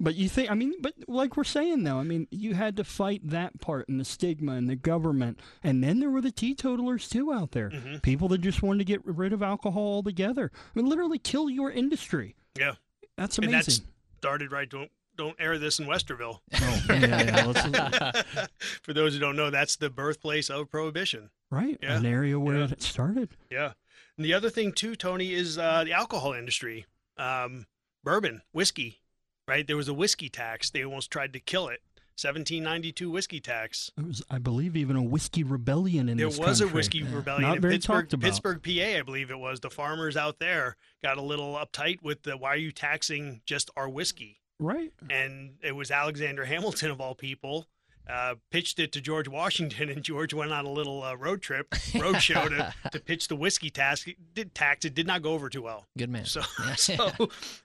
but 0.00 0.16
you 0.16 0.28
think 0.28 0.50
I 0.50 0.54
mean, 0.54 0.74
but 0.80 0.94
like 1.06 1.36
we're 1.36 1.44
saying 1.44 1.84
though, 1.84 1.98
I 1.98 2.02
mean, 2.02 2.26
you 2.32 2.54
had 2.54 2.76
to 2.78 2.84
fight 2.84 3.20
that 3.28 3.60
part 3.60 3.88
and 3.88 4.00
the 4.00 4.04
stigma 4.04 4.52
and 4.54 4.68
the 4.68 4.74
government, 4.74 5.38
and 5.62 5.82
then 5.82 6.00
there 6.00 6.10
were 6.10 6.20
the 6.20 6.32
teetotalers 6.32 7.08
too 7.08 7.32
out 7.32 7.52
there, 7.52 7.70
Mm-hmm. 7.70 7.98
people 7.98 8.26
that 8.28 8.40
just 8.40 8.62
wanted 8.64 8.78
to 8.78 8.84
get 8.84 9.00
rid 9.06 9.32
of 9.32 9.42
alcohol 9.44 9.82
altogether. 9.84 10.50
I 10.54 10.58
mean, 10.78 10.88
literally 10.88 11.18
kill 11.20 11.48
your 11.48 11.70
industry. 11.70 12.34
yeah. 12.58 12.74
That's 13.16 13.38
And 13.38 13.46
amazing. 13.46 13.84
started 14.18 14.50
right. 14.50 14.68
Don't 15.16 15.36
air 15.38 15.58
this 15.58 15.78
in 15.78 15.86
Westerville. 15.86 16.40
Oh, 16.54 16.94
yeah, 16.94 17.52
yeah, 17.52 18.46
For 18.82 18.92
those 18.92 19.14
who 19.14 19.20
don't 19.20 19.36
know, 19.36 19.50
that's 19.50 19.76
the 19.76 19.90
birthplace 19.90 20.50
of 20.50 20.70
prohibition. 20.70 21.30
right, 21.50 21.78
Yeah, 21.82 21.96
an 21.96 22.06
area 22.06 22.38
where 22.38 22.58
yeah. 22.58 22.68
it 22.70 22.82
started. 22.82 23.30
Yeah. 23.50 23.72
And 24.16 24.24
the 24.24 24.34
other 24.34 24.50
thing 24.50 24.72
too, 24.72 24.96
Tony, 24.96 25.32
is 25.32 25.58
uh, 25.58 25.84
the 25.84 25.92
alcohol 25.92 26.32
industry. 26.32 26.86
Um, 27.16 27.66
bourbon, 28.04 28.42
whiskey, 28.52 29.00
right? 29.46 29.66
There 29.66 29.76
was 29.76 29.88
a 29.88 29.94
whiskey 29.94 30.28
tax. 30.28 30.70
They 30.70 30.84
almost 30.84 31.10
tried 31.10 31.32
to 31.34 31.40
kill 31.40 31.68
it. 31.68 31.80
1792 32.20 33.10
whiskey 33.10 33.40
tax. 33.40 33.90
There 33.96 34.06
was, 34.06 34.22
I 34.30 34.38
believe, 34.38 34.76
even 34.76 34.96
a 34.96 35.02
whiskey 35.02 35.42
rebellion 35.42 36.08
in 36.08 36.18
There 36.18 36.28
this 36.28 36.38
was 36.38 36.60
a 36.60 36.68
whiskey 36.68 37.02
rebellion 37.02 37.42
Not 37.48 37.56
in 37.56 37.62
very 37.62 37.74
Pittsburgh, 37.74 38.04
talked 38.04 38.12
about. 38.12 38.26
Pittsburgh, 38.26 38.62
PA, 38.62 38.98
I 38.98 39.02
believe 39.02 39.30
it 39.30 39.38
was. 39.38 39.60
The 39.60 39.70
farmers 39.70 40.16
out 40.16 40.38
there 40.38 40.76
got 41.02 41.16
a 41.16 41.22
little 41.22 41.54
uptight 41.54 42.02
with 42.02 42.22
the 42.22 42.36
why 42.36 42.50
are 42.50 42.56
you 42.56 42.70
taxing 42.70 43.40
just 43.46 43.70
our 43.76 43.88
whiskey? 43.88 44.41
Right. 44.62 44.92
and 45.10 45.54
it 45.62 45.72
was 45.72 45.90
Alexander 45.90 46.44
Hamilton 46.44 46.90
of 46.90 47.00
all 47.00 47.14
people. 47.14 47.66
Uh, 48.08 48.34
pitched 48.50 48.80
it 48.80 48.90
to 48.92 49.00
George 49.00 49.28
Washington, 49.28 49.88
and 49.88 50.02
George 50.02 50.34
went 50.34 50.52
on 50.52 50.66
a 50.66 50.70
little 50.70 51.04
uh, 51.04 51.14
road 51.14 51.40
trip, 51.40 51.72
road 52.00 52.20
show 52.20 52.48
to, 52.48 52.74
to 52.90 52.98
pitch 52.98 53.28
the 53.28 53.36
whiskey 53.36 53.70
task. 53.70 54.08
It 54.08 54.16
did 54.34 54.56
tax 54.56 54.84
it 54.84 54.94
did 54.94 55.06
not 55.06 55.22
go 55.22 55.34
over 55.34 55.48
too 55.48 55.62
well. 55.62 55.86
Good 55.96 56.10
man. 56.10 56.24
So, 56.24 56.40
Yeah. 56.58 56.74
so 56.76 56.96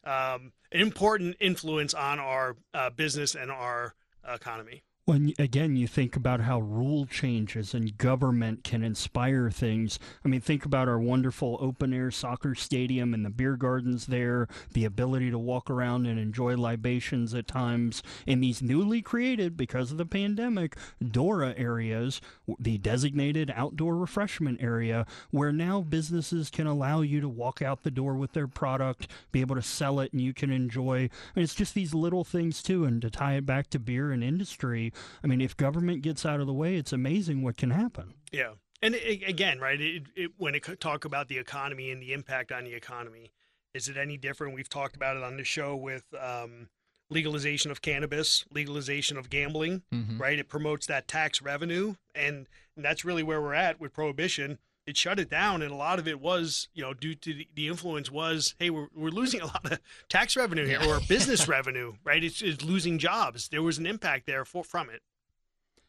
um, 0.04 0.52
an 0.72 0.82
important 0.82 1.38
influence 1.40 1.96
on 1.96 2.20
our 2.20 2.56
uh, 2.74 2.92
business 2.92 3.34
and 3.34 3.50
our 3.50 3.96
economy. 4.28 4.84
When 5.08 5.32
again 5.40 5.78
you 5.78 5.88
think 5.88 6.18
about 6.18 6.42
how 6.42 6.60
rule 6.60 7.06
changes 7.06 7.74
and 7.74 7.98
government 7.98 8.66
can 8.66 8.84
inspire 8.84 9.50
things. 9.50 10.00
I 10.26 10.28
mean, 10.28 10.42
think 10.42 10.66
about 10.66 10.90
our 10.90 11.00
wonderful 11.00 11.58
open 11.62 11.94
air 11.94 12.12
soccer 12.12 12.56
stadium 12.56 13.14
and 13.14 13.24
the 13.24 13.30
beer 13.30 13.56
gardens 13.56 14.08
there, 14.08 14.50
the 14.74 14.84
ability 14.84 15.32
to 15.32 15.40
walk 15.40 15.70
around 15.70 16.08
and 16.08 16.20
enjoy 16.20 16.58
libations 16.58 17.34
at 17.34 17.48
times 17.48 18.04
in 18.26 18.42
these 18.42 18.62
newly 18.62 19.02
created 19.02 19.56
because 19.56 19.94
of 19.94 19.98
the 19.98 20.06
pandemic 20.06 20.76
DORA 21.02 21.54
areas, 21.56 22.20
the 22.60 22.78
designated 22.78 23.50
outdoor 23.56 23.96
refreshment 23.96 24.62
area 24.62 25.06
where 25.32 25.54
now 25.54 25.80
businesses 25.80 26.50
can 26.50 26.68
allow 26.68 27.00
you 27.00 27.22
to 27.22 27.30
walk 27.30 27.62
out 27.62 27.84
the 27.84 27.92
door 27.92 28.16
with 28.16 28.34
their 28.34 28.50
product, 28.50 29.08
be 29.32 29.40
able 29.40 29.56
to 29.56 29.62
sell 29.62 30.02
it 30.02 30.12
and 30.12 30.22
you 30.22 30.34
can 30.34 30.52
enjoy. 30.52 30.96
I 30.98 31.00
mean, 31.34 31.44
it's 31.46 31.56
just 31.56 31.76
these 31.76 31.94
little 31.94 32.26
things 32.26 32.62
too 32.62 32.84
and 32.84 33.02
to 33.02 33.10
tie 33.10 33.36
it 33.36 33.46
back 33.46 33.70
to 33.70 33.80
beer 33.80 34.12
and 34.12 34.22
industry 34.22 34.92
I 35.24 35.28
mean, 35.28 35.42
if 35.42 35.56
government 35.58 36.02
gets 36.02 36.26
out 36.26 36.40
of 36.40 36.48
the 36.48 36.54
way, 36.54 36.76
it's 36.76 36.94
amazing 36.94 37.42
what 37.42 37.58
can 37.58 37.72
happen. 37.72 38.14
Yeah, 38.32 38.54
and 38.82 38.96
a- 38.96 39.24
again, 39.26 39.60
right? 39.60 39.80
It, 39.80 40.04
it, 40.16 40.32
when 40.38 40.56
it 40.56 40.64
could 40.64 40.80
talk 40.80 41.06
about 41.06 41.28
the 41.28 41.38
economy 41.38 41.92
and 41.92 42.02
the 42.02 42.14
impact 42.14 42.52
on 42.52 42.64
the 42.64 42.74
economy, 42.74 43.32
is 43.74 43.90
it 43.90 43.98
any 43.98 44.18
different? 44.18 44.54
We've 44.56 44.70
talked 44.70 44.96
about 44.96 45.18
it 45.18 45.24
on 45.24 45.38
the 45.38 45.44
show 45.44 45.76
with 45.76 46.06
um, 46.20 46.70
legalization 47.10 47.72
of 47.72 47.82
cannabis, 47.82 48.44
legalization 48.52 49.18
of 49.18 49.30
gambling, 49.30 49.84
Mhm. 49.94 50.20
right? 50.20 50.38
It 50.40 50.50
promotes 50.50 50.86
that 50.88 51.08
tax 51.08 51.42
revenue, 51.42 51.96
and, 52.14 52.48
and 52.76 52.84
that's 52.86 53.06
really 53.06 53.24
where 53.24 53.42
we're 53.42 53.54
at 53.54 53.80
with 53.80 53.94
prohibition. 53.94 54.58
It 54.88 54.96
shut 54.96 55.20
it 55.20 55.30
down, 55.30 55.62
and 55.62 55.72
a 55.72 55.76
lot 55.76 56.00
of 56.00 56.08
it 56.08 56.22
was, 56.22 56.70
you 56.74 56.82
know, 56.82 56.94
due 56.94 57.14
to 57.14 57.34
the, 57.34 57.48
the 57.54 57.68
influence 57.68 58.10
was, 58.10 58.56
hey, 58.58 58.70
we're, 58.70 58.88
we're 58.96 59.10
losing 59.10 59.42
a 59.42 59.46
lot 59.46 59.70
of 59.70 59.80
tax 60.08 60.38
revenue 60.38 60.66
here 60.66 60.82
or 60.82 61.02
business 61.10 61.48
revenue, 61.48 61.94
right? 62.06 62.24
It's, 62.24 62.42
it's 62.42 62.64
losing 62.64 62.98
jobs. 62.98 63.50
There 63.50 63.62
was 63.62 63.78
an 63.78 63.86
impact 63.86 64.26
there 64.26 64.46
for, 64.46 64.64
from 64.64 64.90
it. 64.90 65.02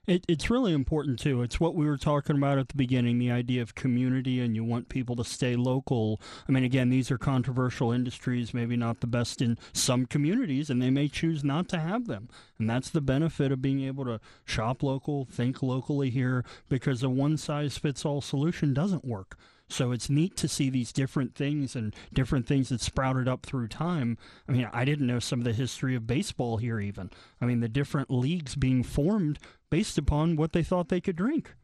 It, 0.08 0.24
it's 0.26 0.48
really 0.48 0.72
important 0.72 1.18
too. 1.18 1.42
It's 1.42 1.60
what 1.60 1.74
we 1.74 1.84
were 1.84 1.98
talking 1.98 2.36
about 2.36 2.56
at 2.56 2.68
the 2.68 2.76
beginning 2.76 3.18
the 3.18 3.30
idea 3.30 3.60
of 3.60 3.74
community, 3.74 4.40
and 4.40 4.56
you 4.56 4.64
want 4.64 4.88
people 4.88 5.14
to 5.16 5.24
stay 5.24 5.54
local. 5.54 6.18
I 6.48 6.52
mean, 6.52 6.64
again, 6.64 6.88
these 6.88 7.10
are 7.10 7.18
controversial 7.18 7.92
industries, 7.92 8.54
maybe 8.54 8.74
not 8.74 9.00
the 9.00 9.06
best 9.06 9.42
in 9.42 9.58
some 9.74 10.06
communities, 10.06 10.70
and 10.70 10.80
they 10.80 10.88
may 10.88 11.08
choose 11.08 11.44
not 11.44 11.68
to 11.68 11.78
have 11.78 12.06
them. 12.06 12.30
And 12.58 12.70
that's 12.70 12.88
the 12.88 13.02
benefit 13.02 13.52
of 13.52 13.60
being 13.60 13.82
able 13.82 14.06
to 14.06 14.18
shop 14.46 14.82
local, 14.82 15.26
think 15.26 15.62
locally 15.62 16.08
here, 16.08 16.42
because 16.70 17.02
a 17.02 17.10
one 17.10 17.36
size 17.36 17.76
fits 17.76 18.06
all 18.06 18.22
solution 18.22 18.72
doesn't 18.72 19.04
work. 19.04 19.36
So 19.68 19.92
it's 19.92 20.08
neat 20.08 20.36
to 20.38 20.48
see 20.48 20.70
these 20.70 20.92
different 20.92 21.34
things 21.34 21.76
and 21.76 21.94
different 22.12 22.46
things 22.46 22.70
that 22.70 22.80
sprouted 22.80 23.28
up 23.28 23.44
through 23.44 23.68
time. 23.68 24.16
I 24.48 24.52
mean, 24.52 24.68
I 24.72 24.84
didn't 24.84 25.06
know 25.06 25.18
some 25.18 25.40
of 25.40 25.44
the 25.44 25.52
history 25.52 25.94
of 25.94 26.06
baseball 26.06 26.56
here, 26.56 26.80
even. 26.80 27.10
I 27.40 27.44
mean, 27.44 27.60
the 27.60 27.68
different 27.68 28.10
leagues 28.10 28.56
being 28.56 28.82
formed 28.82 29.38
based 29.70 29.98
upon 29.98 30.36
what 30.36 30.52
they 30.52 30.62
thought 30.62 30.88
they 30.88 31.00
could 31.00 31.16
drink. 31.16 31.54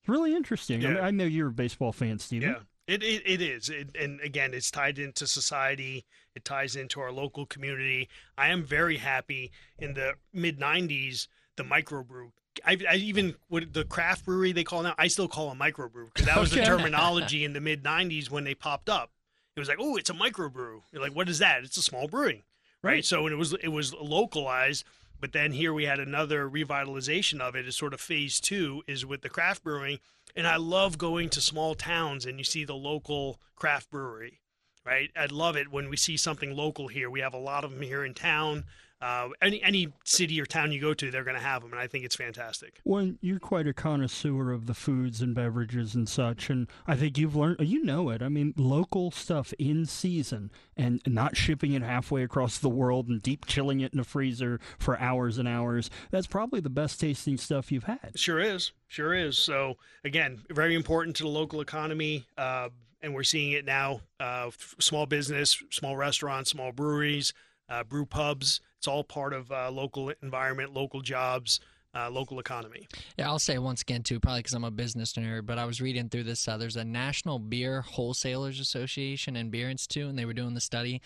It's 0.00 0.08
really 0.08 0.34
interesting. 0.34 0.84
I, 0.84 0.88
mean, 0.88 1.02
I 1.02 1.10
know 1.10 1.24
you're 1.24 1.48
a 1.48 1.52
baseball 1.52 1.92
fan, 1.92 2.18
Steven. 2.18 2.50
Yeah, 2.50 2.58
it 2.86 3.02
it, 3.02 3.22
it 3.24 3.40
is, 3.40 3.70
it, 3.70 3.96
and 3.98 4.20
again, 4.20 4.52
it's 4.52 4.70
tied 4.70 4.98
into 4.98 5.26
society. 5.26 6.04
It 6.34 6.44
ties 6.44 6.76
into 6.76 7.00
our 7.00 7.10
local 7.10 7.46
community. 7.46 8.10
I 8.36 8.48
am 8.48 8.64
very 8.64 8.98
happy 8.98 9.50
in 9.78 9.94
the 9.94 10.14
mid 10.34 10.60
'90s. 10.60 11.28
The 11.56 11.64
microbrew. 11.64 12.32
I, 12.64 12.78
I 12.88 12.94
even 12.96 13.34
what 13.48 13.72
the 13.72 13.84
craft 13.84 14.24
brewery 14.24 14.52
they 14.52 14.64
call 14.64 14.82
now. 14.82 14.94
I 14.98 15.08
still 15.08 15.28
call 15.28 15.48
them 15.48 15.58
microbrew 15.58 16.12
because 16.12 16.26
that 16.26 16.38
was 16.38 16.50
the 16.50 16.64
terminology 16.64 17.44
in 17.44 17.52
the 17.52 17.60
mid 17.60 17.82
'90s 17.82 18.30
when 18.30 18.44
they 18.44 18.54
popped 18.54 18.88
up. 18.88 19.10
It 19.56 19.60
was 19.60 19.68
like, 19.68 19.78
oh, 19.80 19.96
it's 19.96 20.10
a 20.10 20.14
microbrew. 20.14 20.82
You're 20.92 21.02
like, 21.02 21.14
what 21.14 21.28
is 21.28 21.38
that? 21.38 21.62
It's 21.62 21.76
a 21.76 21.82
small 21.82 22.08
brewing, 22.08 22.42
right? 22.82 22.92
Right. 22.92 23.04
So 23.04 23.22
when 23.22 23.32
it 23.32 23.36
was 23.36 23.54
it 23.54 23.68
was 23.68 23.94
localized, 23.94 24.84
but 25.20 25.32
then 25.32 25.52
here 25.52 25.72
we 25.72 25.84
had 25.84 26.00
another 26.00 26.48
revitalization 26.48 27.40
of 27.40 27.54
it. 27.54 27.60
it. 27.60 27.68
Is 27.68 27.76
sort 27.76 27.94
of 27.94 28.00
phase 28.00 28.40
two 28.40 28.82
is 28.86 29.06
with 29.06 29.22
the 29.22 29.28
craft 29.28 29.64
brewing, 29.64 29.98
and 30.36 30.46
I 30.46 30.56
love 30.56 30.98
going 30.98 31.28
to 31.30 31.40
small 31.40 31.74
towns 31.74 32.26
and 32.26 32.38
you 32.38 32.44
see 32.44 32.64
the 32.64 32.74
local 32.74 33.40
craft 33.56 33.90
brewery, 33.90 34.40
right? 34.84 35.10
I 35.16 35.26
love 35.26 35.56
it 35.56 35.70
when 35.70 35.88
we 35.88 35.96
see 35.96 36.16
something 36.16 36.54
local 36.54 36.88
here. 36.88 37.08
We 37.08 37.20
have 37.20 37.34
a 37.34 37.38
lot 37.38 37.64
of 37.64 37.70
them 37.72 37.82
here 37.82 38.04
in 38.04 38.14
town. 38.14 38.64
Uh, 39.00 39.28
any 39.42 39.62
any 39.62 39.92
city 40.04 40.40
or 40.40 40.46
town 40.46 40.72
you 40.72 40.80
go 40.80 40.94
to, 40.94 41.10
they're 41.10 41.24
going 41.24 41.36
to 41.36 41.42
have 41.42 41.60
them, 41.60 41.72
and 41.72 41.80
I 41.80 41.86
think 41.86 42.04
it's 42.04 42.16
fantastic. 42.16 42.80
Well, 42.84 43.12
you're 43.20 43.38
quite 43.38 43.66
a 43.66 43.74
connoisseur 43.74 44.50
of 44.50 44.66
the 44.66 44.72
foods 44.72 45.20
and 45.20 45.34
beverages 45.34 45.94
and 45.94 46.08
such, 46.08 46.48
and 46.48 46.68
I 46.86 46.96
think 46.96 47.18
you've 47.18 47.36
learned, 47.36 47.60
you 47.60 47.84
know 47.84 48.08
it. 48.08 48.22
I 48.22 48.28
mean, 48.28 48.54
local 48.56 49.10
stuff 49.10 49.52
in 49.58 49.84
season 49.84 50.50
and 50.76 51.02
not 51.06 51.36
shipping 51.36 51.72
it 51.72 51.82
halfway 51.82 52.22
across 52.22 52.56
the 52.58 52.70
world 52.70 53.08
and 53.08 53.20
deep 53.20 53.44
chilling 53.44 53.80
it 53.80 53.92
in 53.92 54.00
a 54.00 54.04
freezer 54.04 54.58
for 54.78 54.98
hours 54.98 55.36
and 55.36 55.46
hours. 55.46 55.90
That's 56.10 56.26
probably 56.26 56.60
the 56.60 56.70
best 56.70 56.98
tasting 56.98 57.36
stuff 57.36 57.70
you've 57.70 57.84
had. 57.84 58.12
Sure 58.14 58.40
is, 58.40 58.72
sure 58.88 59.12
is. 59.12 59.36
So 59.36 59.76
again, 60.04 60.42
very 60.50 60.74
important 60.74 61.16
to 61.16 61.24
the 61.24 61.28
local 61.28 61.60
economy, 61.60 62.24
uh, 62.38 62.70
and 63.02 63.14
we're 63.14 63.22
seeing 63.22 63.52
it 63.52 63.66
now. 63.66 64.00
Uh, 64.18 64.50
small 64.78 65.04
business, 65.04 65.62
small 65.70 65.94
restaurants, 65.94 66.50
small 66.50 66.72
breweries, 66.72 67.34
uh, 67.68 67.84
brew 67.84 68.06
pubs. 68.06 68.60
It's 68.84 68.88
all 68.88 69.02
part 69.02 69.32
of 69.32 69.50
uh, 69.50 69.70
local 69.70 70.12
environment, 70.22 70.74
local 70.74 71.00
jobs, 71.00 71.58
uh, 71.94 72.10
local 72.10 72.38
economy. 72.38 72.86
Yeah, 73.16 73.28
I'll 73.28 73.38
say 73.38 73.56
once 73.56 73.80
again 73.80 74.02
too, 74.02 74.20
probably 74.20 74.40
because 74.40 74.52
I'm 74.52 74.62
a 74.62 74.70
business 74.70 75.14
nerd, 75.14 75.46
but 75.46 75.58
I 75.58 75.64
was 75.64 75.80
reading 75.80 76.10
through 76.10 76.24
this. 76.24 76.46
Uh, 76.46 76.58
there's 76.58 76.76
a 76.76 76.84
National 76.84 77.38
Beer 77.38 77.80
Wholesalers 77.80 78.60
Association 78.60 79.36
and 79.36 79.50
Beer 79.50 79.70
Institute, 79.70 80.10
and 80.10 80.18
they 80.18 80.26
were 80.26 80.34
doing 80.34 80.52
the 80.52 80.60
study. 80.60 81.00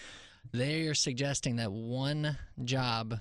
They 0.53 0.89
are 0.89 0.95
suggesting 0.95 1.55
that 1.57 1.71
one 1.71 2.37
job 2.65 3.21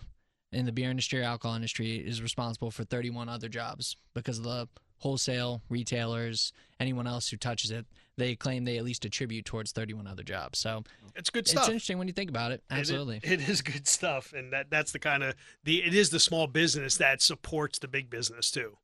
in 0.51 0.65
the 0.65 0.71
beer 0.71 0.89
industry 0.89 1.21
or 1.21 1.25
alcohol 1.25 1.55
industry 1.55 1.97
is 1.97 2.19
responsible 2.23 2.71
for 2.71 2.83
31 2.83 3.29
other 3.29 3.49
jobs 3.49 3.95
because 4.15 4.39
of 4.39 4.43
the 4.43 4.67
wholesale 4.99 5.61
retailers, 5.69 6.51
anyone 6.79 7.07
else 7.07 7.29
who 7.29 7.37
touches 7.37 7.71
it. 7.71 7.85
They 8.17 8.35
claim 8.35 8.65
they 8.65 8.77
at 8.77 8.83
least 8.83 9.05
attribute 9.05 9.45
towards 9.45 9.71
31 9.71 10.07
other 10.07 10.23
jobs. 10.23 10.57
So 10.57 10.83
It's 11.15 11.29
good 11.29 11.47
stuff. 11.47 11.63
it's 11.63 11.69
interesting 11.69 11.99
when 11.99 12.07
you 12.07 12.13
think 12.13 12.29
about 12.31 12.51
it. 12.51 12.63
It 12.71 12.73
Absolutely. 12.73 13.19
it 13.23 13.47
is 13.47 13.61
good 13.61 13.87
stuff, 13.87 14.33
and 14.33 14.51
that 14.53 14.69
that's 14.71 14.91
the 14.91 14.99
kind 14.99 15.23
of 15.23 15.35
the 15.63 15.83
it 15.83 15.93
is 15.93 16.09
the 16.09 16.19
small 16.19 16.47
business 16.47 16.97
that 16.97 17.21
supports 17.21 17.77
the 17.79 17.87
big 17.87 18.09
business 18.09 18.49
too. 18.49 18.77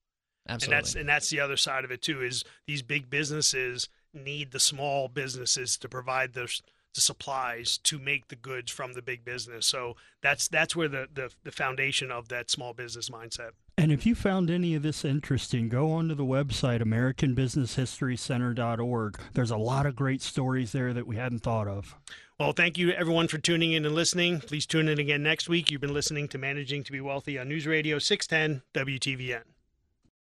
Absolutely. 0.48 0.76
And 0.76 0.84
that's 0.86 0.96
and 0.96 1.10
that's 1.10 1.30
the 1.30 1.40
other 1.40 1.58
side 1.58 1.84
of 1.84 1.90
it 1.92 2.02
too. 2.04 2.22
Is 2.22 2.44
these 2.68 2.84
big 2.84 3.10
businesses 3.10 3.90
need 4.14 4.52
the 4.52 4.60
small 4.60 5.08
businesses 5.08 5.78
to 5.78 5.90
provide 5.90 6.34
the 6.34 6.48
the 6.94 7.02
supplies 7.02 7.78
to 7.80 8.00
make 8.00 8.28
the 8.28 8.36
goods 8.36 8.72
from 8.72 8.94
the 8.94 9.02
big 9.02 9.26
business. 9.26 9.66
So 9.66 9.96
that's 10.22 10.48
that's 10.48 10.76
where 10.76 10.88
the 10.88 11.08
the, 11.14 11.32
the 11.44 11.52
foundation 11.52 12.12
of 12.12 12.30
that 12.30 12.50
small 12.50 12.74
business 12.74 13.10
mindset. 13.10 13.52
And 13.78 13.92
if 13.92 14.06
you 14.06 14.14
found 14.14 14.52
any 14.52 14.76
of 14.76 14.84
this 14.84 15.04
interesting, 15.04 15.68
go 15.68 15.92
onto 15.92 16.14
the 16.14 16.24
website, 16.24 16.84
AmericanBusinessHistoryCenter.org. 16.84 19.20
There's 19.34 19.50
a 19.50 19.58
lot 19.58 19.88
of 19.88 19.96
great 19.96 20.22
stories 20.22 20.72
there 20.72 20.94
that 20.94 21.08
we 21.08 21.16
hadn't 21.16 21.40
thought 21.40 21.68
of. 21.68 21.96
Well, 22.40 22.54
thank 22.54 22.78
you 22.78 22.92
everyone 22.92 23.28
for 23.28 23.40
tuning 23.40 23.72
in 23.72 23.84
and 23.86 23.96
listening. 23.96 24.42
Please 24.42 24.68
tune 24.68 24.88
in 24.88 25.00
again 25.00 25.24
next 25.24 25.50
week. 25.50 25.72
You've 25.72 25.82
been 25.82 25.94
listening 25.94 26.28
to 26.30 26.38
Managing 26.38 26.84
to 26.84 26.92
Be 26.92 27.02
Wealthy 27.02 27.40
on 27.40 27.50
News 27.50 27.66
Radio 27.66 27.98
610 28.00 28.62
WTVN. 28.74 29.53